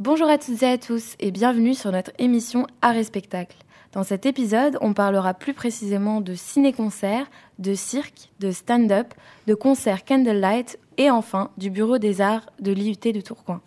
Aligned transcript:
Bonjour 0.00 0.28
à 0.28 0.38
toutes 0.38 0.62
et 0.62 0.70
à 0.70 0.78
tous 0.78 1.16
et 1.18 1.32
bienvenue 1.32 1.74
sur 1.74 1.90
notre 1.90 2.12
émission 2.20 2.68
Art 2.82 2.94
et 2.94 3.02
Spectacle. 3.02 3.56
Dans 3.90 4.04
cet 4.04 4.26
épisode, 4.26 4.78
on 4.80 4.92
parlera 4.92 5.34
plus 5.34 5.54
précisément 5.54 6.20
de 6.20 6.34
ciné-concert, 6.34 7.26
de 7.58 7.74
cirque, 7.74 8.30
de 8.38 8.52
stand-up, 8.52 9.12
de 9.48 9.54
concert 9.54 10.04
candlelight 10.04 10.78
et 10.98 11.10
enfin 11.10 11.50
du 11.58 11.70
Bureau 11.70 11.98
des 11.98 12.20
Arts 12.20 12.46
de 12.60 12.70
l'IUT 12.70 13.12
de 13.12 13.20
Tourcoing. 13.20 13.60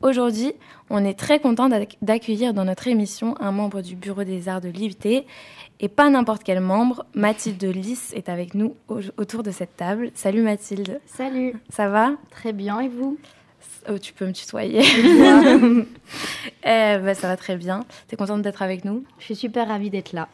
Aujourd'hui, 0.00 0.54
on 0.88 1.04
est 1.04 1.18
très 1.18 1.40
content 1.40 1.68
d'accueillir 2.00 2.54
dans 2.54 2.64
notre 2.64 2.88
émission 2.88 3.34
un 3.38 3.52
membre 3.52 3.82
du 3.82 3.96
Bureau 3.96 4.24
des 4.24 4.48
Arts 4.48 4.62
de 4.62 4.70
l'IUT 4.70 5.26
et 5.78 5.88
pas 5.90 6.08
n'importe 6.08 6.42
quel 6.42 6.60
membre. 6.60 7.04
Mathilde 7.14 7.62
Lys 7.62 8.14
est 8.14 8.30
avec 8.30 8.54
nous 8.54 8.76
autour 9.18 9.42
de 9.42 9.50
cette 9.50 9.76
table. 9.76 10.10
Salut 10.14 10.40
Mathilde. 10.40 11.02
Salut. 11.04 11.54
Ça 11.68 11.90
va? 11.90 12.12
Très 12.30 12.54
bien 12.54 12.80
et 12.80 12.88
vous? 12.88 13.18
Oh, 13.88 13.98
Tu 13.98 14.12
peux 14.12 14.26
me 14.26 14.32
tutoyer. 14.32 14.80
eh, 16.64 16.98
bah, 16.98 17.14
ça 17.14 17.28
va 17.28 17.36
très 17.36 17.56
bien. 17.56 17.84
T'es 18.08 18.16
contente 18.16 18.42
d'être 18.42 18.62
avec 18.62 18.84
nous? 18.84 19.04
Je 19.18 19.24
suis 19.26 19.36
super 19.36 19.68
ravie 19.68 19.90
d'être 19.90 20.12
là. 20.12 20.28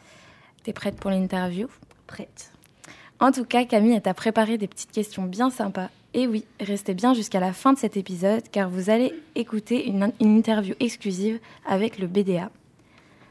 T'es 0.63 0.73
prête 0.73 0.95
pour 0.95 1.11
l'interview? 1.11 1.67
Prête. 2.07 2.51
En 3.19 3.31
tout 3.31 3.45
cas, 3.45 3.65
Camille 3.65 3.99
t'a 4.01 4.13
préparé 4.13 4.57
des 4.57 4.67
petites 4.67 4.91
questions 4.91 5.23
bien 5.23 5.49
sympas. 5.49 5.89
Et 6.13 6.27
oui, 6.27 6.45
restez 6.59 6.93
bien 6.93 7.13
jusqu'à 7.13 7.39
la 7.39 7.53
fin 7.53 7.73
de 7.73 7.77
cet 7.77 7.97
épisode 7.97 8.43
car 8.51 8.69
vous 8.69 8.89
allez 8.89 9.13
écouter 9.35 9.87
une, 9.87 10.11
interview 10.19 10.75
exclusive 10.79 11.39
avec 11.65 11.99
le 11.99 12.07
BDA. 12.07 12.49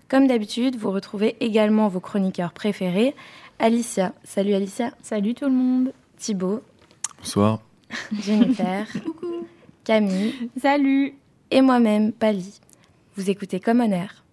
Comme 0.09 0.27
d'habitude, 0.27 0.77
vous 0.77 0.91
retrouvez 0.91 1.37
également 1.41 1.89
vos 1.89 2.01
chroniqueurs 2.01 2.53
préférés. 2.53 3.15
Alicia. 3.59 4.13
Salut 4.25 4.55
Alicia. 4.55 4.93
Salut 5.03 5.35
tout 5.35 5.47
le 5.47 5.53
monde. 5.53 5.93
Thibaut. 6.17 6.63
Bonsoir. 7.19 7.61
Jennifer. 8.23 8.87
Coucou. 9.05 9.47
Camille. 9.87 10.35
Salut. 10.61 11.15
Et 11.53 11.61
moi-même, 11.61 12.13
Pali. 12.13 12.61
Vous 13.15 13.31
écoutez 13.31 13.61
Common 13.61 13.93
Air. 13.93 14.25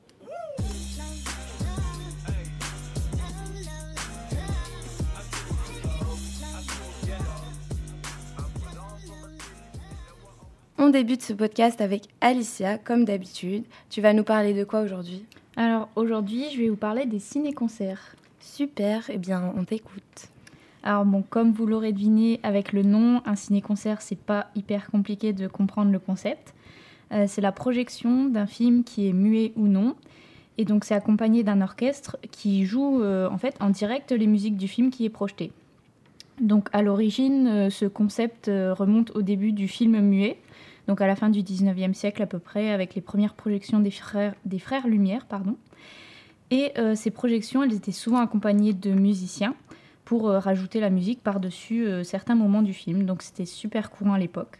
On 10.80 10.90
débute 10.90 11.22
ce 11.22 11.34
podcast 11.34 11.82
avec 11.82 12.08
Alicia, 12.20 12.80
comme 12.80 13.06
d'habitude. 13.06 13.64
Tu 13.92 14.02
vas 14.02 14.14
nous 14.14 14.24
parler 14.24 14.56
de 14.56 14.64
quoi 14.64 14.82
aujourd'hui? 14.82 15.24
Alors 15.56 15.88
aujourd'hui, 15.96 16.46
je 16.52 16.62
vais 16.62 16.70
vous 16.70 16.76
parler 16.76 17.06
des 17.06 17.20
ciné-concerts. 17.20 18.16
Super, 18.40 19.08
eh 19.12 19.20
bien 19.20 19.54
on 19.56 19.66
t'écoute. 19.66 20.33
Alors 20.84 21.06
bon, 21.06 21.24
comme 21.28 21.54
vous 21.54 21.66
l'aurez 21.66 21.94
deviné 21.94 22.42
avec 22.44 22.74
le 22.74 22.84
nom, 22.84 23.22
un 23.26 23.36
ciné-concert, 23.36 24.02
c'est 24.02 24.18
pas 24.18 24.48
hyper 24.54 24.92
compliqué 24.92 25.32
de 25.32 25.48
comprendre 25.48 25.92
le 25.92 26.00
concept. 26.00 26.54
Euh, 27.14 27.24
c'est 27.26 27.40
la 27.40 27.54
projection 27.54 28.26
d'un 28.26 28.48
film 28.48 28.84
qui 28.84 29.08
est 29.08 29.14
muet 29.14 29.54
ou 29.56 29.68
non. 29.68 29.96
Et 30.58 30.66
donc 30.66 30.84
c'est 30.84 30.94
accompagné 30.94 31.44
d'un 31.44 31.62
orchestre 31.62 32.18
qui 32.32 32.66
joue 32.66 33.02
euh, 33.02 33.30
en 33.30 33.38
fait 33.38 33.56
en 33.62 33.70
direct 33.70 34.12
les 34.12 34.28
musiques 34.28 34.58
du 34.58 34.68
film 34.68 34.92
qui 34.92 35.06
est 35.06 35.10
projeté. 35.10 35.52
Donc 36.42 36.68
à 36.74 36.82
l'origine, 36.82 37.48
euh, 37.48 37.70
ce 37.70 37.86
concept 37.86 38.48
remonte 38.48 39.12
au 39.16 39.22
début 39.22 39.54
du 39.54 39.68
film 39.68 40.00
muet 40.02 40.38
donc 40.90 41.00
à 41.00 41.08
la 41.08 41.16
fin 41.16 41.30
du 41.30 41.44
19e 41.44 41.94
siècle 41.94 42.22
à 42.22 42.26
peu 42.26 42.40
près, 42.40 42.72
avec 42.72 42.94
les 42.94 43.00
premières 43.02 43.36
projections 43.36 43.80
des 43.80 43.90
frères, 43.90 44.36
des 44.44 44.60
frères 44.60 44.86
Lumière. 44.86 45.26
Pardon. 45.28 45.56
Et 46.52 46.74
ces 46.96 47.10
projections, 47.10 47.64
elles 47.64 47.74
étaient 47.74 47.94
souvent 47.94 48.20
accompagnées 48.20 48.74
de 48.74 48.92
musiciens 48.92 49.56
pour 50.06 50.30
euh, 50.30 50.40
rajouter 50.40 50.80
la 50.80 50.90
musique 50.90 51.22
par-dessus 51.22 51.86
euh, 51.86 52.04
certains 52.04 52.36
moments 52.36 52.62
du 52.62 52.74
film. 52.74 53.06
Donc 53.06 53.22
c'était 53.22 53.46
super 53.46 53.92
courant 53.92 54.14
à 54.14 54.20
l'époque. 54.20 54.60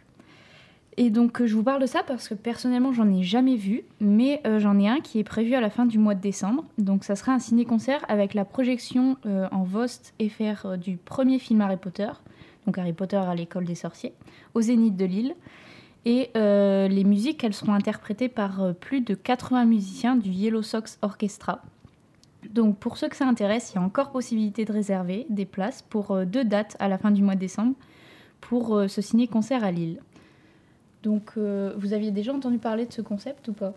Et 0.96 1.10
donc 1.10 1.44
je 1.44 1.54
vous 1.54 1.64
parle 1.64 1.80
de 1.80 1.86
ça 1.86 2.02
parce 2.06 2.28
que 2.28 2.34
personnellement 2.34 2.92
j'en 2.92 3.12
ai 3.12 3.24
jamais 3.24 3.56
vu, 3.56 3.82
mais 3.98 4.40
j'en 4.58 4.78
ai 4.78 4.86
un 4.86 5.00
qui 5.00 5.18
est 5.18 5.24
prévu 5.24 5.54
à 5.54 5.60
la 5.60 5.68
fin 5.68 5.86
du 5.86 5.98
mois 5.98 6.14
de 6.14 6.20
décembre. 6.20 6.64
Donc 6.78 7.02
ça 7.02 7.16
sera 7.16 7.32
un 7.32 7.40
ciné-concert 7.40 8.04
avec 8.06 8.32
la 8.32 8.44
projection 8.44 9.16
en 9.24 9.64
Vost 9.64 10.14
FR 10.20 10.78
du 10.78 10.96
premier 10.96 11.40
film 11.40 11.62
Harry 11.62 11.78
Potter, 11.78 12.10
donc 12.66 12.78
Harry 12.78 12.92
Potter 12.92 13.16
à 13.16 13.34
l'école 13.34 13.64
des 13.64 13.74
sorciers, 13.74 14.14
au 14.54 14.60
Zénith 14.60 14.96
de 14.96 15.04
Lille. 15.04 15.34
Et 16.04 16.30
euh, 16.36 16.86
les 16.88 17.04
musiques, 17.04 17.42
elles 17.44 17.54
seront 17.54 17.72
interprétées 17.72 18.28
par 18.28 18.62
euh, 18.62 18.72
plus 18.72 19.00
de 19.00 19.14
80 19.14 19.64
musiciens 19.64 20.16
du 20.16 20.30
Yellow 20.30 20.62
Sox 20.62 20.98
Orchestra. 21.02 21.62
Donc 22.54 22.78
pour 22.78 22.96
ceux 22.96 23.08
que 23.08 23.16
ça 23.16 23.26
intéresse, 23.26 23.72
il 23.72 23.74
y 23.76 23.78
a 23.78 23.82
encore 23.82 24.10
possibilité 24.10 24.64
de 24.64 24.72
réserver 24.72 25.26
des 25.28 25.44
places 25.44 25.82
pour 25.82 26.12
euh, 26.12 26.24
deux 26.24 26.44
dates 26.44 26.76
à 26.78 26.88
la 26.88 26.96
fin 26.96 27.10
du 27.10 27.22
mois 27.22 27.34
de 27.34 27.40
décembre 27.40 27.74
pour 28.40 28.82
ce 28.88 29.00
ciné-concert 29.00 29.64
à 29.64 29.70
Lille. 29.70 30.00
Donc 31.02 31.38
vous 31.38 31.92
aviez 31.94 32.10
déjà 32.10 32.34
entendu 32.34 32.58
parler 32.58 32.84
de 32.84 32.92
ce 32.92 33.00
concept 33.00 33.48
ou 33.48 33.54
pas? 33.54 33.72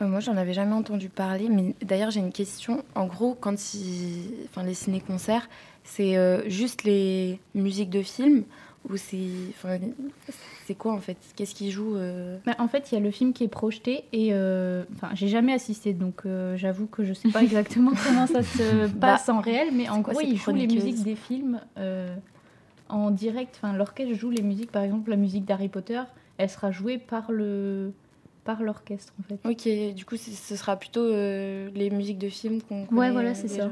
Moi, 0.00 0.18
j'en 0.18 0.36
avais 0.36 0.52
jamais 0.52 0.72
entendu 0.72 1.08
parler, 1.08 1.48
mais 1.48 1.76
d'ailleurs, 1.80 2.10
j'ai 2.10 2.18
une 2.18 2.32
question. 2.32 2.84
En 2.96 3.06
gros, 3.06 3.36
quand 3.40 3.54
enfin, 3.54 4.64
les 4.64 4.74
ciné-concerts, 4.74 5.48
c'est 5.84 6.50
juste 6.50 6.82
les 6.82 7.38
musiques 7.54 7.90
de 7.90 8.02
films 8.02 8.42
ou 8.88 8.96
c'est 8.96 9.28
c'est 10.66 10.74
quoi 10.74 10.92
en 10.92 11.00
fait? 11.00 11.16
Qu'est-ce 11.36 11.54
qui 11.54 11.70
joue 11.70 11.96
euh 11.96 12.38
bah, 12.44 12.54
En 12.58 12.68
fait, 12.68 12.90
il 12.90 12.94
y 12.94 12.98
a 12.98 13.00
le 13.00 13.10
film 13.10 13.32
qui 13.32 13.44
est 13.44 13.48
projeté 13.48 14.04
et 14.12 14.30
euh, 14.32 14.84
enfin, 14.94 15.10
j'ai 15.14 15.28
jamais 15.28 15.52
assisté, 15.52 15.92
donc 15.92 16.22
euh, 16.26 16.56
j'avoue 16.56 16.86
que 16.86 17.04
je 17.04 17.12
sais 17.12 17.28
pas 17.28 17.42
exactement 17.42 17.92
comment 18.06 18.26
ça 18.26 18.42
se 18.42 18.86
bah, 18.88 19.12
passe 19.12 19.28
en 19.28 19.40
réel, 19.40 19.68
mais 19.72 19.88
en 19.88 20.00
gros, 20.00 20.20
ils 20.20 20.36
jouent 20.36 20.52
les 20.52 20.66
musiques 20.66 21.02
des 21.02 21.16
films 21.16 21.60
en 22.88 23.10
direct. 23.10 23.58
Enfin, 23.62 23.72
l'orchestre 23.74 24.14
joue 24.14 24.30
les 24.30 24.42
musiques, 24.42 24.70
par 24.70 24.82
exemple, 24.82 25.10
la 25.10 25.16
musique 25.16 25.44
d'Harry 25.44 25.68
Potter, 25.68 26.02
elle 26.38 26.50
sera 26.50 26.70
jouée 26.70 26.98
par 26.98 27.32
le 27.32 27.92
par 28.44 28.62
l'orchestre 28.62 29.14
en 29.18 29.22
fait. 29.22 29.40
Ok, 29.48 29.94
du 29.94 30.04
coup, 30.04 30.16
ce 30.16 30.56
sera 30.56 30.76
plutôt 30.76 31.08
les 31.10 31.90
musiques 31.90 32.18
de 32.18 32.28
films 32.28 32.60
qu'on. 32.60 32.86
Ouais, 32.86 33.10
voilà, 33.10 33.34
c'est 33.34 33.48
ça. 33.48 33.70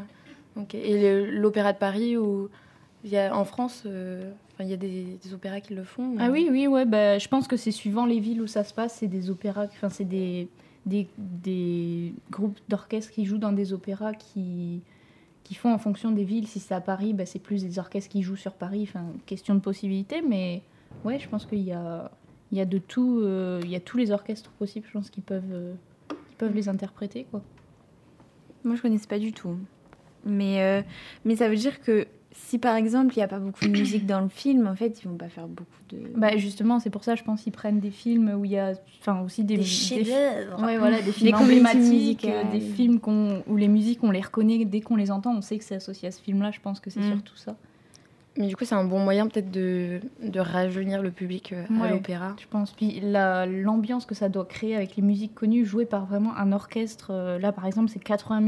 Ok, 0.56 0.74
et 0.74 1.26
l'opéra 1.30 1.72
de 1.72 1.78
Paris 1.78 2.16
ou 2.16 2.50
il 3.04 3.10
y 3.10 3.16
a, 3.16 3.34
en 3.34 3.44
France, 3.44 3.84
il 3.86 4.51
y 4.68 4.72
a 4.72 4.76
des, 4.76 5.18
opéras 5.32 5.60
qui 5.60 5.74
le 5.74 5.84
font. 5.84 6.16
Ah 6.18 6.30
oui, 6.30 6.48
oui, 6.50 6.66
ouais. 6.66 6.84
Bah, 6.84 7.18
je 7.18 7.28
pense 7.28 7.48
que 7.48 7.56
c'est 7.56 7.70
suivant 7.70 8.06
les 8.06 8.20
villes 8.20 8.40
où 8.40 8.46
ça 8.46 8.64
se 8.64 8.74
passe. 8.74 8.96
C'est 8.98 9.08
des 9.08 9.30
opéras, 9.30 9.66
enfin, 9.66 9.88
c'est 9.88 10.04
des, 10.04 10.48
des, 10.86 11.08
des, 11.18 12.14
groupes 12.30 12.58
d'orchestres 12.68 13.12
qui 13.12 13.24
jouent 13.24 13.38
dans 13.38 13.52
des 13.52 13.72
opéras 13.72 14.14
qui, 14.14 14.80
qui 15.44 15.54
font 15.54 15.72
en 15.72 15.78
fonction 15.78 16.10
des 16.10 16.24
villes. 16.24 16.46
Si 16.46 16.60
c'est 16.60 16.74
à 16.74 16.80
Paris, 16.80 17.12
bah, 17.12 17.26
c'est 17.26 17.38
plus 17.38 17.62
des 17.62 17.78
orchestres 17.78 18.10
qui 18.10 18.22
jouent 18.22 18.36
sur 18.36 18.52
Paris. 18.52 18.82
Enfin, 18.82 19.06
question 19.26 19.54
de 19.54 19.60
possibilité. 19.60 20.22
Mais 20.26 20.62
ouais, 21.04 21.18
je 21.18 21.28
pense 21.28 21.46
qu'il 21.46 21.62
y 21.62 21.72
a, 21.72 22.10
il 22.50 22.58
y 22.58 22.60
a 22.60 22.66
de 22.66 22.78
tout. 22.78 23.20
Euh, 23.22 23.60
il 23.64 23.70
y 23.70 23.76
a 23.76 23.80
tous 23.80 23.96
les 23.96 24.10
orchestres 24.10 24.50
possibles, 24.50 24.86
je 24.86 24.92
pense, 24.92 25.10
qui 25.10 25.20
peuvent, 25.20 25.42
euh, 25.52 25.74
qui 26.08 26.36
peuvent 26.36 26.54
les 26.54 26.68
interpréter, 26.68 27.26
quoi. 27.30 27.42
Moi, 28.64 28.76
je 28.76 28.82
connaissais 28.82 29.08
pas 29.08 29.18
du 29.18 29.32
tout. 29.32 29.56
Mais, 30.24 30.62
euh, 30.62 30.82
mais 31.24 31.36
ça 31.36 31.48
veut 31.48 31.56
dire 31.56 31.80
que 31.80 32.06
si 32.34 32.58
par 32.58 32.76
exemple 32.76 33.14
il 33.14 33.18
n'y 33.18 33.22
a 33.22 33.28
pas 33.28 33.38
beaucoup 33.38 33.64
de 33.64 33.70
musique 33.70 34.06
dans 34.06 34.20
le 34.20 34.28
film, 34.28 34.66
en 34.66 34.74
fait, 34.74 35.02
ils 35.02 35.08
vont 35.08 35.16
pas 35.16 35.28
faire 35.28 35.46
beaucoup 35.46 35.70
de. 35.90 35.98
Bah 36.16 36.36
justement, 36.36 36.80
c'est 36.80 36.90
pour 36.90 37.04
ça, 37.04 37.14
je 37.14 37.22
pense, 37.22 37.42
qu'ils 37.42 37.52
prennent 37.52 37.80
des 37.80 37.90
films 37.90 38.32
où 38.36 38.44
il 38.44 38.52
y 38.52 38.58
a, 38.58 38.72
enfin 39.00 39.20
aussi 39.20 39.44
des, 39.44 39.58
des 39.58 39.64
chefs-d'œuvre. 39.64 40.62
Ouais, 40.62 40.78
voilà, 40.78 41.02
des 41.02 41.12
films 41.12 41.34
emblématiques, 41.34 42.24
euh, 42.24 42.50
des 42.50 42.60
films 42.60 43.00
où 43.46 43.56
les 43.56 43.68
musiques 43.68 44.02
on 44.02 44.10
les 44.10 44.20
reconnaît 44.20 44.64
dès 44.64 44.80
qu'on 44.80 44.96
les 44.96 45.10
entend, 45.10 45.34
on 45.34 45.42
sait 45.42 45.58
que 45.58 45.64
c'est 45.64 45.74
associé 45.74 46.08
à 46.08 46.10
ce 46.10 46.22
film-là. 46.22 46.50
Je 46.50 46.60
pense 46.60 46.80
que 46.80 46.90
c'est 46.90 47.00
mm. 47.00 47.12
surtout 47.12 47.36
ça. 47.36 47.56
Mais 48.38 48.46
du 48.46 48.56
coup, 48.56 48.64
c'est 48.64 48.74
un 48.74 48.84
bon 48.84 48.98
moyen 48.98 49.28
peut-être 49.28 49.50
de, 49.50 50.00
de 50.22 50.40
rajeunir 50.40 51.02
le 51.02 51.10
public 51.10 51.52
euh, 51.52 51.66
à 51.82 51.90
l'opéra. 51.90 52.34
Je 52.40 52.46
pense. 52.48 52.72
Puis 52.72 53.02
l'ambiance 53.02 54.06
que 54.06 54.14
ça 54.14 54.30
doit 54.30 54.46
créer 54.46 54.74
avec 54.74 54.96
les 54.96 55.02
musiques 55.02 55.34
connues, 55.34 55.66
jouées 55.66 55.84
par 55.84 56.06
vraiment 56.06 56.34
un 56.38 56.52
orchestre. 56.52 57.08
Euh, 57.10 57.38
là, 57.38 57.52
par 57.52 57.66
exemple, 57.66 57.90
c'est 57.90 58.02
80 58.02 58.40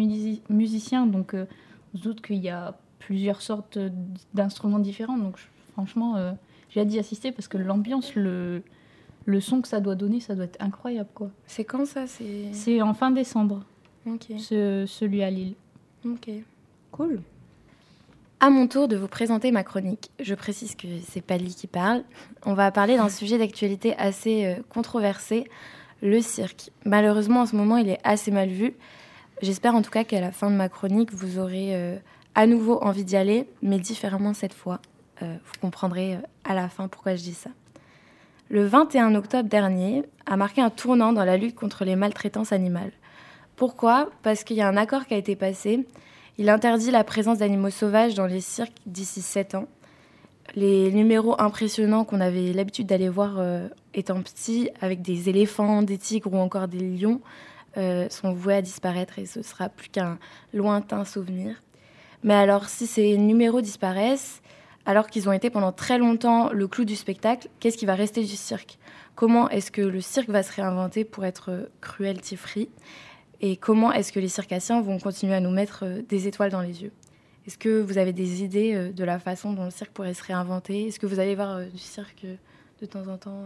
musiciens, 0.49 1.07
donc 1.07 1.35
on 1.35 1.99
se 1.99 2.03
doute 2.03 2.23
qu'il 2.23 2.37
y 2.37 2.49
a 2.49 2.75
plusieurs 3.05 3.43
sortes 3.43 3.79
d'instruments 4.33 4.79
différents. 4.79 5.19
Donc 5.19 5.37
franchement, 5.73 6.17
euh, 6.17 6.33
j'ai 6.71 6.81
hâte 6.81 6.89
d'y 6.89 6.99
assister 6.99 7.33
parce 7.33 7.49
que 7.49 7.59
l'ambiance, 7.59 8.15
le, 8.15 8.63
le 9.27 9.41
son 9.41 9.61
que 9.61 9.69
ça 9.69 9.81
doit 9.81 9.95
donner, 9.95 10.21
ça 10.21 10.35
doit 10.35 10.47
être 10.47 10.61
incroyable. 10.61 11.11
quoi. 11.15 11.31
C'est 11.47 11.65
quand 11.65 11.87
ça? 11.87 12.07
C'est 12.07 12.83
en 12.83 12.95
fin 12.95 13.11
décembre, 13.11 13.63
ce, 14.39 14.85
celui 14.87 15.23
à 15.23 15.31
Lille. 15.31 15.55
Ok, 16.07 16.31
cool. 16.93 17.21
À 18.41 18.51
mon 18.51 18.67
tour 18.67 18.89
de 18.89 18.97
vous 18.97 19.09
présenter 19.09 19.53
ma 19.53 19.65
chronique. 19.65 20.11
Je 20.21 20.35
précise 20.35 20.75
que 20.75 20.87
c'est 21.07 21.23
Pali 21.23 21.55
qui 21.55 21.67
parle. 21.67 22.05
On 22.45 22.55
va 22.55 22.71
parler 22.71 22.97
d'un 22.97 23.09
sujet 23.21 23.39
d'actualité 23.39 23.95
assez 23.97 24.47
euh, 24.47 24.55
controversé, 24.71 25.45
le 26.03 26.21
cirque. 26.21 26.71
Malheureusement, 26.85 27.41
en 27.41 27.47
ce 27.47 27.57
moment, 27.57 27.77
il 27.77 27.89
est 27.89 28.01
assez 28.03 28.31
mal 28.31 28.49
vu. 28.49 28.75
J'espère 29.43 29.75
en 29.75 29.83
tout 29.83 29.91
cas 29.91 30.05
qu'à 30.05 30.21
la 30.21 30.33
fin 30.33 30.51
de 30.51 30.57
ma 30.57 30.69
chronique, 30.69 31.13
vous 31.13 31.39
aurez 31.39 31.75
euh, 31.75 31.97
à 32.35 32.47
nouveau 32.47 32.79
envie 32.83 33.05
d'y 33.05 33.17
aller, 33.17 33.47
mais 33.63 33.79
différemment 33.79 34.35
cette 34.35 34.55
fois. 34.55 34.81
Euh, 35.23 35.37
vous 35.45 35.61
comprendrez 35.61 36.15
euh, 36.15 36.19
à 36.45 36.55
la 36.55 36.69
fin 36.69 36.89
pourquoi 36.89 37.15
je 37.15 37.23
dis 37.23 37.35
ça. 37.35 37.51
Le 38.51 38.67
21 38.67 39.15
octobre 39.15 39.49
dernier 39.49 40.03
a 40.27 40.37
marqué 40.37 40.61
un 40.61 40.71
tournant 40.71 41.13
dans 41.13 41.25
la 41.25 41.37
lutte 41.37 41.55
contre 41.55 41.85
les 41.85 41.97
maltraitances 41.97 42.53
animales. 42.53 42.93
Pourquoi? 43.57 44.11
Parce 44.23 44.45
qu'il 44.45 44.57
y 44.57 44.61
a 44.61 44.69
un 44.69 44.77
accord 44.77 45.07
qui 45.07 45.15
a 45.15 45.17
été 45.17 45.37
passé. 45.37 45.87
Il 46.37 46.49
interdit 46.51 46.91
la 46.91 47.05
présence 47.05 47.39
d'animaux 47.39 47.71
sauvages 47.71 48.15
dans 48.15 48.27
les 48.27 48.41
cirques 48.41 48.77
d'ici 48.87 49.23
7 49.23 49.55
ans. 49.55 49.69
les 50.57 50.93
numéros 50.93 51.41
impressionnants 51.41 52.05
qu'on 52.05 52.21
avait 52.21 52.53
l'habitude 52.53 52.87
d'aller 52.87 53.09
voir 53.09 53.39
euh, 53.39 53.67
étant 53.95 54.21
petit, 54.21 54.69
avec 54.81 55.01
des 55.01 55.31
éléphants, 55.31 55.83
des 55.83 55.97
tigres 55.97 56.33
ou 56.35 56.37
encore 56.37 56.69
des 56.69 56.81
lions, 56.81 57.21
sont 58.09 58.33
voués 58.33 58.55
à 58.55 58.63
disparaître 58.63 59.19
et 59.19 59.27
ce 59.27 59.43
sera 59.43 59.69
plus 59.69 59.89
qu'un 59.89 60.17
lointain 60.53 61.05
souvenir. 61.05 61.64
Mais 62.25 62.35
alors, 62.35 62.71
si 62.71 62.87
ces 62.87 63.19
numéros 63.19 63.61
disparaissent, 63.61 64.43
alors 64.87 65.09
qu'ils 65.09 65.29
ont 65.29 65.33
été 65.33 65.51
pendant 65.51 65.73
très 65.73 65.99
longtemps 65.99 66.51
le 66.53 66.67
clou 66.67 66.87
du 66.87 66.97
spectacle, 66.97 67.49
qu'est-ce 67.61 67.77
qui 67.77 67.87
va 67.87 67.95
rester 67.95 68.23
du 68.23 68.35
cirque? 68.35 68.79
Comment 69.15 69.49
est-ce 69.51 69.71
que 69.71 69.83
le 69.83 70.01
cirque 70.01 70.31
va 70.31 70.43
se 70.43 70.53
réinventer 70.53 71.05
pour 71.05 71.27
être 71.27 71.69
cruelty-free 71.83 72.71
Et 73.43 73.57
comment 73.57 73.93
est-ce 73.93 74.11
que 74.11 74.21
les 74.21 74.29
circassiens 74.29 74.81
vont 74.81 74.99
continuer 74.99 75.35
à 75.35 75.41
nous 75.41 75.51
mettre 75.51 75.85
des 76.09 76.27
étoiles 76.27 76.51
dans 76.51 76.63
les 76.63 76.83
yeux? 76.83 76.93
Est-ce 77.47 77.59
que 77.59 77.83
vous 77.83 77.99
avez 77.99 78.15
des 78.15 78.43
idées 78.43 78.75
euh, 78.75 78.91
de 78.91 79.05
la 79.05 79.19
façon 79.19 79.53
dont 79.53 79.67
le 79.67 79.71
cirque 79.71 79.93
pourrait 79.93 80.15
se 80.15 80.25
réinventer? 80.25 80.87
Est-ce 80.87 80.99
que 80.99 81.07
vous 81.07 81.21
allez 81.21 81.35
voir 81.35 81.57
euh, 81.57 81.67
du 81.67 81.79
cirque 81.79 82.25
euh, 82.25 82.37
de 82.81 82.87
temps 82.87 83.07
en 83.07 83.19
temps 83.19 83.45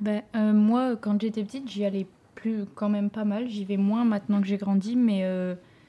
ben, 0.00 0.22
Moi, 0.34 0.94
quand 1.00 1.20
j'étais 1.20 1.42
petite, 1.42 1.68
j'y 1.68 1.84
allais 1.84 2.06
plus 2.36 2.64
quand 2.76 2.88
même 2.88 3.10
pas 3.10 3.24
mal. 3.24 3.48
J'y 3.48 3.64
vais 3.64 3.76
moins 3.76 4.04
maintenant 4.04 4.40
que 4.40 4.46
j'ai 4.46 4.56
grandi, 4.56 4.94
mais 4.94 5.24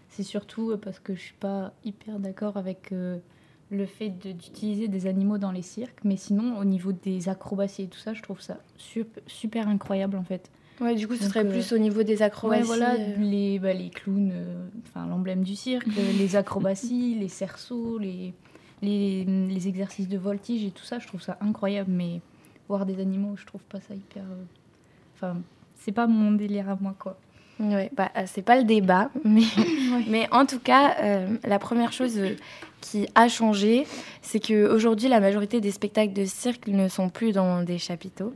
c'est 0.09 0.23
surtout 0.23 0.75
parce 0.77 0.99
que 0.99 1.15
je 1.15 1.21
suis 1.21 1.35
pas 1.39 1.73
hyper 1.83 2.19
d'accord 2.19 2.57
avec 2.57 2.91
le 3.71 3.85
fait 3.85 4.09
d'utiliser 4.09 4.87
des 4.87 5.07
animaux 5.07 5.37
dans 5.37 5.51
les 5.51 5.61
cirques. 5.61 5.99
Mais 6.03 6.17
sinon, 6.17 6.57
au 6.57 6.65
niveau 6.65 6.91
des 6.91 7.29
acrobaties 7.29 7.83
et 7.83 7.87
tout 7.87 7.99
ça, 7.99 8.13
je 8.13 8.21
trouve 8.21 8.41
ça 8.41 8.57
super 9.27 9.67
incroyable 9.67 10.17
en 10.17 10.23
fait. 10.23 10.49
Ouais, 10.81 10.95
du 10.95 11.07
coup, 11.07 11.15
ce 11.15 11.25
serait 11.25 11.47
plus 11.47 11.71
euh, 11.71 11.75
au 11.75 11.79
niveau 11.79 12.03
des 12.03 12.21
acrobaties. 12.21 12.63
voilà, 12.63 12.93
euh. 12.93 13.15
les, 13.17 13.59
bah, 13.59 13.73
les 13.73 13.89
clowns, 13.89 14.31
euh, 14.33 14.67
enfin 14.87 15.05
l'emblème 15.07 15.43
du 15.43 15.55
cirque, 15.55 15.87
les 15.87 16.35
acrobaties, 16.37 17.15
les 17.19 17.27
cerceaux, 17.27 17.97
les, 17.97 18.33
les, 18.81 19.25
les, 19.25 19.67
exercices 19.67 20.07
de 20.07 20.17
voltige 20.17 20.63
et 20.63 20.71
tout 20.71 20.85
ça, 20.85 20.99
je 20.99 21.07
trouve 21.07 21.21
ça 21.21 21.37
incroyable. 21.41 21.91
Mais 21.91 22.21
voir 22.69 22.85
des 22.85 23.01
animaux, 23.01 23.35
je 23.35 23.45
trouve 23.45 23.63
pas 23.63 23.81
ça 23.81 23.93
hyper. 23.93 24.23
Enfin, 25.15 25.41
c'est 25.75 25.91
pas 25.91 26.07
mon 26.07 26.31
délire 26.31 26.69
à 26.69 26.77
moi, 26.79 26.95
quoi. 26.97 27.19
Ouais, 27.59 27.91
bah, 27.93 28.09
c'est 28.25 28.41
pas 28.41 28.57
le 28.57 28.63
débat, 28.63 29.09
mais, 29.25 29.43
mais 30.07 30.27
en 30.31 30.45
tout 30.45 30.59
cas, 30.59 30.95
la 31.43 31.59
première 31.59 31.91
chose 31.91 32.19
qui 32.81 33.07
a 33.15 33.27
changé, 33.27 33.85
c'est 34.21 34.39
qu'aujourd'hui, 34.39 35.09
la 35.09 35.19
majorité 35.19 35.61
des 35.61 35.71
spectacles 35.71 36.13
de 36.13 36.25
cirque 36.25 36.67
ne 36.67 36.87
sont 36.87 37.09
plus 37.09 37.33
dans 37.33 37.63
des 37.63 37.77
chapiteaux. 37.77 38.33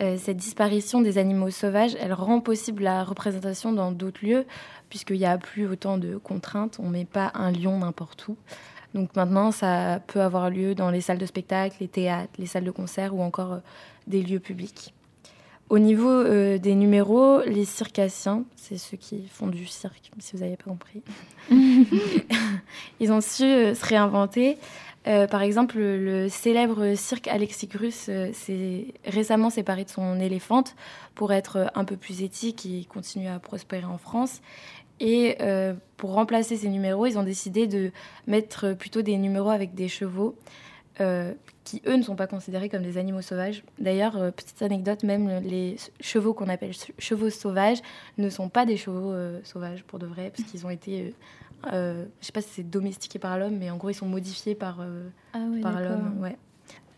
Euh, 0.00 0.16
cette 0.18 0.36
disparition 0.36 1.00
des 1.00 1.18
animaux 1.18 1.50
sauvages, 1.50 1.96
elle 2.00 2.12
rend 2.12 2.40
possible 2.40 2.82
la 2.82 3.04
représentation 3.04 3.72
dans 3.72 3.92
d'autres 3.92 4.24
lieux, 4.24 4.46
puisqu'il 4.88 5.18
n'y 5.18 5.26
a 5.26 5.38
plus 5.38 5.66
autant 5.66 5.98
de 5.98 6.16
contraintes. 6.16 6.78
On 6.80 6.86
ne 6.86 6.92
met 6.92 7.04
pas 7.04 7.30
un 7.34 7.52
lion 7.52 7.78
n'importe 7.78 8.26
où. 8.28 8.36
Donc 8.94 9.14
maintenant, 9.16 9.52
ça 9.52 10.00
peut 10.06 10.20
avoir 10.20 10.50
lieu 10.50 10.74
dans 10.74 10.90
les 10.90 11.00
salles 11.00 11.18
de 11.18 11.26
spectacle, 11.26 11.76
les 11.80 11.88
théâtres, 11.88 12.32
les 12.38 12.46
salles 12.46 12.64
de 12.64 12.70
concert 12.70 13.14
ou 13.14 13.22
encore 13.22 13.52
euh, 13.52 13.58
des 14.06 14.22
lieux 14.22 14.40
publics. 14.40 14.94
Au 15.68 15.78
niveau 15.78 16.10
euh, 16.10 16.58
des 16.58 16.74
numéros, 16.74 17.40
les 17.46 17.64
circassiens, 17.64 18.44
c'est 18.56 18.76
ceux 18.76 18.98
qui 18.98 19.26
font 19.28 19.46
du 19.46 19.66
cirque, 19.66 20.10
si 20.18 20.36
vous 20.36 20.42
n'avez 20.42 20.56
pas 20.56 20.64
compris, 20.64 21.02
ils 23.00 23.10
ont 23.10 23.22
su 23.22 23.44
se 23.44 23.86
réinventer. 23.86 24.58
Euh, 25.08 25.26
par 25.26 25.42
exemple, 25.42 25.78
le, 25.78 26.28
célèbre 26.28 26.94
cirque 26.94 27.26
Alexis 27.26 27.66
Grus 27.66 28.06
euh, 28.08 28.30
s'est 28.32 28.94
récemment 29.04 29.50
séparé 29.50 29.84
de 29.84 29.90
son 29.90 30.20
éléphante 30.20 30.76
pour 31.14 31.32
être 31.32 31.70
un 31.74 31.84
peu 31.84 31.96
plus 31.96 32.22
éthique 32.22 32.66
et 32.66 32.84
continuer 32.84 33.28
à 33.28 33.38
prospérer 33.40 33.84
en 33.84 33.98
France. 33.98 34.40
Et 35.00 35.36
euh, 35.40 35.74
pour 35.96 36.12
remplacer 36.12 36.56
ces 36.56 36.68
numéros, 36.68 37.06
ils 37.06 37.18
ont 37.18 37.24
décidé 37.24 37.66
de 37.66 37.90
mettre 38.28 38.74
plutôt 38.74 39.02
des 39.02 39.16
numéros 39.18 39.50
avec 39.50 39.74
des 39.74 39.88
chevaux 39.88 40.36
qui, 41.64 41.82
eux, 41.86 41.96
ne 41.96 42.02
sont 42.02 42.16
pas 42.16 42.26
considérés 42.26 42.68
comme 42.68 42.82
des 42.82 42.98
animaux 42.98 43.22
sauvages. 43.22 43.62
D'ailleurs, 43.78 44.32
petite 44.32 44.62
anecdote, 44.62 45.02
même 45.02 45.40
les 45.44 45.76
chevaux 46.00 46.34
qu'on 46.34 46.48
appelle 46.48 46.72
chevaux 46.98 47.30
sauvages 47.30 47.82
ne 48.18 48.28
sont 48.28 48.48
pas 48.48 48.66
des 48.66 48.76
chevaux 48.76 49.14
sauvages 49.44 49.84
pour 49.84 49.98
de 49.98 50.06
vrai, 50.06 50.32
parce 50.34 50.48
qu'ils 50.48 50.66
ont 50.66 50.70
été 50.70 51.14
euh, 51.72 52.04
je 52.20 52.26
sais 52.26 52.32
pas 52.32 52.42
si 52.42 52.48
c'est 52.50 52.68
domestiqué 52.70 53.18
par 53.18 53.38
l'homme, 53.38 53.56
mais 53.58 53.70
en 53.70 53.76
gros, 53.76 53.90
ils 53.90 53.94
sont 53.94 54.06
modifiés 54.06 54.54
par, 54.54 54.80
euh, 54.80 55.08
ah 55.32 55.38
par 55.62 55.80
l'homme. 55.80 56.18
Ouais. 56.20 56.36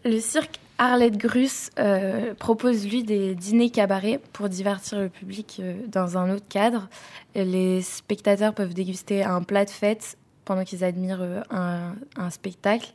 Le 0.05 0.19
cirque 0.21 0.59
Arlette 0.79 1.17
Grus 1.17 1.71
euh, 1.79 2.35
propose, 2.35 2.87
lui, 2.87 3.05
des 3.05 3.35
dîners 3.35 3.71
cabarets 3.71 4.21
pour 4.33 4.49
divertir 4.49 5.01
le 5.01 5.09
public 5.09 5.63
dans 5.89 6.19
un 6.19 6.31
autre 6.31 6.47
cadre. 6.49 6.89
Les 7.35 7.83
spectateurs 7.83 8.55
peuvent 8.55 8.75
déguster 8.75 9.23
un 9.23 9.43
plat 9.43 9.65
de 9.65 9.71
fête 9.71 10.17
pendant 10.45 10.65
qu'ils 10.65 10.85
admirent 10.85 11.43
un, 11.51 11.95
un, 12.17 12.31
spectacle. 12.31 12.93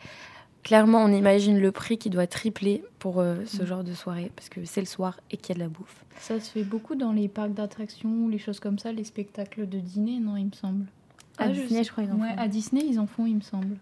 Clairement, 0.63 1.03
on 1.03 1.11
imagine 1.11 1.59
le 1.59 1.71
prix 1.71 1.97
qui 1.97 2.09
doit 2.09 2.27
tripler 2.27 2.83
pour 2.99 3.23
ce 3.45 3.63
mm. 3.63 3.65
genre 3.65 3.83
de 3.83 3.93
soirée, 3.93 4.31
parce 4.35 4.49
que 4.49 4.65
c'est 4.65 4.81
le 4.81 4.87
soir 4.87 5.19
et 5.31 5.37
qu'il 5.37 5.49
y 5.49 5.51
a 5.53 5.55
de 5.55 5.59
la 5.59 5.69
bouffe. 5.69 6.03
Ça 6.19 6.39
se 6.39 6.51
fait 6.51 6.63
beaucoup 6.63 6.95
dans 6.95 7.13
les 7.13 7.27
parcs 7.27 7.53
d'attractions, 7.53 8.27
les 8.27 8.37
choses 8.37 8.59
comme 8.59 8.77
ça, 8.77 8.91
les 8.91 9.05
spectacles 9.05 9.67
de 9.67 9.79
dîner, 9.79 10.19
non, 10.19 10.35
il 10.35 10.47
me 10.47 10.51
semble 10.51 10.85
à 11.39 11.45
ah, 11.45 11.49
Disney, 11.49 11.83
je, 11.83 11.91
crois 11.91 12.03
ils 12.03 12.11
en 12.11 12.19
ouais, 12.19 12.35
À 12.37 12.47
Disney, 12.47 12.83
ils 12.85 12.99
en 12.99 13.07
font, 13.07 13.25
il 13.25 13.35
me 13.35 13.41
semble. 13.41 13.77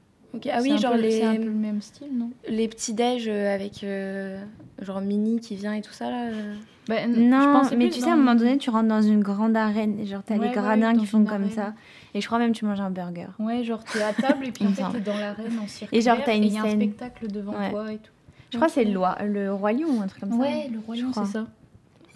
Ah 0.50 0.60
oui, 0.62 0.78
genre 0.78 0.96
les. 0.96 1.12
C'est 1.12 1.24
un 1.24 1.36
peu 1.36 1.44
le 1.46 1.52
même 1.52 1.82
style, 1.82 2.10
non? 2.14 2.32
Les 2.48 2.68
petits 2.68 2.94
déj 2.94 3.28
euh, 3.28 3.54
avec 3.54 3.84
euh, 3.84 4.44
genre 4.82 5.02
Mini 5.02 5.40
qui 5.40 5.56
vient 5.56 5.74
et 5.74 5.82
tout 5.82 5.94
ça 5.94 6.10
là. 6.10 6.28
Euh. 6.28 6.56
Bah, 6.88 7.06
non, 7.06 7.64
mais 7.76 7.90
tu 7.90 8.00
sais, 8.00 8.10
à 8.10 8.14
un 8.14 8.16
moment 8.16 8.36
donné, 8.36 8.58
tu 8.58 8.70
rentres 8.70 8.88
dans 8.88 9.02
une 9.02 9.20
grande 9.20 9.58
arène, 9.58 10.06
genre 10.06 10.24
t'as 10.26 10.38
les 10.38 10.52
gradins 10.52 10.96
qui 10.96 11.06
font 11.06 11.26
comme 11.26 11.50
ça. 11.50 11.74
Et 12.14 12.22
je 12.22 12.26
crois 12.26 12.40
même 12.40 12.54
tu 12.54 12.66
manges 12.66 12.80
un 12.80 12.90
burger. 12.90 13.28
Ouais, 13.40 13.64
genre 13.64 13.84
t'es 13.84 14.02
à 14.02 14.14
table 14.14 14.48
et 14.48 14.52
puis 14.52 14.66
en 14.66 14.72
fait 14.72 14.84
t'es 14.94 15.02
dans 15.02 15.18
l'arène 15.18 15.60
en 15.62 15.68
cirque. 15.68 15.94
Et 15.94 16.02
genre 16.02 16.18
t'as 16.26 16.36
une 16.36 16.46
y 16.46 16.58
a 16.58 16.64
un 16.64 16.70
spectacle 16.70 17.28
devant 17.28 17.54
toi 17.70 17.92
et 17.92 17.98
tout. 17.98 18.12
Je 18.50 18.58
crois 18.58 18.68
que 18.68 18.74
c'est 18.74 18.86
le, 18.86 19.00
le 19.26 19.54
Roi 19.54 19.74
Lion 19.74 19.98
ou 19.98 20.02
un 20.02 20.08
truc 20.08 20.22
comme 20.22 20.32
ça. 20.32 20.38
Ouais, 20.38 20.70
le 20.72 20.80
Roi 20.80 20.96
Lion, 20.96 21.12
c'est 21.14 21.26
ça. 21.26 21.48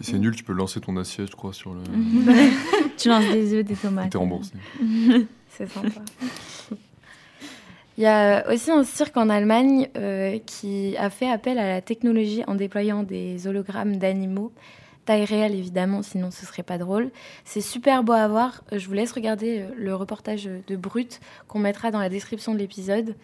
Si 0.00 0.10
c'est 0.10 0.18
nul, 0.18 0.34
tu 0.34 0.42
peux 0.42 0.54
lancer 0.54 0.80
ton 0.80 0.96
assiette, 0.96 1.30
je 1.30 1.36
crois, 1.36 1.52
sur 1.52 1.74
le. 1.74 1.82
tu 2.96 3.08
lances 3.08 3.30
des 3.30 3.54
œufs, 3.54 3.64
des 3.64 3.76
tomates. 3.76 4.10
T'es 4.10 4.18
remboursé. 4.18 4.54
C'est 5.48 5.70
sympa. 5.70 6.00
Il 7.98 8.04
y 8.04 8.06
a 8.06 8.50
aussi 8.50 8.70
un 8.70 8.84
cirque 8.84 9.16
en 9.18 9.28
Allemagne 9.28 9.88
euh, 9.96 10.38
qui 10.46 10.96
a 10.96 11.10
fait 11.10 11.30
appel 11.30 11.58
à 11.58 11.68
la 11.68 11.82
technologie 11.82 12.42
en 12.46 12.54
déployant 12.54 13.02
des 13.02 13.46
hologrammes 13.46 13.96
d'animaux. 13.96 14.50
Taille 15.04 15.24
réelle, 15.24 15.54
évidemment, 15.54 16.02
sinon 16.02 16.30
ce 16.30 16.46
serait 16.46 16.62
pas 16.62 16.78
drôle. 16.78 17.10
C'est 17.44 17.60
super 17.60 18.02
beau 18.02 18.12
à 18.12 18.28
voir. 18.28 18.62
Je 18.72 18.86
vous 18.86 18.94
laisse 18.94 19.12
regarder 19.12 19.60
euh, 19.60 19.66
le 19.76 19.94
reportage 19.94 20.48
de 20.66 20.76
Brut 20.76 21.20
qu'on 21.48 21.58
mettra 21.58 21.90
dans 21.90 22.00
la 22.00 22.08
description 22.08 22.54
de 22.54 22.58
l'épisode 22.58 23.14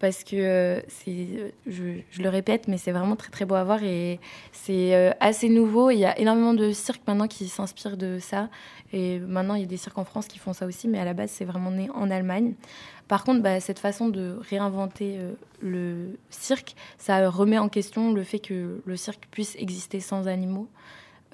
parce 0.00 0.22
que 0.24 0.36
euh, 0.36 0.80
c'est, 0.88 1.52
je, 1.66 2.22
le 2.22 2.28
répète, 2.28 2.66
mais 2.66 2.78
c'est 2.78 2.92
vraiment 2.92 3.16
très 3.16 3.30
très 3.30 3.44
beau 3.44 3.56
à 3.56 3.64
voir 3.64 3.82
et 3.82 4.20
c'est 4.52 5.12
assez 5.20 5.48
nouveau. 5.48 5.90
Il 5.90 5.98
y 5.98 6.04
a 6.04 6.18
énormément 6.18 6.54
de 6.54 6.72
cirques 6.72 7.02
maintenant 7.06 7.28
qui 7.28 7.48
s'inspirent 7.48 7.96
de 7.96 8.18
ça 8.20 8.48
et 8.92 9.18
maintenant, 9.18 9.54
il 9.54 9.60
y 9.60 9.64
a 9.64 9.66
des 9.66 9.76
cirques 9.76 9.98
en 9.98 10.04
France 10.04 10.28
qui 10.28 10.38
font 10.38 10.52
ça 10.52 10.66
aussi, 10.66 10.88
mais 10.88 10.98
à 10.98 11.04
la 11.04 11.14
base, 11.14 11.30
c'est 11.30 11.44
vraiment 11.44 11.70
né 11.70 11.90
en 11.94 12.10
Allemagne. 12.10 12.54
Par 13.08 13.24
contre, 13.24 13.42
bah, 13.42 13.58
cette 13.58 13.78
façon 13.78 14.08
de 14.08 14.38
réinventer 14.50 15.16
euh, 15.18 15.32
le 15.60 16.18
cirque, 16.28 16.76
ça 16.98 17.28
remet 17.30 17.58
en 17.58 17.70
question 17.70 18.12
le 18.12 18.22
fait 18.22 18.38
que 18.38 18.82
le 18.84 18.96
cirque 18.96 19.26
puisse 19.30 19.56
exister 19.56 20.00
sans 20.00 20.28
animaux. 20.28 20.68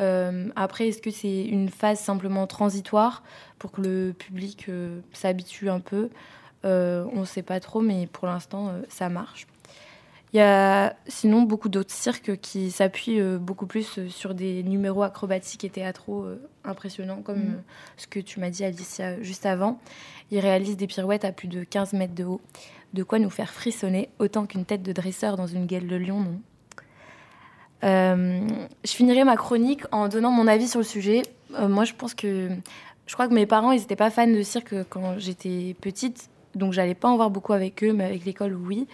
Euh, 0.00 0.48
après, 0.56 0.88
est-ce 0.88 1.02
que 1.02 1.10
c'est 1.10 1.44
une 1.44 1.68
phase 1.68 1.98
simplement 1.98 2.46
transitoire 2.46 3.24
pour 3.58 3.72
que 3.72 3.82
le 3.82 4.12
public 4.16 4.66
euh, 4.68 5.00
s'habitue 5.12 5.68
un 5.68 5.80
peu? 5.80 6.10
On 6.66 7.20
ne 7.20 7.24
sait 7.26 7.42
pas 7.42 7.60
trop, 7.60 7.82
mais 7.82 8.06
pour 8.06 8.26
l'instant, 8.26 8.72
ça 8.88 9.10
marche. 9.10 9.46
Il 10.34 10.38
y 10.38 10.40
a 10.40 10.96
sinon 11.06 11.42
beaucoup 11.42 11.68
d'autres 11.68 11.94
cirques 11.94 12.40
qui 12.40 12.72
s'appuient 12.72 13.20
euh, 13.20 13.38
beaucoup 13.38 13.66
plus 13.66 13.98
euh, 13.98 14.08
sur 14.08 14.34
des 14.34 14.64
numéros 14.64 15.04
acrobatiques 15.04 15.62
et 15.62 15.70
théâtraux 15.70 16.24
euh, 16.24 16.42
impressionnants, 16.64 17.22
comme 17.22 17.38
mm. 17.38 17.62
ce 17.98 18.08
que 18.08 18.18
tu 18.18 18.40
m'as 18.40 18.50
dit, 18.50 18.64
Alicia, 18.64 19.22
juste 19.22 19.46
avant. 19.46 19.78
Ils 20.32 20.40
réalisent 20.40 20.76
des 20.76 20.88
pirouettes 20.88 21.24
à 21.24 21.30
plus 21.30 21.46
de 21.46 21.62
15 21.62 21.92
mètres 21.92 22.16
de 22.16 22.24
haut, 22.24 22.40
de 22.94 23.04
quoi 23.04 23.20
nous 23.20 23.30
faire 23.30 23.52
frissonner 23.52 24.08
autant 24.18 24.44
qu'une 24.44 24.64
tête 24.64 24.82
de 24.82 24.90
dresseur 24.90 25.36
dans 25.36 25.46
une 25.46 25.66
gueule 25.66 25.86
de 25.86 25.96
lion, 25.96 26.20
non 26.20 26.40
je 27.82 28.70
finirai 28.86 29.24
ma 29.24 29.36
chronique 29.36 29.82
en 29.92 30.08
donnant 30.08 30.30
mon 30.30 30.46
avis 30.46 30.68
sur 30.68 30.80
le 30.80 30.86
sujet. 30.86 31.20
moi, 31.50 31.84
je 31.84 31.92
pense 31.92 32.14
que. 32.14 32.48
Je 33.06 33.12
crois 33.12 33.28
que 33.28 33.34
mes 33.34 33.44
parents, 33.44 33.72
ils 33.72 33.80
n'étaient 33.80 33.94
pas 33.94 34.08
fans 34.08 34.26
de 34.26 34.42
cirque 34.42 34.74
quand 34.88 35.18
j'étais 35.18 35.76
petite, 35.82 36.30
donc 36.54 36.72
j'allais 36.72 36.94
pas 36.94 37.08
en 37.08 37.16
voir 37.16 37.28
beaucoup 37.28 37.52
avec 37.52 37.84
eux, 37.84 37.92
mais 37.92 38.04
avec 38.04 38.24
l'école, 38.24 38.54
oui. 38.54 38.86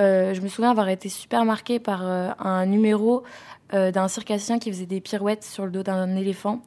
Euh, 0.00 0.34
je 0.34 0.40
me 0.40 0.48
souviens 0.48 0.70
avoir 0.70 0.88
été 0.88 1.08
super 1.08 1.44
marquée 1.44 1.78
par 1.78 2.02
euh, 2.04 2.30
un 2.38 2.66
numéro 2.66 3.22
euh, 3.72 3.92
d'un 3.92 4.08
circassien 4.08 4.58
qui 4.58 4.70
faisait 4.70 4.86
des 4.86 5.00
pirouettes 5.00 5.44
sur 5.44 5.64
le 5.64 5.70
dos 5.70 5.82
d'un 5.82 6.16
éléphant. 6.16 6.62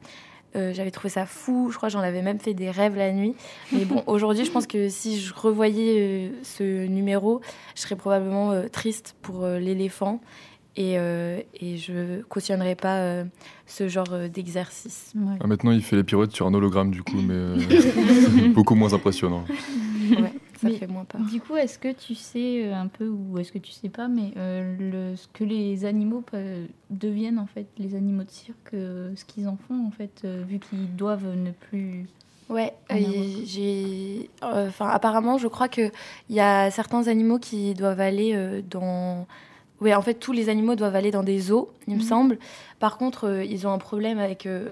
J'avais 0.54 0.90
trouvé 0.90 1.08
ça 1.08 1.24
fou, 1.24 1.68
je 1.70 1.76
crois 1.76 1.88
que 1.88 1.92
j'en 1.92 2.00
avais 2.00 2.20
même 2.20 2.40
fait 2.40 2.52
des 2.52 2.68
rêves 2.68 2.96
la 2.96 3.12
nuit. 3.12 3.36
Mais 3.70 3.84
bon, 3.84 4.02
aujourd'hui, 4.08 4.44
je 4.44 4.50
pense 4.50 4.66
que 4.66 4.88
si 4.88 5.20
je 5.20 5.32
revoyais 5.32 6.32
ce 6.42 6.84
numéro, 6.88 7.40
je 7.76 7.82
serais 7.82 7.94
probablement 7.94 8.62
triste 8.72 9.14
pour 9.22 9.46
l'éléphant 9.46 10.20
et, 10.74 10.94
et, 10.94 11.76
je 11.76 12.22
cautionnerais 12.22 12.74
pas 12.74 13.22
ce 13.66 13.86
genre 13.86 14.28
d'exercice. 14.28 15.12
Ah, 15.38 15.46
maintenant, 15.46 15.70
il 15.70 15.82
fait 15.82 15.94
les 15.94 16.02
pirouettes 16.02 16.32
sur 16.32 16.48
un 16.48 16.54
hologramme, 16.54 16.90
du 16.90 17.04
coup, 17.04 17.20
mais 17.22 18.48
beaucoup 18.48 18.74
moins 18.74 18.94
impressionnant. 18.94 19.44
Ouais. 20.64 20.70
ça 20.70 20.74
Mais 20.74 20.78
fait 20.78 20.86
moins 20.86 21.04
peur. 21.04 21.20
Du 21.22 21.40
coup, 21.40 21.56
est-ce 21.56 21.78
que 21.78 21.92
tu 21.92 22.14
sais 22.14 22.64
euh, 22.64 22.74
un 22.74 22.86
peu, 22.88 23.08
ou 23.08 23.38
est-ce 23.38 23.52
que 23.52 23.58
tu 23.58 23.72
sais 23.72 23.88
pas, 23.88 24.08
mais 24.08 24.32
euh, 24.36 24.76
le, 25.10 25.16
ce 25.16 25.26
que 25.28 25.44
les 25.44 25.84
animaux 25.84 26.20
peuvent- 26.20 26.66
deviennent 26.90 27.38
en 27.38 27.46
fait, 27.46 27.66
les 27.78 27.94
animaux 27.94 28.24
de 28.24 28.30
cirque, 28.30 28.74
euh, 28.74 29.12
ce 29.16 29.24
qu'ils 29.24 29.48
en 29.48 29.56
font 29.68 29.86
en 29.86 29.90
fait, 29.90 30.22
euh, 30.24 30.42
vu 30.46 30.58
qu'ils 30.58 30.94
doivent 30.96 31.34
ne 31.36 31.50
plus. 31.52 32.06
Ouais, 32.50 32.72
j'ai. 33.44 34.30
euh, 34.42 34.68
Enfin, 34.68 34.88
apparemment, 34.88 35.38
je 35.38 35.48
crois 35.48 35.68
qu'il 35.68 35.92
y 36.30 36.40
a 36.40 36.70
certains 36.70 37.06
animaux 37.08 37.38
qui 37.38 37.74
doivent 37.74 38.00
aller 38.00 38.32
euh, 38.34 38.62
dans. 38.68 39.26
Oui, 39.80 39.94
en 39.94 40.02
fait, 40.02 40.14
tous 40.14 40.32
les 40.32 40.48
animaux 40.48 40.74
doivent 40.74 40.96
aller 40.96 41.10
dans 41.12 41.22
des 41.22 41.38
zoos, 41.38 41.68
il 41.86 41.94
me 41.94 41.98
Mhm. 42.00 42.04
semble. 42.04 42.38
Par 42.80 42.98
contre, 42.98 43.24
euh, 43.28 43.44
ils 43.44 43.66
ont 43.66 43.70
un 43.70 43.78
problème 43.78 44.18
avec 44.18 44.46
euh, 44.46 44.70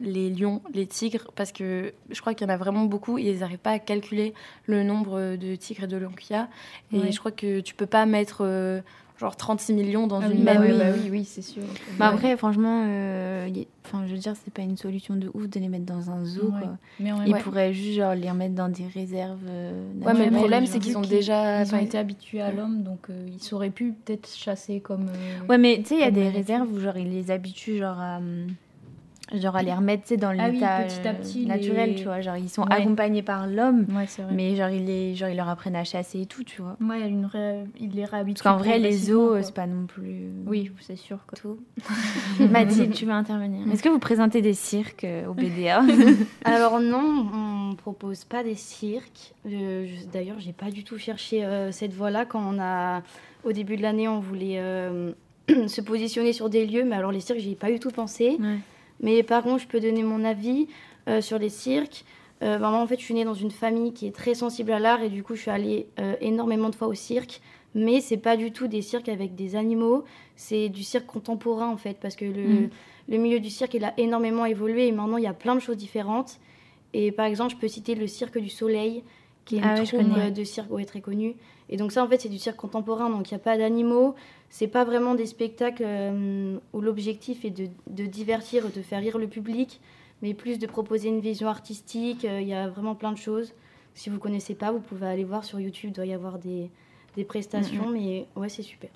les 0.00 0.30
lions, 0.30 0.60
les 0.74 0.86
tigres, 0.86 1.30
parce 1.36 1.52
que 1.52 1.92
je 2.10 2.20
crois 2.20 2.34
qu'il 2.34 2.46
y 2.46 2.50
en 2.50 2.52
a 2.54 2.56
vraiment 2.58 2.84
beaucoup 2.84 3.18
et 3.18 3.30
ils 3.30 3.38
n'arrivent 3.40 3.58
pas 3.58 3.70
à 3.72 3.78
calculer 3.78 4.34
le 4.66 4.82
nombre 4.82 5.36
de 5.36 5.54
tigres 5.56 5.84
et 5.84 5.86
de 5.86 5.96
lions 5.96 6.10
qu'il 6.12 6.36
y 6.36 6.38
a. 6.38 6.48
Et 6.92 6.98
Ouais. 7.00 7.12
je 7.12 7.18
crois 7.18 7.32
que 7.32 7.60
tu 7.60 7.74
peux 7.74 7.86
pas 7.86 8.04
mettre 8.04 8.42
euh, 8.44 8.80
genre 9.18 9.36
36 9.36 9.72
millions 9.72 10.06
dans 10.06 10.20
Ah 10.20 10.28
une 10.28 10.44
même. 10.44 10.56
bah 10.56 10.60
oui, 10.60 10.70
euh, 10.72 10.78
bah 10.92 10.98
oui, 11.02 11.08
oui, 11.10 11.24
c'est 11.24 11.40
sûr. 11.40 11.62
Bah 11.98 12.08
Ouais. 12.10 12.14
après, 12.14 12.36
franchement, 12.36 12.84
euh, 12.86 13.48
enfin, 13.86 14.04
je 14.06 14.12
veux 14.12 14.18
dire, 14.18 14.34
c'est 14.44 14.52
pas 14.52 14.60
une 14.60 14.76
solution 14.76 15.16
de 15.16 15.30
ouf 15.32 15.48
de 15.48 15.58
les 15.58 15.68
mettre 15.68 15.86
dans 15.86 16.10
un 16.10 16.22
zoo. 16.26 16.50
Ouais. 16.50 16.60
Quoi. 16.60 16.76
Mais 17.00 17.12
en 17.12 17.18
même 17.20 17.28
Ils 17.28 17.32
Ouais. 17.32 17.40
pourraient 17.40 17.72
juste 17.72 17.96
genre, 17.96 18.14
les 18.14 18.30
remettre 18.30 18.54
dans 18.54 18.68
des 18.68 18.86
réserves. 18.86 19.40
euh, 19.48 19.90
Ouais, 20.02 20.12
mais 20.12 20.26
le 20.28 20.36
problème, 20.36 20.66
c'est 20.66 20.78
qu'ils 20.78 20.98
ont 20.98 21.00
déjà. 21.00 21.62
Ils 21.62 21.74
ont 21.74 21.78
été 21.78 21.96
habitués 21.96 22.42
à 22.42 22.52
l'homme, 22.52 22.82
donc 22.82 23.08
euh, 23.08 23.26
ils 23.32 23.42
sauraient 23.42 23.70
pu 23.70 23.92
peut-être 24.04 24.28
chasser 24.28 24.80
comme. 24.80 25.08
euh, 25.08 25.46
Ouais, 25.48 25.56
mais 25.56 25.78
tu 25.78 25.86
sais, 25.86 25.94
il 25.94 26.00
y 26.00 26.04
a 26.04 26.10
des 26.10 26.28
réserves 26.28 26.70
où 26.70 26.78
genre, 26.80 26.98
ils 26.98 27.10
les 27.10 27.30
habituent 27.30 27.78
genre, 27.78 27.98
à, 27.98 28.18
hum, 28.18 28.48
genre 29.34 29.56
à 29.56 29.62
les 29.62 29.74
remettre 29.74 30.14
dans 30.16 30.34
Ah 30.38 30.46
oui, 30.48 30.54
l'état 30.54 30.84
petit 30.84 31.08
à 31.08 31.10
euh, 31.10 31.14
petit, 31.14 31.46
naturel, 31.46 31.90
les- 31.90 31.94
tu 31.96 32.04
vois. 32.04 32.20
Genre, 32.20 32.36
ils 32.36 32.48
sont 32.48 32.62
Ouais. 32.62 32.72
accompagnés 32.74 33.22
par 33.22 33.46
l'homme, 33.46 33.86
Ouais, 33.96 34.06
mais 34.32 34.54
genre 34.54 34.68
ils, 34.70 34.84
les, 34.84 35.14
genre, 35.14 35.28
ils 35.28 35.36
leur 35.36 35.48
apprennent 35.48 35.74
à 35.76 35.84
chasser 35.84 36.20
et 36.22 36.26
tout, 36.26 36.44
tu 36.44 36.62
vois. 36.62 36.76
Ouais, 36.80 37.08
une 37.08 37.26
ré- 37.26 37.64
ils 37.80 37.90
les 37.90 38.04
réhabituent. 38.04 38.42
Parce 38.42 38.56
qu'en 38.56 38.62
vrai, 38.62 38.78
les 38.78 38.90
quoi. 39.12 39.42
c'est 39.42 39.54
pas 39.54 39.66
non 39.66 39.86
plus. 39.86 40.28
Oui, 40.46 40.70
c'est 40.80 40.96
sûr. 40.96 41.18
Quoi. 41.26 41.36
tout. 41.40 41.58
Mathilde, 42.50 42.92
tu 42.92 43.04
veux 43.06 43.12
intervenir? 43.12 43.66
Est-ce 43.72 43.82
que 43.82 43.88
vous 43.88 43.98
présentez 43.98 44.42
des 44.42 44.54
cirques 44.54 45.04
euh, 45.04 45.26
au 45.26 45.34
BDA 45.34 45.82
Alors 46.44 46.80
non, 46.80 47.26
on 47.70 47.74
propose 47.74 48.24
pas 48.24 48.42
des 48.44 48.54
cirques. 48.54 49.34
Euh, 49.46 49.86
je- 49.86 50.06
D'ailleurs, 50.06 50.38
j'ai 50.38 50.52
pas 50.52 50.70
du 50.70 50.84
tout 50.84 50.98
cherché 50.98 51.44
euh, 51.44 51.72
cette 51.72 51.92
voie-là 51.92 52.24
quand 52.26 52.42
on 52.42 52.58
a, 52.60 53.02
au 53.44 53.52
début 53.52 53.76
de 53.76 53.82
l'année, 53.82 54.06
on 54.08 54.20
voulait 54.20 54.58
euh, 54.58 55.12
se 55.66 55.80
positionner 55.80 56.32
sur 56.32 56.48
des 56.48 56.66
lieux, 56.66 56.84
mais 56.84 56.96
alors 56.96 57.12
les 57.12 57.20
cirques, 57.20 57.40
j'y 57.40 57.52
ai 57.52 57.56
pas 57.56 57.70
du 57.70 57.80
tout 57.80 57.90
pensé. 57.90 58.36
Ouais. 58.40 58.58
Mais 59.00 59.22
par 59.22 59.42
contre, 59.42 59.62
je 59.62 59.66
peux 59.66 59.80
donner 59.80 60.02
mon 60.02 60.24
avis 60.24 60.68
euh, 61.08 61.20
sur 61.20 61.38
les 61.38 61.48
cirques. 61.50 62.04
Euh, 62.42 62.58
vraiment, 62.58 62.82
en 62.82 62.86
fait, 62.86 62.98
je 62.98 63.04
suis 63.04 63.14
née 63.14 63.24
dans 63.24 63.34
une 63.34 63.50
famille 63.50 63.92
qui 63.92 64.06
est 64.06 64.14
très 64.14 64.34
sensible 64.34 64.72
à 64.72 64.78
l'art 64.78 65.02
et 65.02 65.08
du 65.08 65.22
coup, 65.22 65.34
je 65.34 65.42
suis 65.42 65.50
allée 65.50 65.86
euh, 65.98 66.14
énormément 66.20 66.68
de 66.68 66.74
fois 66.74 66.88
au 66.88 66.94
cirque. 66.94 67.40
Mais 67.74 68.00
c'est 68.00 68.16
pas 68.16 68.36
du 68.36 68.52
tout 68.52 68.68
des 68.68 68.80
cirques 68.80 69.08
avec 69.10 69.34
des 69.34 69.54
animaux, 69.54 70.04
c'est 70.34 70.70
du 70.70 70.82
cirque 70.82 71.04
contemporain 71.06 71.68
en 71.68 71.76
fait, 71.76 71.98
parce 72.00 72.16
que 72.16 72.24
le, 72.24 72.42
Mhm. 72.42 72.70
le 73.10 73.16
milieu 73.18 73.38
du 73.38 73.50
cirque 73.50 73.74
il 73.74 73.84
a 73.84 73.92
énormément 73.98 74.46
évolué 74.46 74.86
et 74.86 74.92
maintenant 74.92 75.18
il 75.18 75.24
y 75.24 75.28
a 75.28 75.34
plein 75.34 75.54
de 75.54 75.60
choses 75.60 75.76
différentes. 75.76 76.38
Et 76.94 77.12
par 77.12 77.26
exemple, 77.26 77.52
je 77.52 77.56
peux 77.58 77.68
citer 77.68 77.94
le 77.94 78.06
Cirque 78.06 78.38
du 78.38 78.48
Soleil, 78.48 79.02
qui 79.44 79.56
est 79.56 79.58
une 79.58 79.64
Ah 79.64 79.84
je 79.84 79.94
troupe 79.94 80.32
de 80.32 80.44
cirque 80.44 80.70
ouais, 80.70 80.86
très 80.86 81.02
connue. 81.02 81.34
Et 81.68 81.76
donc 81.76 81.92
ça, 81.92 82.02
en 82.02 82.08
fait, 82.08 82.18
c'est 82.20 82.30
du 82.30 82.38
cirque 82.38 82.56
contemporain, 82.56 83.10
donc 83.10 83.30
il 83.30 83.34
n'y 83.34 83.40
a 83.40 83.44
pas 83.44 83.58
d'animaux. 83.58 84.14
C'est 84.50 84.68
pas 84.68 84.84
vraiment 84.84 85.14
des 85.14 85.26
spectacles 85.26 85.82
euh, 85.84 86.58
où 86.72 86.80
l'objectif 86.80 87.44
est 87.44 87.50
de, 87.50 87.68
de 87.90 88.06
divertir, 88.06 88.70
de 88.70 88.82
faire 88.82 89.00
rire 89.00 89.18
le 89.18 89.26
public, 89.26 89.80
mais 90.22 90.32
plus 90.34 90.58
de 90.58 90.66
proposer 90.66 91.08
une 91.08 91.20
vision 91.20 91.48
artistique. 91.48 92.24
Euh, 92.24 92.40
Il 92.40 92.48
y 92.48 92.54
a 92.54 92.68
vraiment 92.68 92.94
plein 92.94 93.12
de 93.12 93.18
choses. 93.18 93.52
Si 93.94 94.08
vous 94.10 94.18
connaissez 94.18 94.54
pas, 94.54 94.72
vous 94.72 94.80
pouvez 94.80 95.06
aller 95.06 95.24
voir 95.24 95.44
sur 95.44 95.58
YouTube, 95.60 95.90
il 95.90 95.92
doit 95.92 96.06
y 96.06 96.12
avoir 96.14 96.38
des, 96.38 96.70
des 97.16 97.24
prestations, 97.24 97.88
mais 97.90 98.26
ouais, 98.36 98.48
c'est 98.48 98.62
super. 98.62 98.90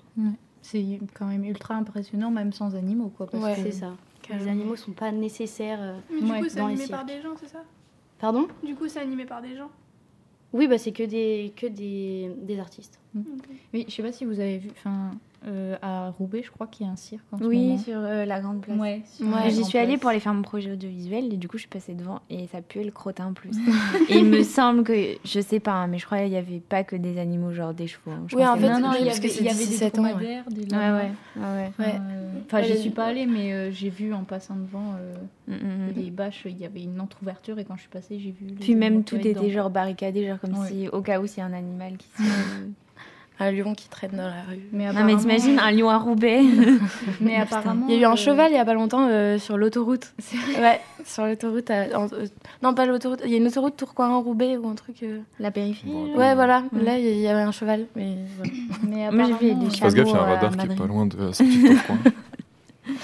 C'est 0.61 0.99
quand 1.15 1.25
même 1.25 1.43
ultra 1.43 1.73
impressionnant, 1.75 2.29
même 2.31 2.53
sans 2.53 2.75
animaux, 2.75 3.11
quoi. 3.17 3.25
Parce 3.27 3.43
Ouais. 3.43 3.55
que- 3.55 3.61
C'est 3.63 3.71
ça. 3.71 3.93
Les 4.29 4.47
animaux 4.47 4.75
sont 4.75 4.91
pas 4.91 5.11
nécessaires. 5.11 5.79
euh. 5.81 5.97
Mais 6.13 6.21
du 6.21 6.31
Ouais, 6.31 6.39
coup, 6.39 6.49
c'est 6.49 6.59
animé 6.59 6.87
par 6.87 7.03
des 7.03 7.19
gens, 7.21 7.35
c'est 7.39 7.47
ça? 7.49 7.63
Pardon? 8.19 8.47
Du 8.63 8.75
coup, 8.75 8.87
c'est 8.87 8.99
animé 8.99 9.25
par 9.25 9.41
des 9.41 9.55
gens? 9.55 9.69
Oui, 10.53 10.67
bah, 10.67 10.77
c'est 10.77 10.91
que 10.91 11.03
des, 11.03 11.51
que 11.55 11.65
des, 11.65 12.29
des 12.37 12.59
artistes. 12.59 12.99
Oui, 13.73 13.85
je 13.87 13.91
sais 13.93 14.03
pas 14.03 14.11
si 14.11 14.23
vous 14.25 14.39
avez 14.39 14.59
vu, 14.59 14.69
enfin, 14.71 15.11
euh, 15.47 15.75
à 15.81 16.09
Roubaix, 16.11 16.43
je 16.43 16.51
crois 16.51 16.67
qu'il 16.67 16.85
y 16.85 16.89
a 16.89 16.91
un 16.91 16.95
cirque 16.95 17.23
en 17.31 17.39
ce 17.39 17.43
Oui, 17.43 17.69
moment. 17.69 17.77
sur 17.79 17.97
euh, 17.97 18.25
la 18.25 18.39
grande 18.41 18.61
place. 18.61 18.77
Ouais, 18.77 19.01
la 19.19 19.49
J'y 19.49 19.63
suis 19.63 19.77
allée 19.79 19.87
place. 19.93 19.99
pour 20.01 20.09
aller 20.11 20.19
faire 20.19 20.33
mon 20.35 20.43
projet 20.43 20.71
audiovisuel 20.71 21.33
et 21.33 21.37
du 21.37 21.47
coup 21.47 21.57
je 21.57 21.61
suis 21.61 21.69
passée 21.69 21.93
devant 21.95 22.21
et 22.29 22.45
ça 22.47 22.61
puait 22.61 22.83
le 22.83 22.91
crottin 22.91 23.27
en 23.27 23.33
plus. 23.33 23.49
et 24.09 24.17
il 24.19 24.25
me 24.25 24.43
semble 24.43 24.83
que, 24.83 24.93
je 25.25 25.39
sais 25.39 25.59
pas, 25.59 25.71
hein, 25.73 25.87
mais 25.87 25.97
je 25.97 26.05
crois 26.05 26.19
qu'il 26.19 26.27
y 26.29 26.37
avait 26.37 26.59
pas 26.59 26.83
que 26.83 26.95
des 26.95 27.17
animaux, 27.19 27.51
genre 27.53 27.73
des 27.73 27.87
chevaux. 27.87 28.11
hein. 28.11 28.23
Je 28.27 28.35
Oui, 28.35 28.45
en 28.45 28.55
fait, 28.55 28.69
non, 28.69 28.79
non, 28.79 28.93
il 28.99 29.05
y 29.05 29.09
avait, 29.09 29.27
y 29.27 29.49
avait 29.49 29.57
des 29.57 29.65
17 29.65 29.97
ans, 29.97 30.03
ouais. 30.03 30.09
dromadaires, 30.11 30.43
des 30.51 30.61
Ouais, 30.61 30.67
lamas. 30.69 30.97
ouais, 30.99 31.11
ouais, 31.37 31.43
ouais. 31.43 31.71
Enfin, 32.45 32.57
Ouais. 32.59 32.63
euh, 32.63 32.63
j'y 32.75 32.77
suis 32.79 32.89
pas 32.91 33.05
allée, 33.05 33.25
mais 33.25 33.51
euh, 33.53 33.71
j'ai 33.71 33.89
vu 33.89 34.13
en 34.13 34.23
passant 34.23 34.55
devant 34.55 34.93
euh, 34.99 35.15
Mm, 35.47 35.53
mm, 35.53 35.57
mm. 35.89 35.93
les 35.95 36.11
bâches, 36.11 36.43
il 36.45 36.57
y 36.57 36.65
avait 36.65 36.83
une 36.83 37.01
entre-ouverture 37.01 37.57
et 37.59 37.65
quand 37.65 37.75
je 37.75 37.81
suis 37.81 37.89
passée, 37.89 38.19
j'ai 38.19 38.31
vu. 38.31 38.53
Puis 38.59 38.75
même 38.75 39.03
tout 39.03 39.15
était 39.17 39.49
genre 39.49 39.69
barricadé, 39.69 40.25
genre 40.27 40.39
comme 40.39 40.55
si 40.67 40.87
au 40.89 41.01
cas 41.01 41.19
où 41.19 41.25
s'il 41.27 41.39
y 41.39 41.41
a 41.41 41.45
un 41.45 41.53
animal 41.53 41.97
qui 41.97 42.07
se. 42.15 42.21
Un 43.43 43.51
lion 43.51 43.73
qui 43.73 43.89
traîne 43.89 44.11
dans 44.11 44.27
la 44.27 44.43
rue. 44.47 44.59
Mais 44.71 44.85
non 44.85 44.91
mais 44.93 44.99
apparemment- 44.99 45.17
t'imagines 45.19 45.59
un 45.59 45.71
lion 45.71 45.89
à 45.89 45.97
Roubaix 45.97 46.41
Mais 47.21 47.35
apparemment. 47.37 47.87
Il 47.89 47.95
y 47.95 47.97
a 47.97 48.01
eu 48.01 48.05
un 48.05 48.13
euh, 48.13 48.15
cheval 48.15 48.51
il 48.51 48.55
y 48.55 48.59
a 48.59 48.65
pas 48.65 48.73
longtemps 48.75 49.07
euh, 49.09 49.37
sur 49.39 49.57
l'autoroute. 49.57 50.13
Ouais, 50.59 50.79
sur 51.05 51.25
l'autoroute. 51.25 51.69
à- 51.71 51.87
en- 51.99 52.05
euh, 52.13 52.25
non, 52.61 52.73
pas 52.73 52.85
l'autoroute. 52.85 53.21
Il 53.25 53.31
y 53.31 53.33
a 53.33 53.37
une 53.37 53.47
autoroute 53.47 53.75
Tourcoing-Roubaix 53.77 54.57
ou 54.57 54.67
un 54.67 54.75
truc. 54.75 55.01
euh. 55.03 55.19
La 55.39 55.49
périphérie. 55.51 55.91
Bon. 55.91 56.15
Ouais, 56.17 56.35
voilà. 56.35 56.63
Ouais. 56.71 56.83
Là, 56.83 56.99
il 56.99 57.17
y 57.19 57.27
avait 57.27 57.41
un 57.41 57.51
cheval. 57.51 57.85
Mais. 57.95 58.15
Mais 58.87 59.09
Moi, 59.11 59.25
j'ai 59.25 59.33
vu 59.33 59.51
apparemment, 59.51 59.59
des 59.69 59.79
gaffe, 59.79 59.93
il 59.93 59.97
y 59.97 60.01
a 60.15 60.21
un 60.21 60.25
radar 60.25 60.57
qui 60.57 60.65
est 60.67 60.75
pas 60.75 60.85
loin 60.87 61.05
de 61.07 61.31
sortie 61.31 61.63
de 61.63 61.67
Tourcoing. 61.69 61.97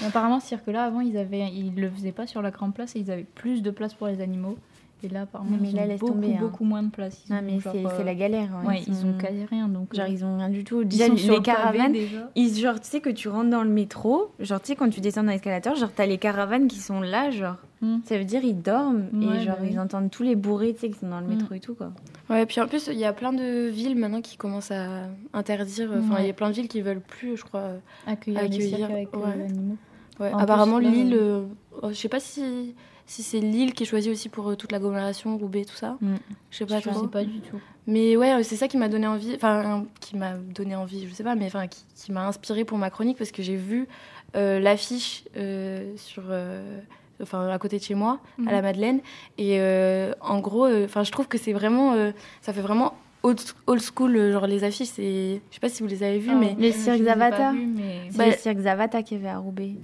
Mais 0.00 0.06
apparemment, 0.08 0.40
ce 0.40 0.48
cirque-là, 0.48 0.84
avant, 0.84 1.00
ils 1.00 1.16
avaient, 1.16 1.48
ils 1.52 1.74
le 1.74 1.90
faisaient 1.90 2.12
pas 2.12 2.26
sur 2.26 2.42
la 2.42 2.50
grande 2.50 2.74
place 2.74 2.94
et 2.96 3.00
ils 3.00 3.10
avaient 3.10 3.26
plus 3.34 3.62
de 3.62 3.70
place 3.70 3.94
pour 3.94 4.06
les 4.08 4.20
animaux. 4.20 4.56
Et 5.04 5.08
là, 5.08 5.22
apparemment, 5.22 5.56
mais 5.60 5.68
ils 5.70 5.76
là, 5.76 5.82
ont 5.82 5.86
laisse 5.86 6.00
beaucoup, 6.00 6.12
tomber, 6.14 6.34
hein. 6.34 6.38
beaucoup 6.40 6.64
moins 6.64 6.82
de 6.82 6.90
place. 6.90 7.22
Ils 7.28 7.32
Non 7.34 7.40
mais 7.44 7.58
c'est 7.62 7.86
euh, 7.86 7.88
c'est 7.96 8.02
la 8.04 8.14
galère. 8.16 8.48
hein. 8.52 8.66
Ouais, 8.66 8.82
ils 8.86 9.06
ont 9.06 9.12
quasi 9.16 9.44
rien. 9.44 9.68
Donc, 9.68 9.94
Genre 9.94 10.06
euh, 10.06 10.08
ils 10.08 10.24
ont 10.24 10.36
rien 10.36 10.48
du 10.48 10.64
tout. 10.64 10.82
ils 10.82 10.88
Déjà 10.88 11.06
sont 11.06 11.12
les 11.12 11.18
sur 11.18 11.34
le 11.34 11.42
pavé 11.42 11.56
caravanes, 11.56 11.92
déjà. 11.92 12.30
ils 12.34 12.54
genre 12.56 12.80
tu 12.80 12.88
sais 12.88 13.00
que 13.00 13.10
tu 13.10 13.28
rentres 13.28 13.50
dans 13.50 13.62
le 13.62 13.70
métro, 13.70 14.32
genre 14.40 14.60
tu 14.60 14.66
sais 14.68 14.74
quand 14.76 14.90
tu 14.90 15.00
descends 15.00 15.22
dans 15.22 15.30
l'escalator, 15.30 15.76
genre 15.76 15.92
t'as 15.94 16.06
les 16.06 16.18
caravanes 16.18 16.66
qui 16.68 16.78
sont 16.80 17.00
là, 17.00 17.30
genre 17.30 17.56
Hmm. 17.80 17.98
ça 18.06 18.18
veut 18.18 18.24
dire 18.24 18.42
ils 18.42 18.60
dorment 18.60 19.06
Ouais, 19.12 19.36
et 19.36 19.40
genre 19.44 19.54
bah 19.54 19.62
oui. 19.62 19.68
ils 19.74 19.78
entendent 19.78 20.10
tous 20.10 20.24
les 20.24 20.34
bourrés 20.34 20.74
tu 20.74 20.80
sais 20.80 20.90
qui 20.90 20.98
sont 20.98 21.08
dans 21.08 21.20
le 21.20 21.26
Hmm. 21.26 21.36
métro 21.36 21.54
et 21.54 21.60
tout 21.60 21.76
quoi. 21.76 21.92
Ouais, 22.28 22.44
puis 22.44 22.60
en 22.60 22.66
plus, 22.66 22.88
il 22.88 22.98
y 22.98 23.04
a 23.04 23.12
plein 23.12 23.32
de 23.32 23.68
villes 23.68 23.94
maintenant 23.96 24.20
qui 24.20 24.36
commencent 24.36 24.72
à 24.72 25.04
interdire. 25.32 25.88
Enfin, 25.96 26.16
il 26.18 26.26
y 26.26 26.30
a 26.30 26.32
plein 26.32 26.48
de 26.48 26.54
villes 26.54 26.66
qui 26.66 26.80
veulent 26.82 27.00
plus, 27.00 27.36
je 27.36 27.44
crois. 27.44 27.74
accueillir, 28.04 28.42
les 28.48 28.82
avec 28.82 29.08
euh, 29.14 29.18
ouais. 29.18 29.44
animaux. 29.44 29.76
Ouais, 30.18 30.32
En 30.32 30.38
apparemment, 30.38 30.78
Lille. 30.80 31.14
euh, 31.14 31.42
euh, 31.42 31.44
oh, 31.82 31.88
je 31.90 31.94
sais 31.94 32.08
pas 32.08 32.18
si, 32.18 32.74
si 33.08 33.22
c'est 33.24 33.40
Lille 33.40 33.72
qui 33.74 33.82
est 33.82 33.86
choisie 33.86 34.10
aussi 34.10 34.28
pour 34.28 34.48
euh, 34.50 34.54
toute 34.56 34.70
l'agglomération, 34.70 35.36
Roubaix, 35.36 35.64
tout 35.64 35.74
ça. 35.74 35.96
Mm. 36.00 36.14
Je 36.50 36.56
sais 36.58 36.66
pas 36.66 36.78
je 36.80 36.88
trop. 36.90 37.00
sais 37.02 37.08
pas 37.08 37.24
du 37.24 37.40
tout. 37.40 37.58
Mais 37.86 38.16
ouais, 38.16 38.32
euh, 38.34 38.42
c'est 38.44 38.56
ça 38.56 38.68
qui 38.68 38.76
m'a 38.76 38.88
donné 38.88 39.06
envie, 39.06 39.34
enfin, 39.34 39.86
qui 40.00 40.16
m'a 40.16 40.34
donné 40.34 40.76
envie, 40.76 41.08
je 41.08 41.14
sais 41.14 41.24
pas, 41.24 41.34
mais 41.34 41.46
enfin, 41.46 41.66
qui, 41.66 41.84
qui 41.96 42.12
m'a 42.12 42.26
inspiré 42.28 42.64
pour 42.64 42.78
ma 42.78 42.90
chronique 42.90 43.16
parce 43.18 43.32
que 43.32 43.42
j'ai 43.42 43.56
vu 43.56 43.88
euh, 44.36 44.60
l'affiche 44.60 45.24
euh, 45.36 45.92
sur. 45.96 46.22
euh, 46.28 46.78
Enfin, 47.20 47.48
à 47.48 47.58
côté 47.58 47.78
de 47.78 47.82
chez 47.82 47.96
moi, 47.96 48.20
à 48.46 48.52
la 48.52 48.62
Madeleine. 48.62 49.00
Et 49.38 49.58
euh, 49.58 50.12
en 50.20 50.38
gros, 50.38 50.66
euh, 50.66 50.84
enfin, 50.84 51.02
je 51.02 51.10
trouve 51.10 51.26
que 51.26 51.36
c'est 51.36 51.52
vraiment. 51.52 51.94
euh, 51.94 52.12
ça 52.42 52.52
fait 52.52 52.60
vraiment 52.60 52.94
old, 53.24 53.40
old 53.66 53.82
school, 53.82 54.16
euh, 54.16 54.30
genre 54.30 54.46
les 54.46 54.62
affiches. 54.62 54.86
C'est. 54.86 55.40
Je 55.50 55.54
sais 55.54 55.60
pas 55.60 55.68
si 55.68 55.82
vous 55.82 55.88
les 55.88 56.04
avez 56.04 56.20
vues, 56.20 56.30
Ah, 56.32 56.36
mais. 56.38 56.54
Ai 56.64 56.70
pas 56.70 56.96
Zavata. 56.96 57.50
mais- 57.52 58.02
C'est 58.12 58.18
Bah, 58.18 58.26
le 58.26 58.32
cirque 58.34 58.60
Zavata 58.60 59.02
qui 59.02 59.16
avait 59.16 59.26
à 59.26 59.38
Roubaix. 59.38 59.74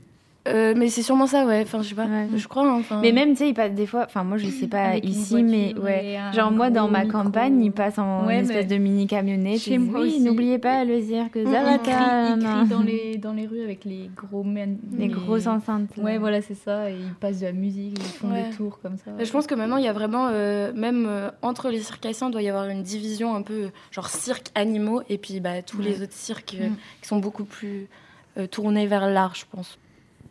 Euh, 0.47 0.75
mais 0.77 0.89
c'est 0.89 1.03
sûrement 1.03 1.27
ça, 1.27 1.47
ouais. 1.47 1.63
Enfin, 1.63 1.81
je 1.83 1.89
sais 1.89 1.95
pas. 1.95 2.05
Ouais. 2.05 2.29
Je 2.37 2.47
crois. 2.49 2.67
hein, 2.69 2.77
Enfin, 2.81 3.01
Mais 3.01 3.13
même 3.13 3.31
tu 3.31 3.37
sais 3.37 3.49
ils 3.49 3.55
passent 3.55 3.73
des 3.73 3.87
fois, 3.87 4.05
enfin 4.05 4.25
moi 4.25 4.37
je 4.37 4.47
sais 4.49 4.67
pas 4.67 4.83
Avec 4.85 5.09
ici 5.09 5.43
mais 5.43 5.75
ouais. 5.79 6.19
Genre 6.35 6.51
moi 6.51 6.69
dans 6.71 6.87
ma 6.89 7.05
micro. 7.05 7.23
campagne 7.23 7.65
ils 7.65 7.73
passent 7.73 7.99
en 7.99 8.27
Ouais, 8.27 8.41
espèce 8.41 8.67
de 8.67 8.77
mini 8.77 9.07
camionnette. 9.07 9.61
chez 9.61 9.79
moi 9.79 10.01
oui 10.03 10.21
n'oubliez 10.21 10.59
pas 10.59 10.85
le 10.85 11.01
cirque 11.01 11.33
Ils 11.37 11.47
Zavata. 11.51 11.79
crient, 11.79 12.35
ils 12.37 12.45
crient 12.45 12.69
dans 12.69 12.83
les, 12.83 13.17
dans 13.17 13.33
les 13.33 13.47
rues 13.47 13.63
avec 13.63 13.85
les 13.87 14.11
gros 14.15 14.43
men- 14.45 14.77
Les 14.99 15.09
grosses 15.09 15.47
enceintes. 15.47 15.91
Ouais, 15.97 16.19
voilà, 16.19 16.43
c'est 16.43 16.55
ça. 16.55 16.91
Et 16.91 16.95
ils 16.95 17.15
passent 17.15 17.41
de 17.41 17.47
la 17.47 17.53
musique, 17.53 17.97
ils 17.99 18.05
font 18.05 18.31
Ouais. 18.31 18.51
des 18.51 18.57
tours 18.57 18.79
comme 18.83 18.97
ça. 18.99 19.13
Je 19.25 19.31
pense 19.31 19.47
que 19.47 19.55
maintenant, 19.55 19.77
il 19.79 19.85
y 19.85 19.89
a 19.89 19.93
vraiment, 19.95 20.29
euh, 20.31 20.73
même 20.75 21.07
euh, 21.09 21.31
entre 21.43 21.71
les 21.71 21.81
circassiens, 21.81 22.29
il 22.29 22.33
doit 22.33 22.43
y 22.43 22.49
avoir 22.49 22.67
une 22.69 22.83
division 22.83 23.35
un 23.35 23.43
peu 23.43 23.71
genre 23.91 24.09
cirque 24.09 24.49
animaux 24.55 25.03
et 25.09 25.17
puis 25.19 25.41
bah, 25.41 25.63
tous 25.63 25.81
les 25.81 26.03
autres 26.03 26.13
cirques 26.13 26.57
euh, 26.61 26.69
Mm. 26.69 26.77
qui 27.01 27.09
sont 27.09 27.19
beaucoup 27.19 27.45
plus 27.45 27.89
euh, 28.37 28.47
tournés 28.47 28.87
vers 28.87 29.09
l'art, 29.09 29.35
je 29.35 29.45
pense. 29.51 29.79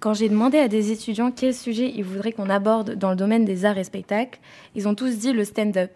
Quand 0.03 0.13
j'ai 0.13 0.27
demandé 0.27 0.57
à 0.57 0.67
des 0.67 0.91
étudiants 0.91 1.31
quel 1.31 1.53
sujet 1.53 1.89
ils 1.95 2.03
voudraient 2.03 2.33
qu'on 2.33 2.49
aborde 2.49 2.95
dans 2.95 3.09
le 3.11 3.15
domaine 3.15 3.45
des 3.45 3.63
arts 3.63 3.77
et 3.77 3.85
spectacles, 3.85 4.37
ils 4.75 4.85
ont 4.89 4.95
tous 4.95 5.17
dit 5.17 5.31
le 5.31 5.45
stand-up. 5.45 5.91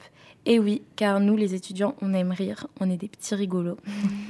Et 0.46 0.60
oui, 0.60 0.82
car 0.96 1.20
nous, 1.20 1.36
les 1.36 1.56
étudiants, 1.56 1.94
on 2.02 2.14
aime 2.14 2.32
rire, 2.32 2.68
on 2.80 2.90
est 2.90 2.96
des 2.96 3.10
petits 3.10 3.36
rigolos. 3.36 3.76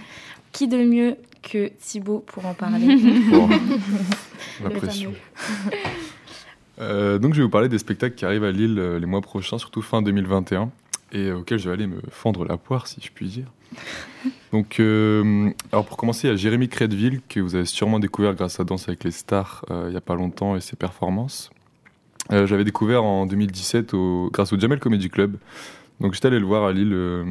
Qui 0.51 0.67
de 0.67 0.77
mieux 0.77 1.17
que 1.43 1.67
Thibaut 1.79 2.23
pour 2.25 2.47
en 2.47 2.55
parler 2.55 2.87
Bon. 3.31 3.47
La 4.63 4.71
pression. 4.71 5.13
Euh, 6.79 7.19
donc 7.19 7.35
je 7.35 7.37
vais 7.41 7.43
vous 7.43 7.51
parler 7.51 7.69
des 7.69 7.77
spectacles 7.77 8.15
qui 8.15 8.25
arrivent 8.25 8.45
à 8.45 8.51
Lille 8.51 8.79
euh, 8.79 8.97
les 8.97 9.05
mois 9.05 9.21
prochains, 9.21 9.59
surtout 9.59 9.83
fin 9.83 10.01
2021. 10.01 10.71
Et 11.11 11.31
auquel 11.31 11.57
je 11.59 11.67
vais 11.69 11.73
aller 11.73 11.87
me 11.87 12.01
fendre 12.09 12.45
la 12.45 12.57
poire, 12.57 12.87
si 12.87 12.99
je 13.01 13.09
puis 13.11 13.27
dire. 13.27 13.47
Donc, 14.51 14.79
euh, 14.79 15.49
alors 15.71 15.85
pour 15.85 15.97
commencer, 15.97 16.27
il 16.27 16.31
y 16.31 16.33
a 16.33 16.37
Jérémy 16.37 16.69
Crédville, 16.69 17.21
que 17.27 17.39
vous 17.39 17.55
avez 17.55 17.65
sûrement 17.65 17.99
découvert 17.99 18.33
grâce 18.35 18.59
à 18.59 18.63
Danse 18.63 18.87
avec 18.87 19.03
les 19.03 19.11
stars 19.11 19.65
euh, 19.71 19.85
il 19.87 19.91
n'y 19.91 19.97
a 19.97 20.01
pas 20.01 20.15
longtemps 20.15 20.55
et 20.55 20.61
ses 20.61 20.75
performances. 20.75 21.49
Euh, 22.31 22.45
J'avais 22.47 22.63
découvert 22.63 23.03
en 23.03 23.25
2017 23.25 23.93
au- 23.93 24.29
grâce 24.33 24.51
au 24.53 24.59
Jamel 24.59 24.79
Comedy 24.79 25.09
Club. 25.09 25.37
Donc 25.99 26.13
j'étais 26.13 26.27
allé 26.27 26.39
le 26.39 26.45
voir 26.45 26.63
à 26.65 26.71
Lille 26.73 26.93
euh, 26.93 27.25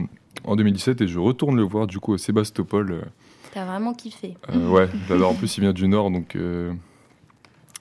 en 0.45 0.57
2017 0.57 1.01
et 1.03 1.09
je 1.09 1.19
retourne 1.19 1.57
le 1.57 1.63
voir 1.63 1.87
du 1.87 1.99
coup 2.01 2.13
au 2.13 2.19
Sébastopol. 2.19 3.07
T'as 3.53 3.65
vraiment 3.65 3.95
kiffé. 3.95 4.37
ouais, 4.55 4.89
j'adore. 5.09 5.31
En 5.31 5.35
plus, 5.35 5.57
il 5.57 5.61
vient 5.63 5.73
du 5.73 5.89
Nord, 5.89 6.11
donc 6.11 6.33
je 6.35 6.73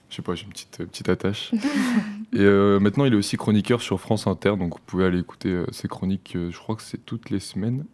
sais 0.08 0.22
pas, 0.22 0.34
j'ai 0.34 0.44
une 0.44 0.50
petite, 0.50 0.78
petite 0.78 1.08
attache. 1.10 1.50
Et 2.32 2.40
euh, 2.40 2.80
maintenant, 2.80 3.04
il 3.04 3.12
est 3.12 3.16
aussi 3.16 3.36
chroniqueur 3.36 3.80
sur 3.80 4.00
France 4.00 4.26
Inter, 4.26 4.56
donc 4.56 4.74
vous 4.74 4.80
pouvez 4.84 5.04
aller 5.04 5.20
écouter 5.20 5.50
euh, 5.50 5.66
ses 5.70 5.88
chroniques. 5.88 6.34
euh, 6.36 6.50
je 6.50 6.58
crois 6.58 6.74
que 6.74 6.82
c'est 6.82 7.04
toutes 7.04 7.30
les 7.30 7.40
semaines. 7.40 7.84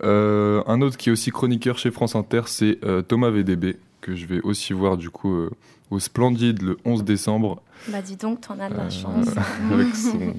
Un 0.00 0.80
autre 0.80 0.96
qui 0.96 1.08
est 1.08 1.12
aussi 1.12 1.30
chroniqueur 1.30 1.76
chez 1.76 1.90
France 1.90 2.14
Inter, 2.14 2.42
c'est 2.46 2.78
Thomas 3.08 3.30
VDB, 3.30 3.78
que 4.00 4.14
je 4.14 4.26
vais 4.26 4.40
aussi 4.42 4.72
voir 4.72 4.96
du 4.96 5.10
coup 5.10 5.48
au 5.90 5.98
Splendide 5.98 6.62
le 6.62 6.78
11 6.84 7.02
décembre 7.02 7.60
Bah 7.88 8.00
dis 8.00 8.14
donc, 8.14 8.42
t'en 8.42 8.60
as 8.60 8.70
de 8.70 8.76
la 8.76 8.90
chance. 8.90 9.26
avec 9.72 9.96
son 9.96 10.36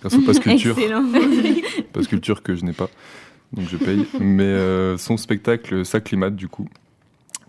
grâce 0.00 0.14
au 0.14 0.20
pass 0.22 0.38
culture. 0.38 0.76
Passe 1.92 2.06
culture 2.06 2.44
que 2.44 2.54
je 2.54 2.64
n'ai 2.64 2.72
pas, 2.72 2.88
donc 3.52 3.68
je 3.68 3.76
paye. 3.78 4.06
Mais 4.20 4.96
son 4.96 5.16
spectacle 5.16 5.84
S'acclimate, 5.84 6.36
du 6.36 6.46
coup, 6.46 6.68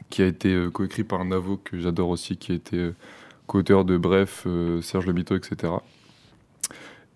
qui 0.09 0.23
a 0.23 0.25
été 0.25 0.67
coécrit 0.73 1.03
par 1.03 1.21
un 1.21 1.31
avo 1.31 1.59
que 1.63 1.79
j'adore 1.79 2.09
aussi, 2.09 2.37
qui 2.37 2.53
a 2.53 2.55
été 2.55 2.91
co-auteur 3.51 3.83
de 3.83 3.97
Bref, 3.97 4.43
euh, 4.47 4.81
Serge 4.81 5.05
Le 5.05 5.11
Mito, 5.11 5.35
etc. 5.35 5.73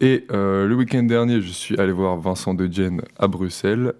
Et 0.01 0.25
euh, 0.31 0.67
le 0.67 0.75
week-end 0.75 1.03
dernier, 1.03 1.39
je 1.39 1.47
suis 1.49 1.79
allé 1.79 1.93
voir 1.93 2.17
Vincent 2.17 2.53
De 2.53 2.67
Dienne 2.67 3.01
à 3.17 3.27
Bruxelles. 3.27 3.93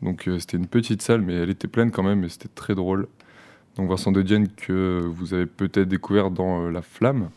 Donc 0.00 0.26
euh, 0.26 0.38
c'était 0.38 0.56
une 0.56 0.66
petite 0.66 1.02
salle, 1.02 1.20
mais 1.20 1.34
elle 1.34 1.50
était 1.50 1.68
pleine 1.68 1.90
quand 1.90 2.02
même, 2.02 2.24
et 2.24 2.30
c'était 2.30 2.48
très 2.54 2.74
drôle. 2.74 3.06
Donc 3.76 3.90
Vincent 3.90 4.12
De 4.12 4.22
Dienne 4.22 4.48
que 4.48 5.02
vous 5.04 5.34
avez 5.34 5.44
peut-être 5.44 5.88
découvert 5.88 6.30
dans 6.30 6.62
euh, 6.64 6.70
La 6.70 6.80
Flamme. 6.80 7.28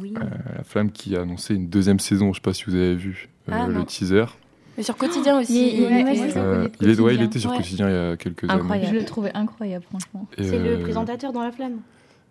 Oui. 0.00 0.14
Euh, 0.16 0.24
La 0.56 0.64
Flamme 0.64 0.90
qui 0.90 1.14
a 1.16 1.20
annoncé 1.22 1.54
une 1.54 1.68
deuxième 1.68 2.00
saison, 2.00 2.26
je 2.26 2.30
ne 2.30 2.34
sais 2.34 2.40
pas 2.40 2.54
si 2.54 2.64
vous 2.64 2.74
avez 2.74 2.96
vu 2.96 3.28
euh, 3.48 3.52
Ah, 3.54 3.68
le 3.68 3.74
non. 3.74 3.84
teaser. 3.84 4.24
Mais 4.76 4.82
sur 4.82 4.96
quotidien 4.96 5.38
aussi. 5.38 5.76
il- 5.78 6.30
ça 6.32 6.40
Euh, 6.40 6.68
il, 6.80 6.90
est, 6.90 6.98
ouais, 6.98 7.14
il 7.14 7.18
Quotidien. 7.18 7.24
était 7.26 7.38
sur 7.38 7.50
Ouais. 7.52 7.58
Quotidien 7.58 7.88
il 7.88 7.94
y 7.94 8.12
a 8.12 8.16
quelques 8.16 8.50
Incroyable. 8.50 8.88
Je 8.92 8.98
le 8.98 9.04
trouvais 9.04 9.30
incroyable, 9.32 9.84
franchement. 9.88 10.26
années. 10.36 10.48
C'est 10.48 10.58
le 10.58 10.80
présentateur 10.80 11.32
dans 11.32 11.42
La 11.44 11.52
Flamme. 11.52 11.78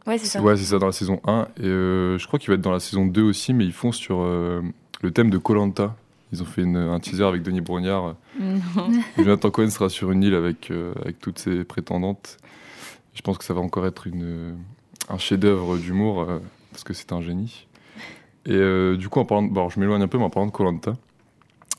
Ouais, 0.05 0.17
c'est 0.17 0.25
ça. 0.27 0.41
Ouais, 0.41 0.57
c'est 0.57 0.65
ça, 0.65 0.79
dans 0.79 0.85
la 0.87 0.91
saison 0.91 1.21
1. 1.25 1.47
Et 1.61 1.65
euh, 1.65 2.17
je 2.17 2.27
crois 2.27 2.37
qu'il 2.39 2.49
va 2.49 2.55
être 2.55 2.61
dans 2.61 2.71
la 2.71 2.79
saison 2.79 3.05
2 3.05 3.21
aussi, 3.21 3.53
mais 3.53 3.65
ils 3.65 3.71
font 3.71 3.91
sur 3.91 4.17
euh, 4.21 4.61
le 5.01 5.11
thème 5.11 5.29
de 5.29 5.37
Colanta. 5.37 5.95
Ils 6.31 6.41
ont 6.41 6.45
fait 6.45 6.63
une- 6.63 6.77
un 6.77 6.99
teaser 6.99 7.23
avec 7.23 7.41
Denis 7.43 7.61
Brognard. 7.61 8.15
Jonathan 9.17 9.49
Cohen 9.51 9.69
sera 9.69 9.89
sur 9.89 10.11
une 10.11 10.23
île 10.23 10.33
avec, 10.35 10.71
euh, 10.71 10.93
avec 11.01 11.19
toutes 11.19 11.39
ses 11.39 11.63
prétendantes. 11.63 12.37
Je 13.13 13.21
pense 13.21 13.37
que 13.37 13.43
ça 13.45 13.53
va 13.53 13.61
encore 13.61 13.85
être 13.85 14.07
une, 14.07 14.55
un 15.09 15.17
chef-d'œuvre 15.17 15.77
d'humour, 15.77 16.27
parce 16.71 16.83
que 16.83 16.93
c'est 16.93 17.11
un 17.13 17.21
génie. 17.21 17.67
Et 18.45 18.97
du 18.97 19.07
coup, 19.09 19.19
en 19.19 19.25
parlant 19.25 19.43
de- 19.43 19.53
bon, 19.53 19.69
je 19.69 19.79
m'éloigne 19.79 20.01
un 20.01 20.07
peu, 20.07 20.17
mais 20.17 20.23
en 20.25 20.29
parlant 20.31 20.47
de 20.47 20.51
Colanta, 20.51 20.93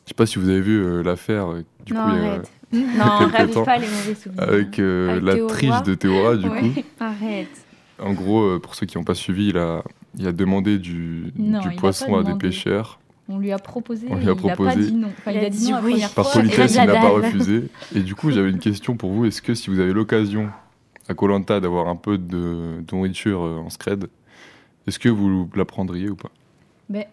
je 0.05 0.11
sais 0.11 0.15
pas 0.15 0.27
si 0.27 0.39
vous 0.39 0.49
avez 0.49 0.61
vu 0.61 1.03
l'affaire. 1.03 1.49
Du 1.85 1.93
non, 1.93 2.05
coup, 2.05 2.11
il 2.13 2.23
y 2.23 2.27
a- 2.27 2.31
arrête. 2.31 2.51
Non, 2.75 3.29
ravive 3.33 3.63
pas 3.65 3.77
les 3.79 3.87
mauvais 3.87 4.15
souvenirs. 4.17 4.43
avec 4.43 4.79
Avec 4.81 5.23
la 5.23 5.35
Théora. 5.35 5.53
triche 5.53 5.83
de 5.85 5.95
Théora, 5.95 6.37
du 6.37 6.49
Ouais. 6.49 6.61
coup. 6.61 6.81
Arrête. 7.01 7.64
En 8.01 8.13
gros, 8.13 8.43
euh, 8.43 8.59
pour 8.59 8.75
ceux 8.75 8.87
qui 8.87 8.97
n'ont 8.99 9.05
pas 9.05 9.15
suivi, 9.15 9.49
il 9.49 9.59
a, 9.59 9.83
il 10.19 10.27
a 10.27 10.33
demandé 10.33 10.79
du, 10.79 11.33
Non, 11.37 11.61
du 11.61 11.69
il 11.69 11.73
a 11.75 11.77
poisson 11.81 12.17
à 12.17 12.23
des 12.25 12.35
pêcheurs. 12.35 12.99
On 13.29 13.39
lui 13.39 13.53
a 13.53 13.59
proposé, 13.59 14.07
On 14.11 14.17
lui 14.17 14.29
a 14.29 14.33
il 14.33 14.35
n'a 14.35 14.35
pas 14.35 14.55
proposé. 14.55 14.87
dit 14.91 14.95
non. 14.95 15.09
Enfin, 15.17 15.31
il, 15.33 15.37
Il 15.39 15.45
a 15.45 15.47
a 15.47 15.51
dit 15.51 15.59
dit 15.59 15.71
non 15.71 15.77
la 15.79 15.83
oui. 15.85 15.91
première 15.93 16.11
Par 16.13 16.25
fois. 16.31 16.41
politesse, 16.43 16.75
il 16.75 16.81
il 16.83 16.87
n'a 16.87 16.93
pas 17.01 17.09
refusé. 17.09 17.69
Et 17.95 18.01
du 18.01 18.15
coup, 18.15 18.31
j'avais 18.31 18.51
une 18.51 18.59
question 18.59 18.97
pour 18.97 19.13
vous. 19.13 19.25
Est-ce 19.25 19.41
que 19.41 19.55
si 19.55 19.71
vous 19.71 19.79
avez 19.81 19.93
l'occasion 19.93 20.51
à 21.09 21.15
Colanta 21.15 21.61
d'avoir 21.61 21.89
un 21.89 21.97
peu 21.97 22.19
de, 22.19 22.81
de 22.81 22.95
nourriture 22.95 23.43
euh, 23.43 23.57
en 23.59 23.71
scred, 23.71 24.09
est-ce 24.87 24.99
que 24.99 25.09
vous 25.09 25.49
la 25.55 25.65
prendriez 25.65 26.11
ou 26.11 26.17
pas? 26.17 26.31
Ben, 26.91 27.05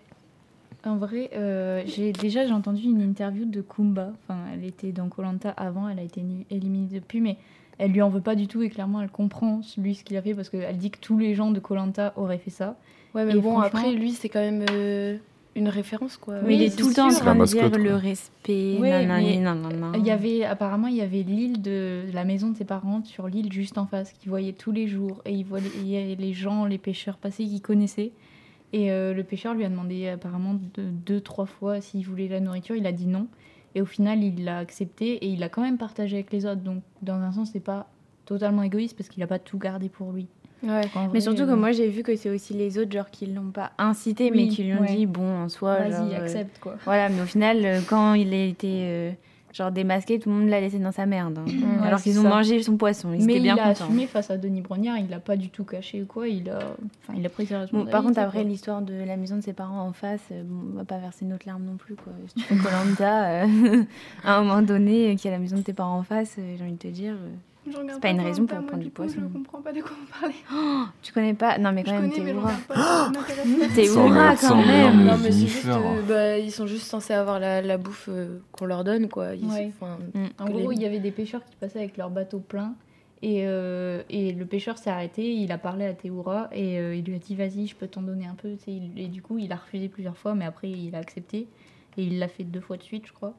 en 0.83 0.97
vrai, 0.97 1.29
euh, 1.35 1.83
j'ai 1.85 2.11
déjà 2.11 2.45
j'ai 2.45 2.53
entendu 2.53 2.83
une 2.83 3.01
interview 3.01 3.45
de 3.45 3.61
Kumba. 3.61 4.11
Enfin, 4.27 4.39
elle 4.53 4.65
était 4.65 4.91
dans 4.91 5.07
Colanta 5.07 5.51
avant, 5.51 5.87
elle 5.87 5.99
a 5.99 6.03
été 6.03 6.21
éliminée 6.49 6.87
depuis, 6.91 7.21
mais 7.21 7.37
elle 7.81 7.91
lui 7.91 8.01
en 8.01 8.09
veut 8.09 8.21
pas 8.21 8.35
du 8.35 8.47
tout 8.47 8.61
et 8.61 8.69
clairement 8.69 9.01
elle 9.01 9.09
comprend 9.09 9.61
lui 9.77 9.95
ce 9.95 10.03
qu'il 10.03 10.15
a 10.17 10.21
fait 10.21 10.33
parce 10.33 10.49
qu'elle 10.49 10.77
dit 10.77 10.91
que 10.91 10.99
tous 10.99 11.17
les 11.17 11.35
gens 11.35 11.51
de 11.51 11.59
Colanta 11.59 12.13
auraient 12.15 12.37
fait 12.37 12.49
ça. 12.51 12.77
Ouais, 13.13 13.25
mais 13.25 13.31
Et 13.31 13.35
bon, 13.35 13.51
franchement- 13.59 13.61
après, 13.79 13.91
lui, 13.91 14.11
c'est 14.13 14.29
quand 14.29 14.39
même 14.39 14.63
euh, 14.71 15.17
une 15.55 15.67
référence, 15.67 16.15
quoi. 16.15 16.35
Oui, 16.45 16.55
il 16.55 16.61
est 16.61 16.77
tout 16.79 16.87
le 16.87 16.93
temps 16.93 17.07
en 17.07 17.09
train 17.09 17.35
de 17.35 17.43
dire 17.45 17.69
quoi. 17.69 17.77
le 17.77 17.93
respect. 17.95 18.77
Ouais, 18.79 19.05
mais. 19.05 19.41
Il 19.97 20.05
y 20.05 20.11
avait 20.11 20.45
apparemment 20.45 20.87
il 20.87 20.95
y 20.95 21.01
avait 21.01 21.23
l'île 21.23 21.61
de 21.61 22.03
la 22.13 22.23
maison 22.23 22.51
de 22.51 22.55
ses 22.55 22.63
parents 22.63 23.03
sur 23.03 23.27
l'île 23.27 23.51
juste 23.51 23.77
en 23.77 23.85
face 23.85 24.13
qu'il 24.13 24.29
voyait 24.29 24.53
tous 24.53 24.71
les 24.71 24.87
jours 24.87 25.21
et 25.25 25.33
il 25.33 25.43
voyait 25.43 25.69
il 25.81 25.87
y 25.89 25.97
avait 25.97 26.15
les 26.15 26.31
gens, 26.33 26.63
les 26.65 26.77
pêcheurs 26.77 27.17
passer 27.17 27.43
qu'il 27.43 27.61
connaissait. 27.61 28.11
Et 28.73 28.89
euh, 28.93 29.13
le 29.13 29.23
pêcheur 29.25 29.53
lui 29.53 29.65
a 29.65 29.69
demandé 29.69 30.07
apparemment 30.07 30.53
de- 30.53 30.83
deux, 30.83 31.19
trois 31.19 31.45
fois 31.45 31.81
s'il 31.81 32.05
voulait 32.05 32.29
la 32.29 32.39
nourriture. 32.39 32.75
Il 32.77 32.87
a 32.87 32.93
dit 32.93 33.07
non. 33.07 33.27
Et 33.75 33.81
au 33.81 33.85
final, 33.85 34.23
il 34.23 34.43
l'a 34.43 34.57
accepté 34.59 35.13
et 35.13 35.27
il 35.27 35.39
l'a 35.39 35.49
quand 35.49 35.61
même 35.61 35.77
partagé 35.77 36.17
avec 36.17 36.31
les 36.31 36.45
autres. 36.45 36.61
Donc, 36.61 36.81
dans 37.01 37.15
un 37.15 37.31
sens, 37.31 37.49
c'est 37.53 37.59
pas 37.59 37.87
totalement 38.25 38.63
égoïste 38.63 38.97
parce 38.97 39.09
qu'il 39.09 39.21
n'a 39.21 39.27
pas 39.27 39.39
tout 39.39 39.57
gardé 39.57 39.89
pour 39.89 40.11
lui. 40.11 40.27
Ouais. 40.63 40.81
En 40.93 41.03
Mais 41.03 41.07
vrai, 41.07 41.21
surtout 41.21 41.45
que 41.45 41.51
euh, 41.51 41.55
moi 41.55 41.71
j'ai 41.71 41.87
vu 41.89 42.03
que 42.03 42.15
c'est 42.15 42.29
aussi 42.29 42.53
les 42.53 42.77
autres 42.77 42.91
genre 42.91 43.09
qui 43.09 43.25
l'ont 43.25 43.49
pas 43.49 43.71
incité 43.79 44.29
Oui, 44.31 44.43
mais 44.45 44.47
qui 44.47 44.63
lui 44.63 44.75
ont 44.75 44.81
ouais. 44.81 44.95
dit 44.95 45.05
bon 45.07 45.43
en 45.43 45.49
soi 45.49 45.79
vas-y, 45.79 46.13
euh, 46.13 46.21
accepte 46.21 46.59
quoi. 46.59 46.75
voilà 46.85 47.09
mais 47.09 47.19
au 47.19 47.25
final 47.25 47.65
euh, 47.65 47.79
quand 47.89 48.13
il 48.13 48.31
a 48.31 48.43
été 48.45 49.15
genre 49.53 49.71
démasqué 49.71 50.17
tout 50.19 50.29
le 50.29 50.35
monde 50.35 50.49
l'a 50.49 50.61
laissé 50.61 50.79
dans 50.79 50.91
sa 50.91 51.05
merde 51.05 51.37
hein. 51.39 51.45
Alors 51.83 52.01
qu'ils 52.01 52.19
ont 52.19 52.23
ça. 52.23 52.29
mangé 52.29 52.61
son 52.63 52.77
poisson 52.77 53.11
ils 53.13 53.25
Mais 53.25 53.33
étaient 53.33 53.41
bien 53.43 53.55
il 53.55 53.59
a 53.59 53.63
contents. 53.73 53.83
assumé 53.85 54.07
face 54.07 54.29
à 54.31 54.37
Denis 54.37 54.61
Brognard, 54.61 54.97
il 54.97 55.09
l'a 55.09 55.19
pas 55.19 55.35
du 55.35 55.49
tout 55.49 55.63
caché 55.65 56.01
ou 56.01 56.05
quoi. 56.05 56.27
Il 56.27 56.49
a, 56.49 56.57
enfin, 57.03 57.13
il 57.17 57.25
a 57.25 57.29
pris 57.29 57.45
sa 57.45 57.55
Bon, 57.55 57.61
responsabilité. 57.61 57.91
par 57.91 58.03
contre 58.03 58.19
après 58.19 58.43
l'histoire 58.43 58.81
de 58.81 58.93
la 58.93 59.17
maison 59.17 59.35
de 59.37 59.41
ses 59.41 59.53
parents 59.53 59.81
en 59.81 59.93
face 59.93 60.21
euh, 60.31 60.43
bon, 60.45 60.71
on 60.73 60.77
va 60.77 60.85
pas 60.85 60.97
verser 60.99 61.25
notre 61.25 61.47
larme 61.47 61.63
non 61.65 61.75
plus 61.77 61.95
quoi. 61.95 62.13
Si 62.27 62.35
tu 62.35 62.41
fais 62.43 62.55
Colanta 62.55 63.43
euh, 63.43 63.83
à 64.23 64.37
un 64.37 64.43
moment 64.43 64.61
donné 64.61 65.11
euh, 65.11 65.15
qu'il 65.15 65.25
y 65.25 65.33
a 65.33 65.37
la 65.37 65.39
maison 65.39 65.57
de 65.57 65.61
tes 65.63 65.73
parents 65.73 65.97
en 65.97 66.03
face 66.03 66.35
euh, 66.39 66.55
j'ai 66.57 66.63
envie 66.63 66.73
de 66.73 66.77
te 66.77 66.87
dire 66.87 67.15
C'est 67.63 67.99
pas 68.01 68.09
une 68.09 68.21
raison 68.21 68.45
pour 68.47 68.57
prendre 68.65 68.83
du 68.83 68.89
poisson. 68.89 69.19
Je 69.21 69.33
comprends 69.37 69.61
pas 69.61 69.71
de 69.71 69.81
quoi 69.81 69.91
vous 69.91 70.19
parlez. 70.19 70.35
tu 71.03 71.13
connais 71.13 71.33
pas? 71.35 71.57
Non 71.59 71.71
mais 71.71 71.83
quand 71.83 71.91
même 72.01 72.11
je. 72.11 72.15
T'es 73.75 73.89
Oura 73.89 74.01
emmerde, 74.05 74.37
ça 74.37 74.47
quand 74.49 74.65
même 74.65 75.03
Non, 75.05 75.17
mais 75.17 75.31
c'est 75.31 75.47
juste, 75.47 75.67
euh, 75.67 76.01
bah, 76.07 76.37
ils 76.39 76.51
sont 76.51 76.65
juste 76.67 76.87
censés 76.87 77.13
avoir 77.13 77.39
la, 77.39 77.61
la 77.61 77.77
bouffe 77.77 78.09
euh, 78.11 78.39
qu'on 78.51 78.65
leur 78.65 78.83
donne, 78.83 79.07
quoi. 79.09 79.35
Ils- 79.35 79.45
Ouais. 79.45 79.71
enfin, 79.79 79.97
En 80.39 80.45
gros, 80.49 80.71
les- 80.71 80.75
il 80.77 80.81
y 80.81 80.85
avait 80.85 80.99
des 80.99 81.11
pêcheurs 81.11 81.43
qui 81.45 81.55
passaient 81.55 81.79
avec 81.79 81.97
leur 81.97 82.09
bateau 82.09 82.39
plein. 82.39 82.73
Et, 83.23 83.43
euh, 83.45 84.01
et 84.09 84.31
le 84.33 84.45
pêcheur 84.47 84.79
s'est 84.79 84.89
arrêté, 84.89 85.31
il 85.31 85.51
a 85.51 85.59
parlé 85.59 85.85
à 85.85 85.93
Théoura 85.93 86.49
et 86.51 86.79
euh, 86.79 86.95
il 86.95 87.05
lui 87.05 87.13
a 87.15 87.19
dit 87.19 87.35
vas-y, 87.35 87.67
je 87.67 87.75
peux 87.75 87.85
t'en 87.85 88.01
donner 88.01 88.25
un 88.25 88.33
peu. 88.33 88.55
Et 88.97 89.07
du 89.07 89.21
coup, 89.21 89.37
il 89.37 89.51
a 89.51 89.57
refusé 89.57 89.87
plusieurs 89.89 90.17
fois, 90.17 90.33
mais 90.33 90.45
après, 90.45 90.71
il 90.71 90.95
a 90.95 90.97
accepté. 90.97 91.47
Et 91.97 92.03
il 92.03 92.17
l'a 92.17 92.27
fait 92.27 92.43
deux 92.43 92.61
fois 92.61 92.77
de 92.77 92.83
suite, 92.83 93.05
je 93.05 93.13
crois. 93.13 93.35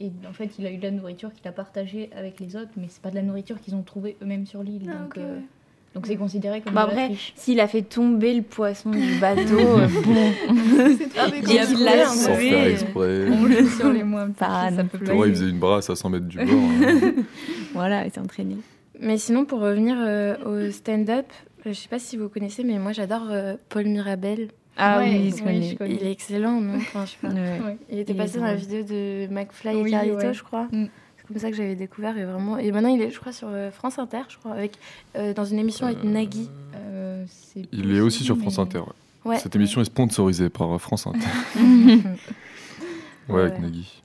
Et 0.00 0.10
en 0.28 0.32
fait, 0.32 0.50
il 0.58 0.66
a 0.66 0.72
eu 0.72 0.76
de 0.76 0.82
la 0.82 0.90
nourriture 0.90 1.32
qu'il 1.32 1.46
a 1.46 1.52
partagée 1.52 2.10
avec 2.16 2.40
les 2.40 2.56
autres, 2.56 2.70
mais 2.76 2.86
c'est 2.88 3.00
pas 3.02 3.10
de 3.10 3.14
la 3.14 3.22
nourriture 3.22 3.60
qu'ils 3.60 3.74
ont 3.74 3.82
trouvée 3.82 4.16
eux-mêmes 4.22 4.46
sur 4.46 4.62
l'île. 4.62 4.82
Ah, 4.88 4.98
donc 5.02 5.16
ok, 5.16 5.18
euh, 5.18 5.38
donc 5.94 6.06
c'est 6.08 6.16
considéré 6.16 6.60
comme 6.60 6.74
Bah, 6.74 6.82
après, 6.82 7.12
s'il 7.36 7.60
a 7.60 7.68
fait 7.68 7.82
tomber 7.82 8.34
le 8.34 8.42
poisson 8.42 8.90
du 8.90 9.18
bateau 9.20 9.56
euh, 9.60 9.86
bon 10.04 10.32
qu'il 11.44 11.84
l'a 11.84 12.06
Sans 12.06 12.26
sauvé. 12.32 12.50
faire 12.50 12.66
exprès. 12.66 13.26
On 13.30 13.44
le 13.44 13.64
sur 13.68 13.92
les 13.92 14.02
moins 14.02 14.30
Pas 14.30 14.70
ça 14.74 14.82
peut 14.84 14.98
pas 14.98 15.14
il 15.26 15.34
faisait 15.34 15.50
une 15.50 15.58
brasse 15.58 15.88
à 15.90 15.94
100 15.96 16.10
mètres 16.10 16.26
du 16.26 16.38
bord. 16.38 16.46
hein. 16.48 17.12
voilà 17.74 18.04
il 18.04 18.10
s'est 18.12 18.20
entraîné 18.20 18.56
Mais 19.00 19.18
sinon, 19.18 19.44
pour 19.44 19.60
revenir 19.60 19.96
euh, 19.98 20.68
au 20.68 20.70
stand-up, 20.72 21.26
euh, 21.66 21.72
je 21.72 21.74
sais 21.74 21.88
pas 21.88 21.98
si 22.00 22.16
vous 22.16 22.28
connaissez, 22.28 22.64
mais 22.64 22.78
moi 22.78 22.92
j'adore 22.92 23.28
euh, 23.30 23.54
Paul 23.68 23.86
Mirabel. 23.86 24.48
Ah 24.76 24.98
Ouais, 24.98 25.10
oui, 25.10 25.18
oui, 25.24 25.30
je 25.38 25.42
connais. 25.44 25.70
je 25.70 25.76
connais. 25.76 25.94
Il 25.94 26.02
est 26.06 26.10
excellent, 26.12 26.60
non. 26.60 26.78
Ouais. 26.78 27.78
Il 27.90 27.98
était 28.00 28.12
Il 28.12 28.16
passé 28.16 28.38
dans 28.38 28.44
la 28.44 28.54
vidéo 28.56 28.82
de 28.82 29.26
McFly 29.32 29.76
Oui, 29.76 29.88
et 29.88 29.90
Carlito, 29.92 30.16
ouais. 30.16 30.34
je 30.34 30.42
crois. 30.42 30.64
Mm. 30.72 30.86
C'est 31.16 31.26
comme 31.28 31.38
ça 31.38 31.50
que 31.50 31.56
j'avais 31.56 31.74
découvert 31.76 32.18
et 32.18 32.24
vraiment. 32.24 32.58
Et 32.58 32.70
maintenant, 32.72 32.88
il 32.94 33.00
est, 33.00 33.10
je 33.10 33.18
crois, 33.18 33.32
sur 33.32 33.48
euh, 33.50 33.70
France 33.70 33.98
Inter, 33.98 34.22
je 34.28 34.36
crois, 34.38 34.52
avec 34.52 34.72
dans 35.14 35.32
dans 35.32 35.44
une 35.44 35.58
émission 35.58 35.86
avec 35.86 35.98
Euh, 36.04 36.08
Nagui. 36.08 36.50
Euh, 36.76 37.24
c'est 37.28 37.62
Il 37.72 37.94
est 37.94 38.00
aussi 38.00 38.24
sur 38.24 38.36
France 38.36 38.58
Inter. 38.58 38.80
ouais. 38.80 38.86
Ouais. 39.24 39.38
Cette 39.38 39.56
émission 39.56 39.80
est 39.80 39.86
sponsorisée 39.86 40.50
par 40.50 40.74
euh, 40.74 40.78
France 40.78 41.06
Inter. 41.06 41.26
Ouais, 43.28 43.42
avec. 43.42 43.58
Nagui. 43.58 44.02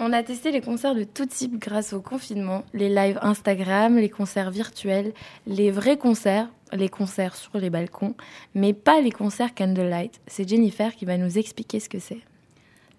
On 0.00 0.12
a 0.12 0.22
testé 0.22 0.52
les 0.52 0.60
concerts 0.60 0.94
de 0.94 1.02
tout 1.02 1.26
type 1.26 1.58
grâce 1.58 1.92
au 1.92 2.00
confinement, 2.00 2.62
les 2.72 2.88
lives 2.88 3.18
Instagram, 3.20 3.96
les 3.96 4.08
concerts 4.08 4.50
virtuels, 4.52 5.12
les 5.46 5.72
vrais 5.72 5.96
concerts, 5.96 6.48
les 6.72 6.88
concerts 6.88 7.34
sur 7.34 7.58
les 7.58 7.68
balcons, 7.68 8.14
mais 8.54 8.72
pas 8.72 9.00
les 9.00 9.10
concerts 9.10 9.54
candlelight. 9.54 10.20
C'est 10.28 10.48
Jennifer 10.48 10.94
qui 10.94 11.04
va 11.04 11.16
nous 11.18 11.36
expliquer 11.36 11.80
ce 11.80 11.88
que 11.88 11.98
c'est. 11.98 12.20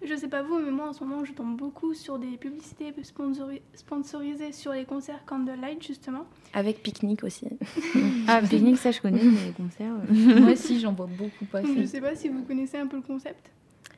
Je 0.02 0.14
sais 0.14 0.28
pas 0.28 0.42
vous, 0.42 0.58
mais 0.58 0.70
moi 0.70 0.88
en 0.88 0.92
ce 0.94 1.04
moment 1.04 1.24
je 1.24 1.32
tombe 1.32 1.56
beaucoup 1.56 1.92
sur 1.94 2.18
des 2.18 2.36
publicités 2.38 2.90
sponsori- 3.02 3.60
sponsorisées 3.74 4.52
sur 4.52 4.72
les 4.72 4.84
concerts 4.84 5.24
Candlelight 5.26 5.82
justement. 5.86 6.24
Avec 6.54 6.82
pique-nique 6.82 7.22
aussi. 7.22 7.46
ah 8.26 8.40
pique-nique 8.40 8.78
ça 8.78 8.92
je 8.92 9.00
connais 9.00 9.22
mais 9.22 9.46
les 9.46 9.52
concerts 9.52 9.92
euh. 10.10 10.40
Moi 10.40 10.52
aussi, 10.52 10.80
j'en 10.80 10.92
vois 10.94 11.06
beaucoup 11.06 11.44
passer. 11.46 11.68
Je 11.82 11.84
sais 11.86 12.00
pas 12.00 12.14
si 12.14 12.28
vous 12.30 12.42
connaissez 12.44 12.78
un 12.78 12.86
peu 12.86 12.96
le 12.96 13.02
concept. 13.02 13.50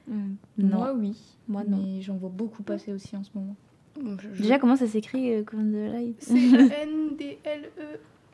Hmm. 0.08 0.34
Non. 0.58 0.78
Moi, 0.78 0.92
oui. 0.94 1.16
Moi, 1.48 1.62
non. 1.64 1.76
Mais 1.78 2.00
j'en 2.02 2.16
vois 2.16 2.30
beaucoup 2.30 2.62
passer 2.62 2.92
aussi 2.92 3.16
en 3.16 3.22
ce 3.22 3.30
moment. 3.34 3.54
Je- 3.96 4.42
Déjà, 4.42 4.58
comment 4.58 4.76
ça 4.76 4.86
s'écrit 4.86 5.32
euh, 5.34 5.44
Candlelight 5.44 6.16
C'est 6.20 6.34
N-D-L-E. 6.34 7.82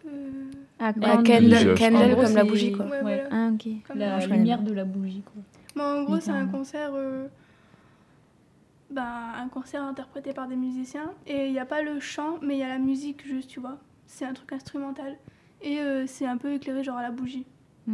euh, 0.07 0.51
Ah, 0.79 0.93
Ah, 1.03 1.17
candle. 1.17 1.75
candle, 1.77 2.13
gros, 2.15 2.23
comme 2.23 2.35
la 2.35 2.45
bougie, 2.45 2.73
quoi. 2.73 2.85
Ouais, 2.87 2.93
Ouais. 2.93 3.01
voilà. 3.03 3.29
Ah, 3.31 3.51
ok. 3.53 3.69
Comme 3.87 3.99
La 3.99 4.25
lumière 4.27 4.63
de 4.63 4.73
la 4.73 4.85
bougie, 4.85 5.23
quoi. 5.23 5.43
Bah, 5.77 5.97
en 5.99 6.05
gros, 6.05 6.21
c'est 6.21 6.31
un 6.31 6.47
concert, 6.47 6.91
euh, 6.95 7.27
bah, 8.91 9.33
un 9.37 9.49
concert 9.49 9.83
interprété 9.83 10.33
par 10.33 10.49
des 10.49 10.57
musiciens. 10.57 11.11
Et 11.27 11.47
il 11.47 11.53
n'y 11.53 11.59
a 11.59 11.67
pas 11.67 11.83
le 11.83 12.01
chant, 12.01 12.39
mais 12.43 12.55
il 12.57 12.61
y 12.61 12.63
a 12.63 12.69
la 12.69 12.79
musique 12.79 13.27
juste, 13.27 13.51
tu 13.51 13.61
vois. 13.61 13.79
C'est 14.07 14.25
un 14.25 14.33
truc 14.33 14.53
instrumental. 14.53 15.17
Et 15.61 15.81
euh, 15.81 16.05
c'est 16.07 16.27
un 16.27 16.37
peu 16.39 16.53
éclairé, 16.55 16.83
genre 16.85 16.97
à 16.97 17.03
la 17.03 17.11
bougie. 17.11 17.45
Ah, 17.89 17.93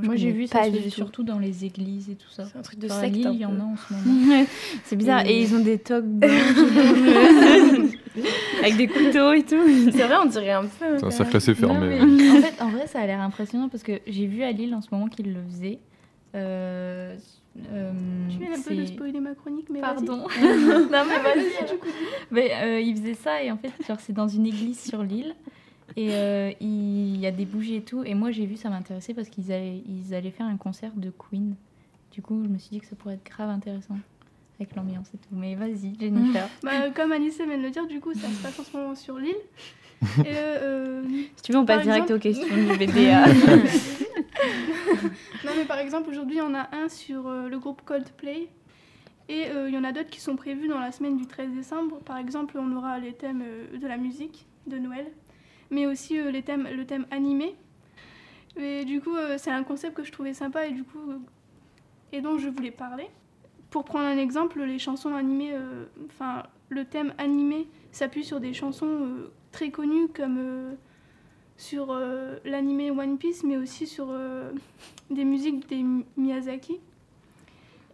je 0.00 0.06
Moi, 0.06 0.16
j'ai 0.16 0.30
vu 0.30 0.46
ça 0.46 0.62
surtout 0.90 1.22
dans 1.22 1.38
les 1.38 1.64
églises 1.64 2.10
et 2.10 2.14
tout 2.14 2.28
ça. 2.30 2.44
C'est 2.44 2.58
un 2.58 2.62
truc 2.62 2.78
de 2.78 2.88
secte. 2.88 3.16
Il 3.16 3.32
y 3.34 3.44
en 3.44 3.58
a 3.58 3.62
en 3.64 3.76
ce 3.76 3.92
moment. 3.94 4.44
C'est 4.84 4.96
bizarre. 4.96 5.24
Et- 5.26 5.30
Et 5.38 5.42
ils 5.42 5.54
ont 5.54 5.60
des 5.60 5.78
toques 5.78 6.04
blanches. 6.06 6.32
Avec 8.60 8.76
des 8.76 8.88
couteaux 8.88 9.32
et 9.32 9.42
tout. 9.44 9.90
C'est 9.92 10.04
vrai, 10.06 10.16
on 10.22 10.26
dirait 10.26 10.50
un 10.52 10.62
peu. 10.64 10.98
C'est 10.98 11.04
un 11.04 11.10
cercle 11.10 11.36
assez 11.36 11.52
Non, 11.52 11.56
fermé. 11.56 12.00
mais 12.00 12.00
ouais. 12.30 12.38
en 12.38 12.42
fait, 12.42 12.62
en 12.62 12.68
vrai, 12.70 12.86
ça 12.86 13.00
a 13.00 13.06
l'air 13.06 13.20
impressionnant 13.20 13.68
parce 13.68 13.82
que 13.82 14.00
j'ai 14.06 14.26
vu 14.26 14.42
à 14.42 14.50
Lille 14.52 14.74
en 14.74 14.80
ce 14.80 14.88
moment 14.92 15.06
qu'ils 15.08 15.32
le 15.32 15.40
faisaient. 15.48 15.78
Euh, 16.34 17.16
euh, 17.72 17.92
Tu 18.30 18.38
viens 18.38 18.52
un 18.56 18.60
peu 18.60 18.74
de 18.74 18.84
spoiler 18.86 19.20
ma 19.20 19.34
chronique, 19.34 19.66
mais 19.70 19.80
Pardon. 19.80 20.16
non, 20.18 20.26
mais 20.90 21.22
vas-y. 21.22 21.78
Mais 22.30 22.50
euh, 22.62 22.80
ils 22.80 22.96
faisaient 22.96 23.14
ça 23.14 23.42
et 23.42 23.50
en 23.50 23.56
fait, 23.56 23.70
genre, 23.86 23.98
c'est 24.00 24.12
dans 24.12 24.28
une 24.28 24.46
église 24.46 24.80
sur 24.80 25.02
l'île. 25.02 25.34
Et 25.98 26.10
euh, 26.12 26.52
il 26.60 27.16
y 27.16 27.26
a 27.26 27.32
des 27.32 27.44
bougies 27.44 27.74
et 27.74 27.82
tout. 27.82 28.04
Et 28.04 28.14
moi, 28.14 28.30
j'ai 28.30 28.46
vu, 28.46 28.56
ça 28.56 28.70
m'intéressait 28.70 29.14
parce 29.14 29.28
qu'ils 29.28 29.50
allaient, 29.50 29.82
ils 29.86 30.14
allaient 30.14 30.30
faire 30.30 30.46
un 30.46 30.56
concert 30.56 30.92
de 30.94 31.10
Queen. 31.10 31.56
Du 32.12 32.22
coup, 32.22 32.40
je 32.44 32.48
me 32.48 32.56
suis 32.58 32.70
dit 32.70 32.80
que 32.80 32.86
ça 32.86 32.94
pourrait 32.94 33.14
être 33.14 33.24
grave 33.24 33.50
intéressant 33.50 33.96
avec 34.60 34.76
l'ambiance 34.76 35.08
et 35.14 35.18
tout. 35.18 35.28
Mais 35.32 35.56
vas-y, 35.56 35.96
Jennifer. 35.98 36.48
Bah, 36.62 36.90
comme 36.94 37.10
Alice 37.10 37.36
vient 37.36 37.58
de 37.58 37.62
le 37.62 37.70
dire, 37.70 37.86
du 37.88 37.98
coup, 38.00 38.14
ça 38.14 38.28
se 38.28 38.42
passe 38.42 38.60
en 38.60 38.62
ce 38.62 38.76
moment 38.76 38.94
sur 38.94 39.18
l'île. 39.18 39.34
Et 40.24 40.36
euh, 40.36 41.02
Si 41.34 41.42
tu 41.42 41.52
veux, 41.52 41.58
on 41.58 41.66
passe 41.66 41.82
direct 41.82 42.08
aux 42.12 42.18
questions 42.20 42.46
du 42.46 42.66
BDA. 42.78 43.26
non, 45.44 45.52
mais 45.56 45.64
par 45.66 45.80
exemple, 45.80 46.10
aujourd'hui, 46.10 46.40
on 46.40 46.54
a 46.54 46.68
un 46.76 46.88
sur 46.88 47.26
euh, 47.26 47.48
le 47.48 47.58
groupe 47.58 47.82
Coldplay. 47.84 48.48
Et 49.28 49.46
euh, 49.48 49.68
il 49.68 49.74
y 49.74 49.78
en 49.78 49.84
a 49.84 49.92
d'autres 49.92 50.10
qui 50.10 50.20
sont 50.20 50.36
prévus 50.36 50.68
dans 50.68 50.78
la 50.78 50.92
semaine 50.92 51.16
du 51.16 51.26
13 51.26 51.50
décembre. 51.52 51.98
Par 52.00 52.16
exemple, 52.16 52.56
on 52.58 52.74
aura 52.76 52.98
les 52.98 53.12
thèmes 53.12 53.42
euh, 53.44 53.78
de 53.78 53.86
la 53.86 53.96
musique 53.98 54.46
de 54.66 54.78
Noël, 54.78 55.06
mais 55.70 55.86
aussi 55.86 56.18
euh, 56.18 56.30
les 56.30 56.42
thèmes, 56.42 56.68
le 56.74 56.84
thème 56.86 57.06
animé. 57.10 57.54
Et 58.56 58.84
du 58.84 59.00
coup, 59.00 59.14
euh, 59.14 59.36
c'est 59.38 59.50
un 59.50 59.62
concept 59.62 59.96
que 59.96 60.04
je 60.04 60.12
trouvais 60.12 60.34
sympa 60.34 60.66
et 60.66 60.72
du 60.72 60.84
coup, 60.84 61.10
euh, 61.10 61.18
et 62.12 62.20
dont 62.20 62.38
je 62.38 62.48
voulais 62.48 62.70
parler. 62.70 63.08
Pour 63.70 63.84
prendre 63.84 64.06
un 64.06 64.16
exemple, 64.18 64.62
les 64.62 64.78
chansons 64.78 65.14
animées, 65.14 65.54
enfin, 66.06 66.44
le 66.70 66.86
thème 66.86 67.12
animé 67.18 67.68
s'appuie 67.92 68.24
sur 68.24 68.40
des 68.40 68.54
chansons 68.54 69.06
très 69.52 69.70
connues 69.70 70.08
comme 70.08 70.74
sur 71.58 71.90
euh, 71.90 72.38
l'animé 72.46 72.90
One 72.90 73.18
Piece, 73.18 73.44
mais 73.44 73.58
aussi 73.58 73.86
sur 73.86 74.08
des 75.10 75.24
musiques 75.24 75.68
des 75.68 75.82
Mi- 75.82 76.06
Miyazaki. 76.16 76.80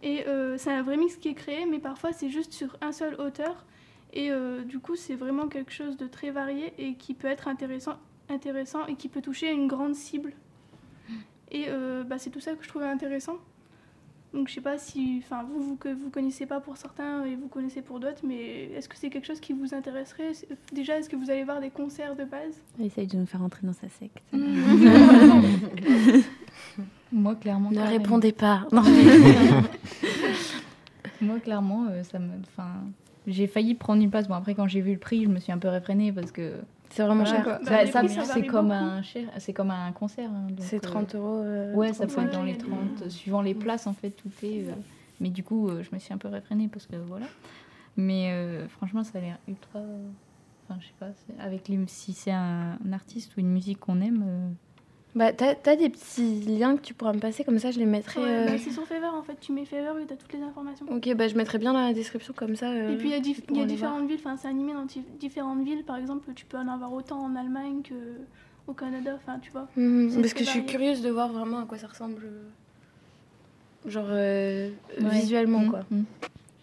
Et 0.01 0.23
c'est 0.57 0.71
un 0.71 0.81
vrai 0.81 0.95
mix 0.95 1.17
qui 1.17 1.27
est 1.27 1.33
créé, 1.33 1.65
mais 1.65 1.79
parfois 1.79 2.13
c'est 2.13 2.29
juste 2.29 2.53
sur 2.53 2.77
un 2.79 2.93
seul 2.93 3.15
auteur. 3.15 3.65
Et 4.15 4.31
euh, 4.31 4.63
du 4.63 4.79
coup, 4.79 4.95
c'est 4.95 5.15
vraiment 5.15 5.47
quelque 5.47 5.71
chose 5.71 5.97
de 5.97 6.07
très 6.07 6.31
varié 6.31 6.73
et 6.77 6.95
qui 6.95 7.13
peut 7.13 7.27
être 7.27 7.47
intéressant, 7.47 7.97
intéressant 8.29 8.85
et 8.87 8.95
qui 8.95 9.09
peut 9.09 9.21
toucher 9.21 9.51
une 9.51 9.67
grande 9.67 9.95
cible. 9.95 10.33
Et 11.51 11.65
euh, 11.67 12.03
bah, 12.03 12.17
c'est 12.17 12.29
tout 12.29 12.39
ça 12.39 12.53
que 12.53 12.63
je 12.63 12.69
trouvais 12.69 12.87
intéressant. 12.87 13.37
Donc 14.33 14.49
je 14.49 14.55
sais 14.55 14.61
pas 14.61 14.77
si, 14.77 15.21
enfin 15.23 15.43
vous, 15.43 15.61
vous 15.61 15.75
que 15.77 15.87
vous 15.87 16.09
connaissez 16.09 16.45
pas 16.45 16.59
pour 16.59 16.75
certains 16.75 17.23
et 17.23 17.37
vous 17.37 17.47
connaissez 17.47 17.81
pour 17.81 18.01
d'autres, 18.01 18.19
mais 18.23 18.65
est-ce 18.73 18.89
que 18.89 18.97
c'est 18.97 19.09
quelque 19.09 19.27
chose 19.27 19.39
qui 19.39 19.53
vous 19.53 19.73
intéresserait? 19.73 20.33
Déjà, 20.73 20.97
est-ce 20.97 21.09
que 21.09 21.15
vous 21.15 21.29
allez 21.29 21.45
voir 21.45 21.61
des 21.61 21.69
concerts 21.69 22.17
de 22.17 22.25
base? 22.25 22.61
Essaye 22.77 23.07
de 23.07 23.15
nous 23.15 23.25
faire 23.25 23.41
entrer 23.41 23.65
dans 23.65 23.71
sa 23.71 23.87
secte. 23.87 24.21
Moi, 27.11 27.35
clairement. 27.35 27.71
Ne 27.71 27.79
répondez 27.79 28.33
pas. 28.33 28.67
Moi, 31.21 31.39
clairement, 31.39 31.85
euh, 31.89 32.03
ça 32.03 32.19
me. 32.19 32.33
Enfin, 32.47 32.83
j'ai 33.27 33.47
failli 33.47 33.75
prendre 33.75 34.01
une 34.01 34.09
place. 34.09 34.27
Bon, 34.27 34.35
après, 34.35 34.55
quand 34.55 34.67
j'ai 34.67 34.81
vu 34.81 34.93
le 34.93 34.99
prix, 34.99 35.23
je 35.23 35.29
me 35.29 35.39
suis 35.39 35.51
un 35.51 35.57
peu 35.57 35.67
réfrénée 35.69 36.11
parce 36.11 36.31
que. 36.31 36.53
C'est 36.89 37.03
vraiment 37.03 37.23
Voilà, 37.23 37.37
cher. 37.37 37.43
quoi. 37.43 37.59
Bah, 37.65 37.85
Ça- 37.85 38.07
ça- 38.07 38.07
ça 38.07 38.33
c'est 38.33 38.45
comme 38.45 38.71
un 38.71 39.01
cher, 39.01 39.27
c'est 39.39 39.53
comme 39.53 39.71
un 39.71 39.91
concert. 39.91 40.29
hein, 40.31 40.47
C'est 40.59 40.77
euh, 40.77 40.79
30 40.79 41.15
euros. 41.15 41.39
euh, 41.43 41.73
Ouais, 41.73 41.91
ça 41.93 42.05
peut 42.05 42.13
35. 42.13 42.27
être 42.27 42.33
dans 42.33 42.43
les 42.43 42.51
Ouais, 42.53 42.57
30, 42.57 43.09
suivant 43.09 43.41
les 43.41 43.53
places 43.55 43.87
en 43.87 43.93
fait, 43.93 44.11
tout 44.11 44.29
est. 44.43 44.67
euh, 44.69 44.73
Mais 45.19 45.29
du 45.29 45.43
coup, 45.43 45.67
euh, 45.69 45.81
je 45.83 45.89
me 45.93 45.99
suis 45.99 46.13
un 46.13 46.17
peu 46.17 46.27
réfrénée 46.27 46.67
parce 46.67 46.85
que 46.85 46.95
voilà. 46.95 47.25
Mais 47.97 48.31
euh, 48.31 48.67
franchement, 48.67 49.03
ça 49.03 49.17
a 49.17 49.21
l'air 49.21 49.37
ultra. 49.47 49.79
Enfin, 50.67 50.79
je 50.81 50.85
sais 50.87 50.93
pas, 50.99 51.07
c'est- 51.13 51.39
avec 51.41 51.67
les... 51.67 51.79
si 51.87 52.13
c'est 52.13 52.31
un, 52.31 52.77
un 52.85 52.93
artiste 52.93 53.35
ou 53.35 53.39
une 53.39 53.49
musique 53.51 53.79
qu'on 53.79 54.01
aime. 54.01 54.55
Euh, 55.15 55.19
Bah, 55.19 55.33
t'as 55.33 55.55
t'as 55.55 55.75
des 55.75 55.89
petits 55.89 56.41
liens 56.41 56.75
que 56.75 56.81
tu 56.81 56.93
pourras 56.93 57.13
me 57.13 57.19
passer, 57.19 57.43
comme 57.43 57.59
ça 57.59 57.71
je 57.71 57.79
les 57.79 57.85
mettrai. 57.85 58.21
Ouais, 58.21 58.29
euh, 58.29 58.45
bah, 58.45 58.57
C'est 58.57 58.71
sur 58.71 58.85
Fever 58.85 59.07
en 59.07 59.23
fait, 59.23 59.39
tu 59.39 59.51
mets 59.51 59.65
Fever 59.65 59.93
et 60.01 60.05
t'as 60.05 60.15
toutes 60.15 60.33
les 60.33 60.41
informations. 60.41 60.85
Ok, 60.89 61.13
bah 61.15 61.27
je 61.27 61.35
mettrai 61.35 61.57
bien 61.57 61.73
dans 61.73 61.81
la 61.85 61.93
description 61.93 62.33
comme 62.35 62.55
ça. 62.55 62.69
euh, 62.71 62.93
Et 62.93 62.97
puis 62.97 63.07
il 63.09 63.11
y 63.11 63.15
a, 63.15 63.19
dif- 63.19 63.43
y 63.53 63.65
différentes 63.65 64.07
villes, 64.07 64.19
enfin 64.19 64.37
c'est 64.37 64.47
animé 64.47 64.73
dans 64.73 64.85
dif- 64.85 65.17
différentes 65.19 65.63
villes, 65.63 65.83
par 65.85 65.95
exemple 65.97 66.31
tu 66.35 66.45
peux 66.45 66.57
en 66.57 66.67
avoir 66.67 66.91
autant 66.93 67.19
en 67.21 67.35
Allemagne 67.35 67.81
qu'au 68.65 68.73
Canada, 68.73 69.13
enfin 69.15 69.39
tu 69.39 69.51
vois. 69.51 69.67
Mhm, 69.77 70.21
Parce 70.21 70.33
que 70.33 70.43
je 70.43 70.49
suis 70.49 70.65
curieuse 70.65 71.01
de 71.01 71.09
voir 71.09 71.31
vraiment 71.31 71.59
à 71.59 71.65
quoi 71.65 71.77
ça 71.77 71.87
ressemble. 71.87 72.21
euh, 72.23 73.89
Genre 73.89 74.07
euh, 74.09 74.69
Ouais. 74.99 75.07
visuellement 75.19 75.59
mm, 75.59 75.69
quoi. 75.69 75.79
mm. 75.91 76.01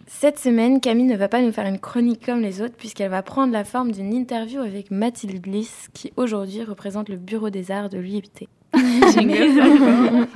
Cette 0.06 0.38
semaine, 0.38 0.80
Camille 0.80 1.06
ne 1.06 1.16
va 1.16 1.28
pas 1.28 1.40
nous 1.40 1.52
faire 1.52 1.66
une 1.66 1.78
chronique 1.78 2.24
comme 2.26 2.40
les 2.40 2.60
autres 2.60 2.76
puisqu'elle 2.76 3.10
va 3.10 3.22
prendre 3.22 3.52
la 3.52 3.64
forme 3.64 3.92
d'une 3.92 4.12
interview 4.12 4.60
avec 4.60 4.90
Mathilde 4.90 5.40
Bliss 5.40 5.88
qui 5.94 6.12
aujourd'hui 6.16 6.64
représente 6.64 7.08
le 7.08 7.16
Bureau 7.16 7.50
des 7.50 7.70
Arts 7.70 7.88
de 7.88 7.98
l'UIPT. 7.98 8.48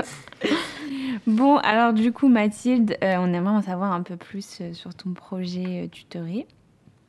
Bon, 1.26 1.57
alors 1.57 1.92
du 1.92 2.12
coup, 2.12 2.29
Mathilde, 2.29 2.96
euh, 3.02 3.16
on 3.18 3.33
aimerait 3.33 3.57
en 3.57 3.62
savoir 3.62 3.92
un 3.92 4.02
peu 4.02 4.16
plus 4.16 4.59
euh, 4.61 4.72
sur 4.74 4.94
ton 4.94 5.11
projet 5.11 5.85
euh, 5.85 5.88
tutoré. 5.88 6.46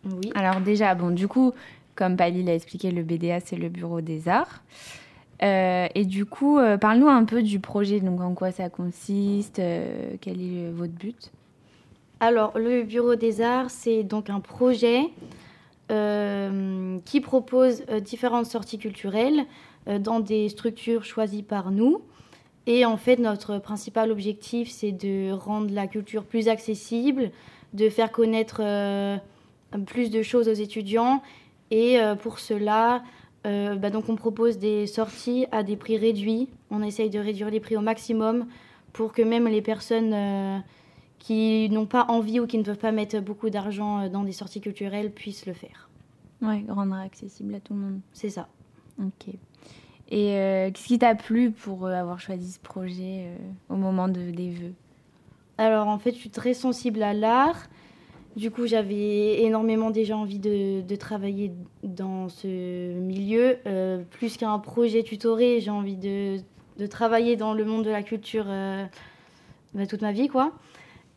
Oui. 0.06 0.32
Alors 0.34 0.60
déjà, 0.60 0.96
bon, 0.96 1.12
du 1.12 1.28
coup, 1.28 1.54
comme 1.93 2.15
Pali 2.15 2.43
l'a 2.43 2.56
expliqué, 2.56 2.89
le 2.91 3.04
BDA, 3.04 3.39
c'est 3.41 3.58
le 3.58 3.70
Bureau 3.70 4.02
des 4.02 4.28
Arts. 4.28 4.63
Euh, 5.43 5.88
et 5.93 6.06
du 6.06 6.26
coup, 6.26 6.58
euh, 6.58 6.78
parle-nous 6.78 7.08
un 7.08 7.26
peu 7.26 7.43
du 7.43 7.60
projet, 7.60 8.00
donc 8.00 8.22
en 8.22 8.34
quoi 8.34 8.52
ça 8.52 8.70
consiste, 8.70 9.60
euh, 9.60 10.15
quel 10.22 10.41
est 10.41 10.65
euh, 10.65 10.72
votre 10.74 10.93
but? 10.93 11.32
Alors, 12.20 12.58
le 12.58 12.82
Bureau 12.82 13.16
des 13.16 13.42
Arts, 13.42 13.70
c'est 13.70 14.02
donc 14.02 14.32
un 14.32 14.40
projet 14.40 15.12
euh, 15.92 16.98
qui 17.06 17.22
propose 17.22 17.84
euh, 17.90 18.00
différentes 18.00 18.48
sorties 18.48 18.80
culturelles 18.80 19.46
euh, 19.88 20.00
dans 20.00 20.20
des 20.20 20.50
structures 20.50 21.06
choisies 21.06 21.44
par 21.44 21.70
nous. 21.70 22.02
Et 22.66 22.86
en 22.86 22.98
fait, 22.98 23.18
notre 23.18 23.60
principal 23.60 24.12
objectif, 24.12 24.70
c'est 24.72 24.92
de 24.92 25.32
rendre 25.32 25.72
la 25.72 25.86
culture 25.86 26.26
plus 26.26 26.48
accessible, 26.48 27.30
de 27.74 27.88
faire 27.88 28.12
connaître 28.12 28.62
plus 29.86 30.10
de 30.10 30.22
choses 30.22 30.50
aux 30.50 30.54
étudiants. 30.54 31.22
Et 31.72 31.98
pour 32.22 32.40
cela, 32.40 33.04
bah, 33.46 33.90
donc 33.90 34.10
on 34.10 34.18
propose 34.18 34.58
des 34.58 34.86
sorties 34.86 35.46
à 35.54 35.64
des 35.64 35.78
prix 35.78 35.98
réduits. 35.98 36.50
On 36.70 36.84
essaye 36.84 37.10
de 37.10 37.20
réduire 37.20 37.50
les 37.50 37.62
prix 37.62 37.78
au 37.78 37.82
maximum 37.82 38.48
pour 38.92 39.14
que 39.14 39.22
même 39.22 39.48
les 39.48 39.62
personnes 39.62 40.62
qui 41.20 41.70
n'ont 41.70 41.86
pas 41.86 42.06
envie 42.10 42.40
ou 42.40 42.48
qui 42.48 42.58
ne 42.58 42.64
peuvent 42.64 42.78
pas 42.78 42.92
mettre 42.92 43.20
beaucoup 43.20 43.50
d'argent 43.50 44.02
euh, 44.02 44.10
dans 44.10 44.24
des 44.24 44.32
sorties 44.32 44.62
culturelles 44.62 45.12
puissent 45.12 45.46
le 45.46 45.54
faire. 45.54 45.90
Ouais, 46.42 46.64
rendre 46.70 46.96
accessible 46.96 47.56
à 47.56 47.60
tout 47.60 47.74
le 47.74 47.80
monde. 47.80 48.00
C'est 48.14 48.30
ça. 48.30 48.48
Ok. 49.00 49.34
Et 50.10 50.38
euh, 50.38 50.72
qu'est-ce 50.72 50.88
qui 50.88 51.00
t'a 51.00 51.16
plu 51.16 51.52
pour 51.52 51.86
euh, 51.86 51.92
avoir 51.92 52.20
choisi 52.20 52.52
ce 52.52 52.60
projet 52.60 53.26
euh, 53.26 53.38
au 53.70 53.76
moment 53.76 54.08
de, 54.08 54.32
des 54.32 54.52
vœux? 54.52 54.74
Alors 55.58 55.88
en 55.88 55.98
fait, 55.98 56.12
je 56.12 56.18
suis 56.18 56.30
très 56.30 56.54
sensible 56.54 57.04
à 57.04 57.14
l'art. 57.14 57.68
Du 58.36 58.52
coup, 58.52 58.68
j'avais 58.68 59.42
énormément 59.42 59.90
déjà 59.90 60.16
envie 60.16 60.38
de, 60.38 60.82
de 60.82 60.96
travailler 60.96 61.52
dans 61.84 62.30
ce 62.30 62.94
milieu. 62.94 63.58
Euh, 63.66 64.04
plus 64.12 64.38
qu'un 64.38 64.60
projet 64.60 65.02
tutoré, 65.02 65.60
j'ai 65.60 65.72
envie 65.72 65.98
de, 65.98 66.38
de 66.78 66.86
travailler 66.86 67.36
dans 67.36 67.56
le 67.56 67.66
monde 67.66 67.84
de 67.84 67.90
la 67.90 68.04
culture 68.04 68.46
bah, 69.74 69.88
toute 69.88 70.04
ma 70.04 70.12
vie, 70.12 70.28
quoi. 70.28 70.54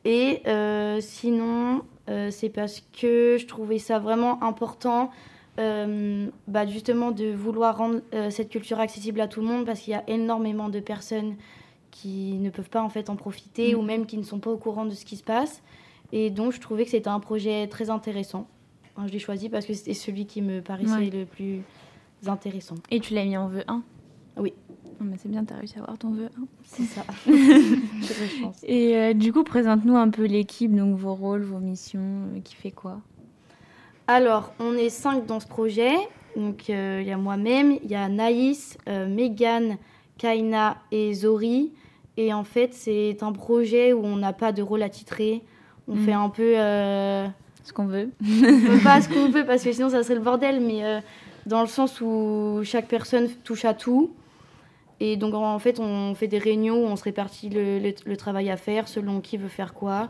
Et 0.05 0.43
euh, 0.47 0.99
sinon, 1.01 1.83
euh, 2.09 2.31
c'est 2.31 2.49
parce 2.49 2.83
que 2.99 3.37
je 3.39 3.47
trouvais 3.47 3.79
ça 3.79 3.99
vraiment 3.99 4.43
important, 4.43 5.11
euh, 5.59 6.29
bah, 6.49 6.67
justement, 6.67 7.11
de 7.11 7.33
vouloir 7.33 7.77
rendre 7.77 8.01
cette 8.31 8.49
culture 8.49 8.81
accessible 8.81 9.21
à 9.21 9.29
tout 9.29 9.41
le 9.41 9.47
monde, 9.47 9.67
parce 9.67 9.81
qu'il 9.81 9.93
y 9.93 9.97
a 9.97 10.05
énormément 10.09 10.69
de 10.69 10.81
personnes 10.81 11.37
qui 11.91 12.35
ne 12.39 12.51
peuvent 12.51 12.71
pas 12.71 12.83
en 12.83 12.89
fait 12.89 13.11
en 13.11 13.17
profiter 13.17 13.75
ou 13.75 13.83
même 13.83 14.07
qui 14.07 14.17
ne 14.17 14.23
sont 14.23 14.39
pas 14.39 14.51
au 14.51 14.57
courant 14.57 14.85
de 14.85 14.95
ce 14.95 15.05
qui 15.05 15.17
se 15.17 15.25
passe. 15.25 15.63
Et 16.13 16.31
donc, 16.31 16.53
je 16.53 16.61
trouvais 16.61 16.85
que 16.85 16.91
c'était 16.91 17.09
un 17.09 17.21
projet 17.21 17.67
très 17.69 17.91
intéressant. 17.91 18.47
Enfin, 18.97 19.07
je 19.07 19.13
l'ai 19.13 19.19
choisi 19.19 19.49
parce 19.49 19.67
que 19.67 19.75
c'était 19.75 19.95
celui 19.95 20.27
qui 20.27 20.41
me 20.43 20.61
paraissait 20.61 20.93
Ouais. 20.93 21.11
le 21.11 21.25
plus 21.25 21.61
intéressant. 22.27 22.77
Et 22.91 23.01
tu 23.01 23.15
l'as 23.15 23.25
mis 23.25 23.37
en 23.37 23.49
vœu 23.49 23.65
1 23.69 23.83
mais 25.05 25.17
c'est 25.19 25.29
bien, 25.29 25.45
t'as 25.45 25.57
réussi 25.57 25.79
à 25.79 25.83
avoir 25.83 25.99
ton 25.99 26.11
vœu. 26.11 26.29
hein. 26.39 26.45
C'est 26.65 26.83
ça. 26.85 27.05
Et 28.65 28.97
euh, 28.97 29.13
du 29.15 29.33
coup, 29.33 29.45
présente-nous 29.45 29.97
un 29.97 30.09
peu 30.11 30.25
l'équipe, 30.25 30.75
donc 30.75 30.97
vos 30.97 31.15
rôles, 31.15 31.43
vos 31.43 31.59
missions, 31.59 32.01
euh, 32.37 32.41
qui 32.43 32.55
fait 32.55 32.71
quoi? 32.71 33.01
Alors, 34.07 34.53
on 34.59 34.75
est 34.75 34.89
cinq 34.89 35.27
dans 35.27 35.41
ce 35.41 35.47
projet. 35.47 35.93
Donc, 36.37 36.71
euh, 36.71 36.99
il 37.03 37.09
y 37.09 37.13
a 37.13 37.17
moi-même, 37.17 37.77
il 37.85 37.91
y 37.91 37.95
a 37.95 38.09
Naïs, 38.09 38.77
euh, 38.89 39.09
Megan, 39.09 39.77
Kaina 40.19 40.77
et 40.93 41.13
Zori. 41.15 41.73
Et 42.17 42.33
en 42.33 42.45
fait, 42.45 42.75
c'est 42.75 43.23
un 43.23 43.33
projet 43.33 43.93
où 43.93 44.05
on 44.05 44.17
n'a 44.17 44.33
pas 44.33 44.53
de 44.53 44.63
rôle 44.63 44.83
attitré. 44.83 45.43
On 45.89 45.95
Mhm. 45.95 46.05
fait 46.05 46.13
un 46.13 46.29
peu. 46.29 46.53
Ce 47.65 47.73
qu'on 47.73 47.87
veut. 47.87 48.11
on 48.23 48.79
pas 48.83 49.01
ce 49.01 49.09
qu'on 49.09 49.29
veut 49.31 49.45
parce 49.45 49.63
que 49.63 49.73
sinon 49.73 49.89
ça 49.91 50.03
serait 50.03 50.15
le 50.15 50.21
bordel, 50.21 50.61
mais 50.61 51.03
dans 51.47 51.61
le 51.63 51.67
sens 51.69 52.01
où 52.01 52.61
chaque 52.65 52.87
personne 52.89 53.29
touche 53.45 53.65
à 53.65 53.75
tout. 53.75 54.11
Et 55.03 55.17
donc 55.17 55.33
en 55.35 55.59
fait, 55.59 55.81
on 55.81 56.15
fait 56.15 56.29
des 56.29 56.39
réunions 56.39 56.77
où 56.85 56.87
on 56.87 56.97
se 56.97 57.05
répartit 57.05 57.49
le, 57.49 57.79
le- 57.79 57.95
le 58.05 58.17
travail 58.17 58.51
à 58.51 58.57
faire 58.57 58.87
selon 58.87 59.21
qui 59.21 59.37
veut 59.39 59.49
faire 59.49 59.73
quoi. 59.75 60.09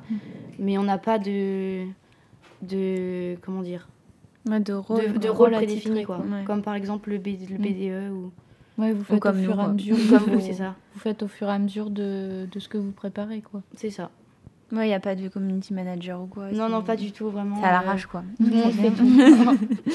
Mais 0.59 0.79
on 0.79 0.83
n'a 0.83 0.98
pas 0.98 1.18
de. 1.18 1.85
de. 2.62 3.37
comment 3.42 3.62
dire 3.62 3.88
Ouais, 4.48 4.59
de 4.59 4.64
De, 4.64 4.72
rôle. 4.72 5.18
de 5.18 5.29
rôle 5.29 5.37
rôle 5.37 5.55
attitré, 5.55 5.76
prédéfini, 5.81 6.05
quoi. 6.05 6.18
Ouais. 6.18 6.44
Comme 6.44 6.62
par 6.62 6.74
exemple 6.74 7.11
le, 7.11 7.18
B- 7.18 7.38
le 7.48 7.59
Mm. 7.59 7.62
BDE 8.09 8.12
ou. 8.12 8.33
Ouais, 8.79 8.92
vous 8.92 9.05
faites 9.05 9.20
comme 9.20 9.38
au 9.38 9.42
fur 9.42 9.61
et 9.61 9.62
à 9.62 9.68
mesure. 9.68 9.96
Comme 9.96 10.18
de 10.26 10.31
vous, 10.33 10.38
vos- 10.38 10.40
c'est 10.40 10.55
ça. 10.55 10.74
Vous 10.94 11.00
faites 11.00 11.22
au 11.22 11.29
fur 11.29 11.48
et 11.48 11.53
à 11.53 11.59
mesure 11.59 11.90
de, 11.90 12.46
de 12.50 12.59
ce 12.59 12.68
que 12.68 12.79
vous 12.79 12.92
préparez, 12.92 13.42
quoi. 13.42 13.61
C'est 13.76 13.90
ça. 13.90 14.11
Ouais, 14.72 14.87
il 14.87 14.88
n'y 14.88 14.94
a 14.94 15.00
pas 15.00 15.14
de 15.14 15.29
community 15.29 15.74
manager 15.74 16.22
ou 16.22 16.26
quoi. 16.26 16.50
Non, 16.53 16.68
non, 16.68 16.83
pas 16.83 16.96
du 16.96 17.12
tout, 17.12 17.29
vraiment. 17.29 17.57
C'est 17.61 17.64
à 17.64 17.68
euh, 17.68 17.72
l'arrache, 17.72 18.07
quoi. 18.07 18.22
Tout 18.38 18.44
le 18.46 18.57
monde 18.57 18.72
fait 18.72 18.90
tout. 18.90 19.90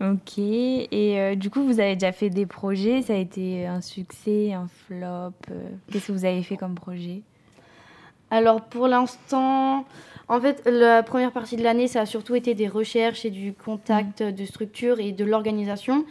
Ok. 0.00 0.38
Et 0.38 1.20
euh, 1.20 1.34
du 1.34 1.50
coup, 1.50 1.64
vous 1.64 1.80
avez 1.80 1.94
déjà 1.94 2.12
fait 2.12 2.30
des 2.30 2.46
projets? 2.46 3.02
Ça 3.02 3.14
a 3.14 3.16
été 3.16 3.66
un 3.66 3.80
succès, 3.80 4.52
un 4.52 4.68
flop. 4.68 5.32
euh, 5.50 5.68
Qu'est-ce 5.90 6.08
que 6.08 6.12
vous 6.12 6.24
avez 6.24 6.42
fait 6.42 6.56
comme 6.56 6.74
projet? 6.76 7.22
Alors 8.30 8.60
pour 8.62 8.88
l'instant, 8.88 9.86
en 10.28 10.40
fait, 10.40 10.62
la 10.66 11.02
première 11.02 11.32
partie 11.32 11.56
de 11.56 11.62
l'année, 11.62 11.88
ça 11.88 12.02
a 12.02 12.06
surtout 12.06 12.34
été 12.34 12.54
des 12.54 12.68
recherches 12.68 13.24
et 13.24 13.30
du 13.30 13.54
contact 13.54 14.22
de 14.22 14.44
structure 14.44 15.00
et 15.00 15.12
de 15.12 15.24
l'organisation. 15.24 16.04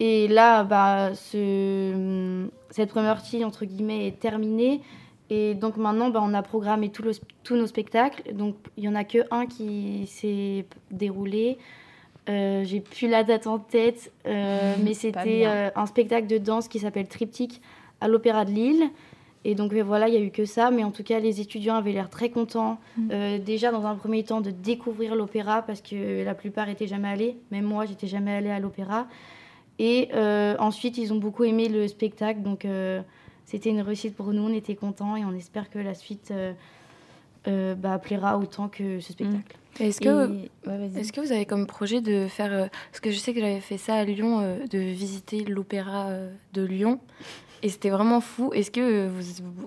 Et 0.00 0.28
là, 0.28 0.62
bah, 0.64 1.14
ce- 1.14 2.46
cette 2.70 2.90
première 2.90 3.14
partie, 3.14 3.44
entre 3.44 3.64
guillemets, 3.64 4.06
est 4.06 4.20
terminée. 4.20 4.80
Et 5.30 5.54
donc 5.54 5.76
maintenant, 5.76 6.10
bah, 6.10 6.20
on 6.22 6.32
a 6.32 6.42
programmé 6.42 6.90
tous 6.90 7.56
nos 7.56 7.66
spectacles. 7.66 8.34
Donc 8.34 8.54
il 8.76 8.84
n'y 8.84 8.88
en 8.88 8.94
a 8.94 9.04
que 9.04 9.18
un 9.30 9.46
qui 9.46 10.06
s'est 10.06 10.64
déroulé. 10.90 11.58
Euh, 12.28 12.62
J'ai 12.64 12.80
plus 12.80 13.08
la 13.08 13.24
date 13.24 13.46
en 13.46 13.58
tête, 13.58 14.12
euh, 14.26 14.74
mais 14.84 14.94
c'était 14.94 15.42
euh, 15.46 15.70
un 15.74 15.86
spectacle 15.86 16.28
de 16.28 16.38
danse 16.38 16.68
qui 16.68 16.78
s'appelle 16.78 17.08
Triptyque 17.08 17.60
à 18.00 18.06
l'Opéra 18.08 18.44
de 18.44 18.52
Lille. 18.52 18.90
Et 19.44 19.56
donc 19.56 19.72
euh, 19.72 19.82
voilà, 19.82 20.06
il 20.06 20.14
y 20.14 20.16
a 20.16 20.20
eu 20.20 20.30
que 20.30 20.44
ça, 20.44 20.70
mais 20.70 20.84
en 20.84 20.92
tout 20.92 21.02
cas, 21.02 21.18
les 21.18 21.40
étudiants 21.40 21.74
avaient 21.74 21.92
l'air 21.92 22.08
très 22.08 22.30
contents. 22.30 22.78
Mm. 22.96 23.08
Euh, 23.10 23.38
déjà, 23.38 23.72
dans 23.72 23.86
un 23.86 23.96
premier 23.96 24.22
temps, 24.22 24.40
de 24.40 24.52
découvrir 24.52 25.16
l'opéra, 25.16 25.62
parce 25.62 25.80
que 25.80 26.24
la 26.24 26.34
plupart 26.34 26.68
étaient 26.68 26.86
jamais 26.86 27.08
allés. 27.08 27.36
Même 27.50 27.64
moi, 27.64 27.86
j'étais 27.86 28.06
jamais 28.06 28.32
allée 28.32 28.50
à 28.50 28.60
l'opéra. 28.60 29.08
Et 29.80 30.10
ensuite, 30.60 30.96
ils 30.96 31.12
ont 31.12 31.18
beaucoup 31.18 31.42
aimé 31.42 31.68
le 31.68 31.88
spectacle, 31.88 32.42
donc 32.42 32.64
c'était 33.46 33.70
une 33.70 33.80
réussite 33.80 34.14
pour 34.14 34.32
nous. 34.32 34.42
On 34.42 34.52
était 34.52 34.76
contents 34.76 35.16
et 35.16 35.24
on 35.24 35.34
espère 35.34 35.70
que 35.70 35.80
la 35.80 35.94
suite 35.94 36.32
bah, 37.46 37.98
plaira 37.98 38.38
autant 38.38 38.68
que 38.68 39.00
ce 39.00 39.12
spectacle. 39.12 39.56
Est-ce 39.80 40.00
que, 40.00 40.26
Ouais, 40.28 40.50
que 41.12 41.20
vous 41.20 41.32
avez 41.32 41.46
comme 41.46 41.66
projet 41.66 42.00
de 42.00 42.26
faire... 42.28 42.52
euh, 42.52 42.66
parce 42.90 43.00
que 43.00 43.10
je 43.10 43.18
sais 43.18 43.32
que 43.34 43.40
j'avais 43.40 43.60
fait 43.60 43.78
ça 43.78 43.94
à 43.96 44.04
Lyon, 44.04 44.40
euh, 44.40 44.66
de 44.70 44.78
visiter 44.78 45.44
l'opéra 45.44 46.08
euh, 46.08 46.30
de 46.52 46.62
Lyon. 46.62 47.00
Et 47.64 47.68
c'était 47.68 47.90
vraiment 47.90 48.20
fou. 48.20 48.50
Est-ce 48.52 48.72
que 48.72 49.06
vous, 49.08 49.22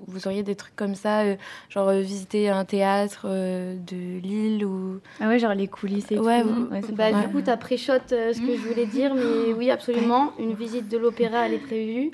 vous 0.08 0.28
auriez 0.28 0.44
des 0.44 0.56
trucs 0.56 0.76
comme 0.76 0.96
ça, 0.96 1.24
genre 1.70 1.92
visiter 1.92 2.50
un 2.50 2.66
théâtre 2.66 3.26
de 3.26 4.20
Lille 4.20 4.66
ou... 4.66 5.00
Ah 5.22 5.30
ouais, 5.30 5.40
genre 5.40 5.54
les 5.54 5.68
coulisses 5.70 6.12
et 6.12 6.20
Ouais, 6.20 6.42
tout. 6.42 6.50
vous- 6.50 6.66
Ouais, 6.66 6.82
c'est 6.86 6.94
Bah, 6.94 7.12
Du 7.14 7.30
coup, 7.30 7.42
tu 7.42 7.50
as 7.50 7.56
pré-shot 7.56 7.94
ce 8.10 8.38
que 8.46 8.54
je 8.58 8.68
voulais 8.68 8.86
dire, 8.86 9.16
mais 9.16 9.54
oui, 9.58 9.72
absolument. 9.72 10.34
Une 10.40 10.54
visite 10.54 10.90
de 10.90 10.98
l'opéra, 10.98 11.46
elle 11.48 11.54
est 11.54 11.58
prévue. 11.60 12.12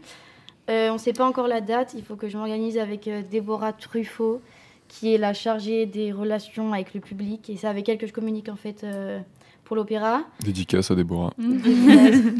Euh, 0.69 0.89
on 0.91 0.93
ne 0.93 0.99
sait 0.99 1.13
pas 1.13 1.25
encore 1.25 1.47
la 1.47 1.61
date. 1.61 1.95
Il 1.97 2.03
faut 2.03 2.15
que 2.15 2.29
je 2.29 2.37
m'organise 2.37 2.77
avec 2.77 3.09
Déborah 3.31 3.73
Truffaut, 3.73 4.39
qui 4.91 5.13
est 5.13 5.17
la 5.17 5.33
chargée 5.33 5.85
des 5.85 6.11
relations 6.11 6.73
avec 6.73 6.93
le 6.93 6.99
public. 6.99 7.49
Et 7.49 7.55
c'est 7.55 7.67
avec 7.67 7.87
elle 7.87 7.97
que 7.97 8.05
je 8.07 8.11
communique 8.11 8.49
en 8.49 8.57
fait 8.57 8.83
euh, 8.83 9.19
pour 9.63 9.77
l'opéra. 9.77 10.23
Dédicace 10.43 10.91
à 10.91 10.95
Déborah. 10.95 11.31
Mm. 11.37 11.57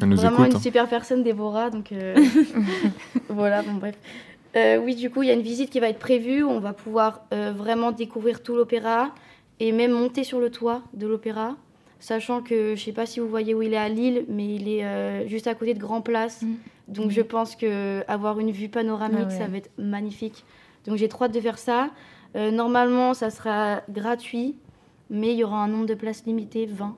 Elle 0.01 0.09
nous 0.09 0.17
Vraiment 0.17 0.39
écoute. 0.39 0.47
une 0.47 0.55
hein. 0.57 0.59
super 0.59 0.87
personne, 0.89 1.23
Déborah. 1.23 1.69
Donc 1.69 1.93
euh, 1.93 2.13
voilà, 3.29 3.63
bon 3.63 3.75
bref. 3.75 3.95
Euh, 4.57 4.77
oui, 4.83 4.95
du 4.95 5.09
coup, 5.09 5.23
il 5.23 5.27
y 5.27 5.31
a 5.31 5.33
une 5.33 5.41
visite 5.41 5.69
qui 5.69 5.79
va 5.79 5.87
être 5.87 5.99
prévue. 5.99 6.43
On 6.43 6.59
va 6.59 6.73
pouvoir 6.73 7.21
euh, 7.33 7.53
vraiment 7.55 7.93
découvrir 7.93 8.43
tout 8.43 8.53
l'opéra 8.53 9.15
et 9.61 9.71
même 9.71 9.91
monter 9.91 10.25
sur 10.25 10.41
le 10.41 10.49
toit 10.49 10.81
de 10.93 11.07
l'opéra. 11.07 11.55
Sachant 12.01 12.41
que 12.41 12.75
je 12.75 12.83
sais 12.83 12.91
pas 12.91 13.05
si 13.05 13.21
vous 13.21 13.29
voyez 13.29 13.53
où 13.53 13.61
il 13.61 13.73
est 13.73 13.77
à 13.77 13.87
Lille, 13.87 14.25
mais 14.27 14.55
il 14.55 14.67
est 14.67 14.83
euh, 14.83 15.25
juste 15.25 15.47
à 15.47 15.55
côté 15.55 15.73
de 15.73 15.79
Grand 15.79 16.01
Place. 16.01 16.41
Mm. 16.41 16.55
Donc 16.89 17.11
je 17.11 17.21
pense 17.21 17.55
que 17.55 18.03
avoir 18.09 18.41
une 18.41 18.51
vue 18.51 18.67
panoramique, 18.67 19.19
Ah 19.21 19.27
ouais. 19.27 19.37
ça 19.37 19.47
va 19.47 19.55
être 19.55 19.69
magnifique. 19.77 20.43
Donc 20.85 20.97
j'ai 20.97 21.07
trop 21.07 21.23
hâte 21.23 21.33
de 21.33 21.39
faire 21.39 21.57
ça. 21.57 21.91
Euh, 22.35 22.51
normalement, 22.51 23.13
ça 23.13 23.29
sera 23.29 23.81
gratuit, 23.89 24.55
mais 25.09 25.33
il 25.33 25.37
y 25.37 25.43
aura 25.43 25.63
un 25.63 25.67
nombre 25.67 25.85
de 25.85 25.93
places 25.93 26.25
limité, 26.25 26.65
20. 26.65 26.95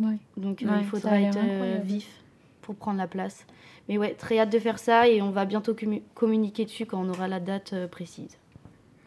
Ouais. 0.00 0.16
Donc 0.36 0.62
euh, 0.62 0.66
Ouais, 0.66 0.78
il 0.80 0.84
faudra 0.86 1.20
être 1.20 1.38
euh, 1.38 1.78
vif 1.84 2.08
pour 2.62 2.74
prendre 2.74 2.98
la 2.98 3.06
place. 3.06 3.46
Mais 3.88 3.98
ouais, 3.98 4.14
très 4.14 4.38
hâte 4.38 4.50
de 4.52 4.58
faire 4.58 4.78
ça 4.78 5.08
et 5.08 5.20
on 5.20 5.30
va 5.30 5.44
bientôt 5.44 5.74
commu- 5.74 6.02
communiquer 6.14 6.64
dessus 6.64 6.86
quand 6.86 7.04
on 7.04 7.08
aura 7.10 7.28
la 7.28 7.40
date 7.40 7.74
précise. 7.90 8.38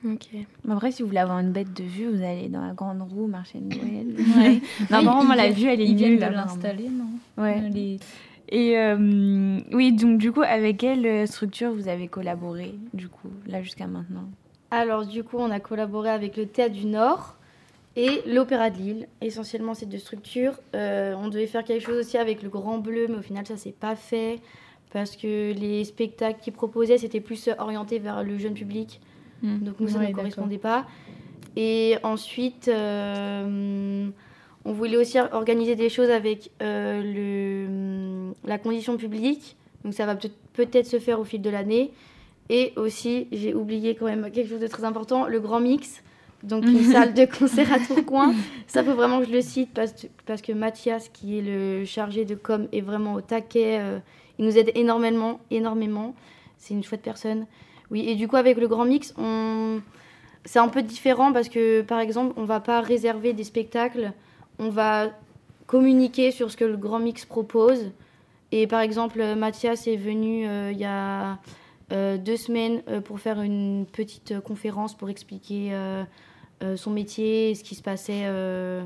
Ok. 0.05 0.27
Après, 0.69 0.91
si 0.91 1.01
vous 1.01 1.07
voulez 1.07 1.19
avoir 1.19 1.39
une 1.39 1.51
bête 1.51 1.73
de 1.73 1.83
vue, 1.83 2.07
vous 2.07 2.21
allez 2.23 2.47
dans 2.49 2.61
la 2.61 2.73
grande 2.73 3.01
roue, 3.01 3.25
marché 3.25 3.59
de 3.59 3.75
Noël. 3.75 4.07
Ouais. 4.37 4.61
Non, 4.91 5.01
vraiment, 5.01 5.33
la 5.33 5.49
vue, 5.49 5.65
elle 5.67 5.81
est 5.81 5.87
nulle. 5.93 6.19
de 6.19 6.25
l'installer, 6.25 6.89
non? 6.89 7.41
Ouais. 7.43 7.67
Les- 7.71 7.99
Et 8.49 8.77
euh, 8.77 9.59
oui, 9.73 9.93
donc 9.93 10.19
du 10.19 10.31
coup, 10.31 10.43
avec 10.43 10.77
quelle 10.77 11.27
structure 11.27 11.71
vous 11.73 11.87
avez 11.87 12.07
collaboré, 12.07 12.75
du 12.93 13.07
coup, 13.07 13.29
là 13.47 13.63
jusqu'à 13.63 13.87
maintenant? 13.87 14.25
Alors 14.71 15.05
du 15.05 15.23
coup, 15.23 15.37
on 15.39 15.51
a 15.51 15.59
collaboré 15.59 16.09
avec 16.09 16.37
le 16.37 16.45
Théâtre 16.47 16.73
du 16.73 16.85
Nord 16.85 17.35
et 17.95 18.21
l'Opéra 18.25 18.69
de 18.69 18.77
Lille. 18.77 19.07
Essentiellement 19.21 19.73
ces 19.73 19.85
deux 19.85 19.99
structures. 19.99 20.59
Euh, 20.75 21.13
on 21.17 21.29
devait 21.29 21.47
faire 21.47 21.63
quelque 21.63 21.85
chose 21.85 21.97
aussi 21.99 22.17
avec 22.17 22.41
le 22.43 22.49
Grand 22.49 22.79
Bleu, 22.79 23.07
mais 23.09 23.15
au 23.17 23.21
final 23.21 23.45
ça 23.45 23.57
s'est 23.57 23.71
pas 23.77 23.95
fait 23.95 24.39
parce 24.91 25.15
que 25.15 25.53
les 25.53 25.83
spectacles 25.85 26.39
qu'ils 26.41 26.53
proposaient 26.53 26.97
c'était 26.97 27.19
plus 27.21 27.49
orienté 27.57 27.99
vers 27.99 28.23
le 28.23 28.37
jeune 28.37 28.53
public. 28.53 29.01
Hmm. 29.41 29.59
Donc 29.59 29.79
nous, 29.79 29.87
ça 29.87 29.99
Ouais, 29.99 30.09
ne 30.09 30.13
correspondait 30.13 30.57
pas. 30.57 30.85
Et 31.57 31.95
ensuite, 32.03 32.67
euh, 32.67 34.09
on 34.65 34.71
voulait 34.73 34.97
aussi 34.97 35.17
organiser 35.31 35.75
des 35.75 35.89
choses 35.89 36.09
avec 36.09 36.51
euh, 36.61 37.01
le, 37.01 38.33
la 38.47 38.57
condition 38.57 38.97
publique. 38.97 39.55
Donc 39.83 39.93
ça 39.93 40.05
va 40.05 40.15
peut- 40.15 40.29
peut-être 40.53 40.87
se 40.87 40.99
faire 40.99 41.19
au 41.19 41.23
fil 41.23 41.41
de 41.41 41.49
l'année. 41.49 41.91
Et 42.49 42.73
aussi, 42.75 43.27
j'ai 43.31 43.53
oublié 43.53 43.95
quand 43.95 44.05
même 44.05 44.29
quelque 44.31 44.49
chose 44.49 44.59
de 44.59 44.67
très 44.67 44.83
important, 44.83 45.25
le 45.25 45.39
Grand 45.39 45.59
Mix. 45.59 46.03
Donc 46.43 46.63
une 46.67 46.83
salle 46.83 47.13
de 47.13 47.25
concert 47.25 47.71
à 47.73 47.79
Tourcoing. 47.79 48.33
Ça, 48.67 48.83
faut 48.83 48.93
vraiment 48.93 49.19
que 49.19 49.25
je 49.25 49.31
le 49.31 49.41
cite 49.41 49.69
parce, 49.73 49.93
parce 50.25 50.41
que 50.41 50.51
Mathias, 50.51 51.09
qui 51.09 51.39
est 51.39 51.41
le 51.41 51.85
chargé 51.85 52.25
de 52.25 52.35
com, 52.35 52.67
est 52.71 52.81
vraiment 52.81 53.13
au 53.15 53.21
taquet. 53.21 53.79
euh, 53.79 53.99
il 54.37 54.45
nous 54.45 54.57
aide 54.57 54.71
énormément, 54.75 55.39
énormément. 55.49 56.13
C'est 56.57 56.73
une 56.73 56.83
chouette 56.83 57.01
personne. 57.01 57.45
Oui, 57.89 58.07
et 58.07 58.15
du 58.15 58.27
coup, 58.27 58.35
avec 58.35 58.57
le 58.57 58.67
Grand 58.67 58.85
Mix, 58.85 59.13
on... 59.17 59.79
c'est 60.43 60.59
un 60.59 60.67
peu 60.67 60.81
différent 60.81 61.31
parce 61.31 61.49
que, 61.49 61.81
par 61.81 61.99
exemple, 61.99 62.33
on 62.37 62.43
va 62.43 62.59
pas 62.59 62.81
réserver 62.81 63.33
des 63.33 63.43
spectacles, 63.43 64.11
on 64.59 64.69
va 64.69 65.11
communiquer 65.67 66.31
sur 66.31 66.51
ce 66.51 66.57
que 66.57 66.65
le 66.65 66.77
Grand 66.77 66.99
Mix 66.99 67.25
propose. 67.25 67.91
Et 68.51 68.67
par 68.67 68.81
exemple, 68.81 69.23
Mathias 69.35 69.87
est 69.87 69.95
venu 69.95 70.47
euh, 70.47 70.71
il 70.71 70.77
y 70.77 70.85
a 70.85 71.39
deux 71.91 72.37
semaines 72.37 72.81
euh, 72.87 72.99
pour 72.99 73.19
faire 73.19 73.41
une 73.41 73.85
petite 73.85 74.31
euh, 74.31 74.41
conférence 74.41 74.95
pour 74.95 75.09
expliquer 75.09 75.69
euh, 75.71 76.03
euh, 76.63 76.75
son 76.75 76.91
métier 76.91 77.51
et 77.51 77.55
ce 77.55 77.63
qui 77.63 77.75
se 77.75 77.83
passait 77.83 78.23
euh, 78.25 78.83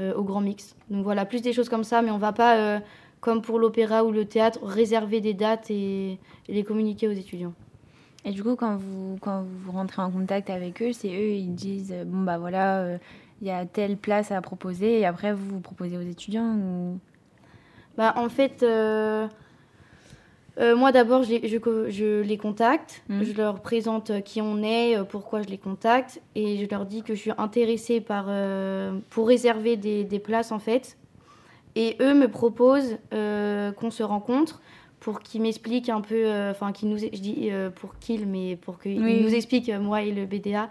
euh, 0.00 0.14
au 0.14 0.24
Grand 0.24 0.42
Mix. 0.42 0.76
Donc 0.90 1.04
voilà, 1.04 1.24
plus 1.24 1.40
des 1.40 1.52
choses 1.52 1.68
comme 1.68 1.84
ça, 1.84 2.02
mais 2.02 2.10
on 2.10 2.18
va 2.18 2.32
pas, 2.32 2.56
euh, 2.56 2.80
comme 3.20 3.40
pour 3.40 3.58
l'opéra 3.58 4.04
ou 4.04 4.12
le 4.12 4.24
théâtre, 4.26 4.58
réserver 4.62 5.20
des 5.20 5.34
dates 5.34 5.70
et, 5.70 6.12
et 6.48 6.52
les 6.52 6.64
communiquer 6.64 7.08
aux 7.08 7.12
étudiants. 7.12 7.54
Et 8.24 8.32
du 8.32 8.42
coup, 8.42 8.56
quand 8.56 8.76
vous, 8.76 9.16
quand 9.20 9.44
vous 9.44 9.72
rentrez 9.72 10.02
en 10.02 10.10
contact 10.10 10.50
avec 10.50 10.82
eux, 10.82 10.92
c'est 10.92 11.08
eux, 11.08 11.32
ils 11.32 11.54
disent 11.54 11.92
euh, 11.92 12.04
bon, 12.04 12.24
bah 12.24 12.36
voilà, 12.36 12.80
euh, 12.80 12.98
il 13.40 13.46
y 13.46 13.50
a 13.50 13.64
telle 13.64 13.96
place 13.96 14.32
à 14.32 14.40
proposer, 14.42 15.00
et 15.00 15.06
après, 15.06 15.32
vous 15.32 15.48
vous 15.48 15.60
proposez 15.60 15.96
aux 15.96 16.02
étudiants 16.02 16.56
ou... 16.56 16.98
Bah, 17.96 18.12
en 18.16 18.28
fait, 18.28 18.62
euh, 18.62 19.26
euh, 20.58 20.74
moi 20.76 20.90
d'abord, 20.92 21.22
je, 21.22 21.30
les- 21.30 21.48
je 21.48 21.56
co- 21.58 21.88
je 21.88 22.20
les 22.22 22.36
contacte, 22.36 23.02
Mhm. 23.08 23.24
je 23.24 23.32
leur 23.36 23.60
présente 23.60 24.10
euh, 24.10 24.20
qui 24.20 24.40
on 24.42 24.62
est, 24.62 24.96
euh, 24.96 25.04
pourquoi 25.04 25.42
je 25.42 25.48
les 25.48 25.58
contacte, 25.58 26.20
et 26.34 26.56
je 26.58 26.66
leur 26.70 26.84
dis 26.86 27.02
que 27.02 27.14
je 27.14 27.20
suis 27.20 27.32
intéressée 27.38 28.00
par, 28.00 28.26
euh, 28.28 28.98
pour 29.10 29.28
réserver 29.28 29.76
des, 29.76 30.04
des 30.04 30.18
places 30.18 30.50
en 30.52 30.58
fait. 30.58 30.96
Et 31.76 31.96
eux 32.00 32.14
me 32.14 32.26
proposent 32.28 32.96
euh, 33.12 33.70
qu'on 33.72 33.90
se 33.90 34.02
rencontre 34.02 34.60
pour 35.00 35.20
qu'il 35.20 35.42
m'explique 35.42 35.88
un 35.90 36.00
peu, 36.00 36.28
enfin, 36.50 36.72
qu'il 36.72 36.88
nous, 36.88 36.98
je 36.98 37.06
dis 37.06 37.50
pour 37.76 37.96
qu'il, 38.00 38.26
mais 38.26 38.56
pour 38.56 38.80
qu'il 38.80 39.00
Oui. 39.00 39.22
nous 39.22 39.32
explique, 39.32 39.68
euh, 39.68 39.78
moi 39.78 40.02
et 40.02 40.10
le 40.10 40.26
BDA, 40.26 40.68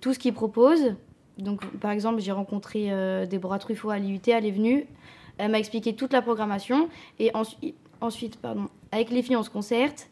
tout 0.00 0.12
ce 0.12 0.18
qu'il 0.18 0.32
propose. 0.34 0.94
Donc, 1.38 1.64
par 1.80 1.90
exemple, 1.90 2.20
j'ai 2.20 2.32
rencontré 2.32 2.90
Déborah 3.28 3.58
Truffaut 3.58 3.90
à 3.90 3.98
l'IUT, 3.98 4.20
elle 4.28 4.46
est 4.46 4.50
venue, 4.50 4.86
elle 5.38 5.50
m'a 5.50 5.58
expliqué 5.58 5.94
toute 5.94 6.12
la 6.12 6.22
programmation, 6.22 6.88
et 7.18 7.30
ensuite, 7.34 7.74
ensuite 8.00 8.36
pardon, 8.36 8.68
avec 8.92 9.10
les 9.10 9.22
filles, 9.22 9.36
on 9.36 9.42
se 9.42 9.50
concerte, 9.50 10.08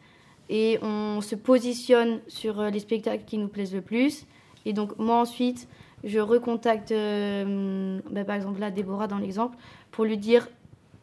et 0.49 0.77
on 0.81 1.21
se 1.21 1.35
positionne 1.35 2.19
sur 2.27 2.59
euh, 2.59 2.69
les 2.69 2.79
spectacles 2.79 3.23
qui 3.25 3.37
nous 3.37 3.47
plaisent 3.47 3.73
le 3.73 3.81
plus. 3.81 4.25
Et 4.65 4.73
donc, 4.73 4.97
moi, 4.97 5.17
ensuite, 5.17 5.67
je 6.03 6.19
recontacte, 6.19 6.91
euh, 6.91 7.99
bah, 8.11 8.23
par 8.23 8.35
exemple, 8.35 8.59
là, 8.59 8.71
Déborah, 8.71 9.07
dans 9.07 9.17
l'exemple, 9.17 9.57
pour 9.91 10.05
lui 10.05 10.17
dire 10.17 10.47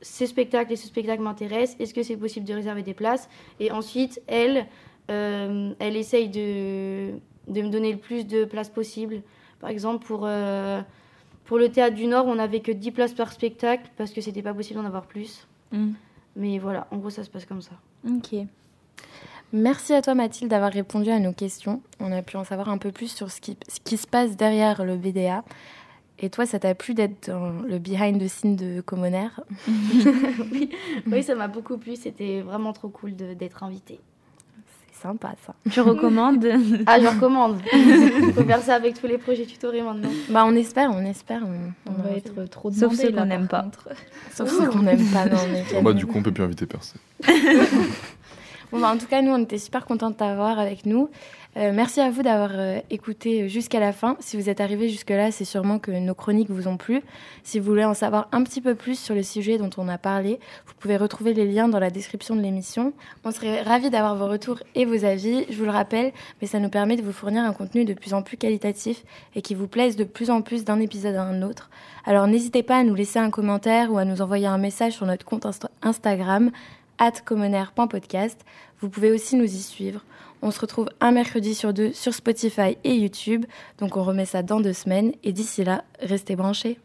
ces 0.01 0.27
spectacles 0.27 0.73
et 0.73 0.77
ce 0.77 0.87
spectacle 0.87 1.23
m'intéressent, 1.23 1.77
est-ce 1.81 1.95
que 1.95 2.03
c'est 2.03 2.17
possible 2.17 2.47
de 2.47 2.55
réserver 2.55 2.83
des 2.83 2.95
places? 2.95 3.29
Et 3.61 3.71
ensuite, 3.71 4.21
elle, 4.27 4.67
euh, 5.11 5.73
elle 5.79 5.97
essaye 5.97 6.29
de, 6.29 7.13
de 7.49 7.63
me 7.63 7.69
donner 7.69 7.93
le 7.93 7.99
plus 7.99 8.27
de 8.27 8.45
places 8.45 8.71
possible. 8.71 9.23
Par 9.61 9.71
exemple, 9.71 10.05
pour, 10.05 10.29
pour 11.45 11.59
le 11.59 11.69
Théâtre 11.69 11.95
du 11.95 12.07
Nord, 12.07 12.27
on 12.27 12.35
n'avait 12.35 12.59
que 12.59 12.73
10 12.73 12.91
places 12.91 13.13
par 13.13 13.33
spectacle 13.33 13.89
parce 13.97 14.11
que 14.11 14.21
c'était 14.21 14.43
pas 14.43 14.55
possible 14.55 14.81
d'en 14.81 14.87
avoir 14.87 15.07
plus. 15.07 15.47
Mm. 15.71 15.93
Mais 16.37 16.59
voilà, 16.59 16.87
en 16.91 16.99
gros, 16.99 17.11
ça 17.11 17.25
se 17.25 17.31
passe 17.31 17.45
comme 17.45 17.63
ça. 17.63 17.73
Ok. 18.09 18.35
Merci 19.53 19.93
à 19.93 20.01
toi 20.01 20.15
Mathilde 20.15 20.51
d'avoir 20.51 20.73
répondu 20.73 21.11
à 21.11 21.19
nos 21.19 21.33
questions. 21.33 21.83
On 22.01 22.11
a 22.11 22.23
pu 22.23 22.37
en 22.39 22.45
savoir 22.45 22.71
un 22.71 22.79
peu 22.79 22.91
plus 22.91 23.09
sur 23.09 23.31
ce 23.31 23.41
qui, 23.41 23.59
ce 23.69 23.81
qui 23.81 23.99
se 23.99 24.07
passe 24.07 24.37
derrière 24.37 24.85
le 24.85 24.97
BDA. 24.97 25.45
Et 26.19 26.31
toi, 26.31 26.47
ça 26.47 26.59
t'a 26.59 26.75
plu 26.75 26.95
d'être 26.95 27.29
dans 27.29 27.51
le 27.51 27.79
behind 27.79 28.23
the 28.23 28.29
scene 28.29 28.57
de 28.57 28.81
Commoner? 28.81 29.29
Oui, 30.53 30.71
oui, 31.07 31.23
ça 31.23 31.35
m'a 31.35 31.49
beaucoup 31.49 31.77
plu. 31.77 31.97
C'était 31.97 32.41
vraiment 32.41 32.73
trop 32.73 32.89
cool 32.89 33.15
d'être 33.15 33.63
invitée. 33.63 34.01
Sympa 35.03 35.35
ça. 35.45 35.55
Tu 35.71 35.81
recommandes 35.81 36.47
Ah, 36.87 37.01
je 37.01 37.07
recommande. 37.09 37.59
Il 37.73 38.33
faut 38.33 38.45
faire 38.45 38.61
ça 38.63 38.75
avec 38.77 39.01
tous 39.01 39.07
les 39.09 39.19
projets 39.19 39.45
tutorés 39.47 39.83
maintenant. 39.83 40.11
Bah 40.29 40.45
on 40.47 40.55
espère, 40.55 40.91
on 40.93 41.05
espère. 41.05 41.43
On, 41.45 41.91
On 41.91 41.95
on 41.99 42.03
va 42.03 42.11
être 42.17 42.45
trop 42.49 42.71
Sauf 42.71 42.81
demandés, 42.93 42.97
ceux 42.97 43.11
là, 43.11 43.23
qu'on 43.23 43.27
n'aime 43.29 43.49
pas. 43.49 43.63
contre. 43.63 43.89
Sauf 44.33 44.49
ceux 44.51 44.69
qu'on 44.69 44.83
n'aime 44.83 45.05
pas. 45.13 45.27
Non, 45.27 45.39
mais 45.51 45.65
Ah 45.77 45.81
bah, 45.83 45.93
du 45.93 46.07
coup, 46.07 46.19
on 46.19 46.23
peut 46.23 46.31
plus 46.33 46.45
inviter 46.45 46.67
personne. 46.67 47.01
Bon, 48.71 48.81
bah, 48.81 48.91
en 48.91 48.97
tout 48.97 49.07
cas, 49.07 49.21
nous, 49.21 49.33
on 49.33 49.43
était 49.43 49.59
super 49.59 49.85
contents 49.85 50.09
de 50.09 50.15
t'avoir 50.15 50.59
avec 50.59 50.87
nous. 50.87 51.11
Euh, 51.59 51.71
merci 51.75 52.01
à 52.01 52.09
vous 52.11 52.23
d'avoir 52.23 52.53
euh, 52.55 52.81
écouté 52.89 53.47
jusqu'à 53.47 53.79
la 53.79 53.93
fin. 53.93 54.17
Si 54.21 54.39
vous 54.39 54.49
êtes 54.49 54.63
arrivés 54.63 54.89
jusque-là, 54.89 55.31
c'est 55.31 55.45
sûrement 55.45 55.79
que 55.79 55.91
nos 55.91 56.15
chroniques 56.15 56.49
vous 56.49 56.67
ont 56.67 56.79
plu. 56.79 57.03
Si 57.43 57.59
vous 57.59 57.67
voulez 57.67 57.85
en 57.85 57.93
savoir 57.93 58.29
un 58.33 58.43
petit 58.43 58.63
peu 58.63 58.75
plus 58.75 58.99
sur 58.99 59.15
le 59.15 59.23
sujet 59.23 59.59
dont 59.59 59.69
on 59.77 59.87
a 59.89 59.99
parlé, 59.99 60.41
vous 60.67 60.73
pouvez 60.79 60.97
retrouver 60.97 61.35
les 61.35 61.45
liens 61.45 61.69
dans 61.69 61.79
la 61.79 61.91
description 61.91 62.37
de 62.37 62.41
l'émission. 62.41 62.95
On 63.25 63.31
serait 63.33 63.61
ravis 63.61 63.91
d'avoir 63.91 64.17
vos 64.17 64.29
retours 64.29 64.61
et 64.75 64.87
vos 64.87 65.05
avis. 65.05 65.45
Je 65.51 65.59
vous 65.59 65.67
le 65.67 65.71
rappelle, 65.71 66.13
mais 66.41 66.47
ça 66.49 66.59
nous 66.59 66.71
permet 66.71 66.97
de 66.97 67.03
vous 67.03 67.13
fournir 67.13 67.43
un 67.45 67.53
contenu 67.53 67.85
de 67.85 67.93
plus 67.93 68.15
en 68.15 68.23
plus 68.23 68.39
qualitatif 68.39 69.05
et 69.35 69.43
qui 69.43 69.55
vous 69.55 69.69
plaise 69.69 69.97
de 69.97 70.05
plus 70.05 70.31
en 70.31 70.41
plus 70.41 70.65
d'un 70.65 70.81
épisode 70.81 71.17
à 71.17 71.23
un 71.23 71.43
autre. 71.43 71.69
Alors 72.07 72.29
n'hésitez 72.29 72.63
pas 72.63 72.79
à 72.79 72.83
nous 72.83 72.95
laisser 72.95 73.19
un 73.19 73.31
commentaire 73.31 73.93
ou 73.93 73.99
à 73.99 74.07
nous 74.07 74.23
envoyer 74.23 74.47
un 74.47 74.57
message 74.59 74.95
sur 74.95 75.05
notre 75.05 75.27
compte 75.27 75.45
Insta- 75.45 75.69
Instagram 75.83 76.51
at 76.99 77.13
commonaire.podcast. 77.27 78.41
Vous 78.81 78.89
pouvez 78.89 79.13
aussi 79.13 79.37
nous 79.37 79.45
y 79.45 79.61
suivre. 79.61 80.03
On 80.43 80.51
se 80.51 80.61
retrouve 80.61 80.89
un 81.01 81.13
mercredi 81.13 81.55
sur 81.55 81.73
deux 81.73 81.93
sur 81.93 82.13
Spotify 82.13 82.77
et 82.83 82.95
YouTube. 82.95 83.47
Donc 83.79 83.97
on 83.97 84.03
remet 84.03 84.27
ça 84.27 84.43
dans 84.43 84.61
deux 84.61 84.73
semaines. 84.73 85.13
Et 85.23 85.33
d'ici 85.33 85.63
là, 85.63 85.85
restez 86.01 86.35
branchés. 86.35 86.79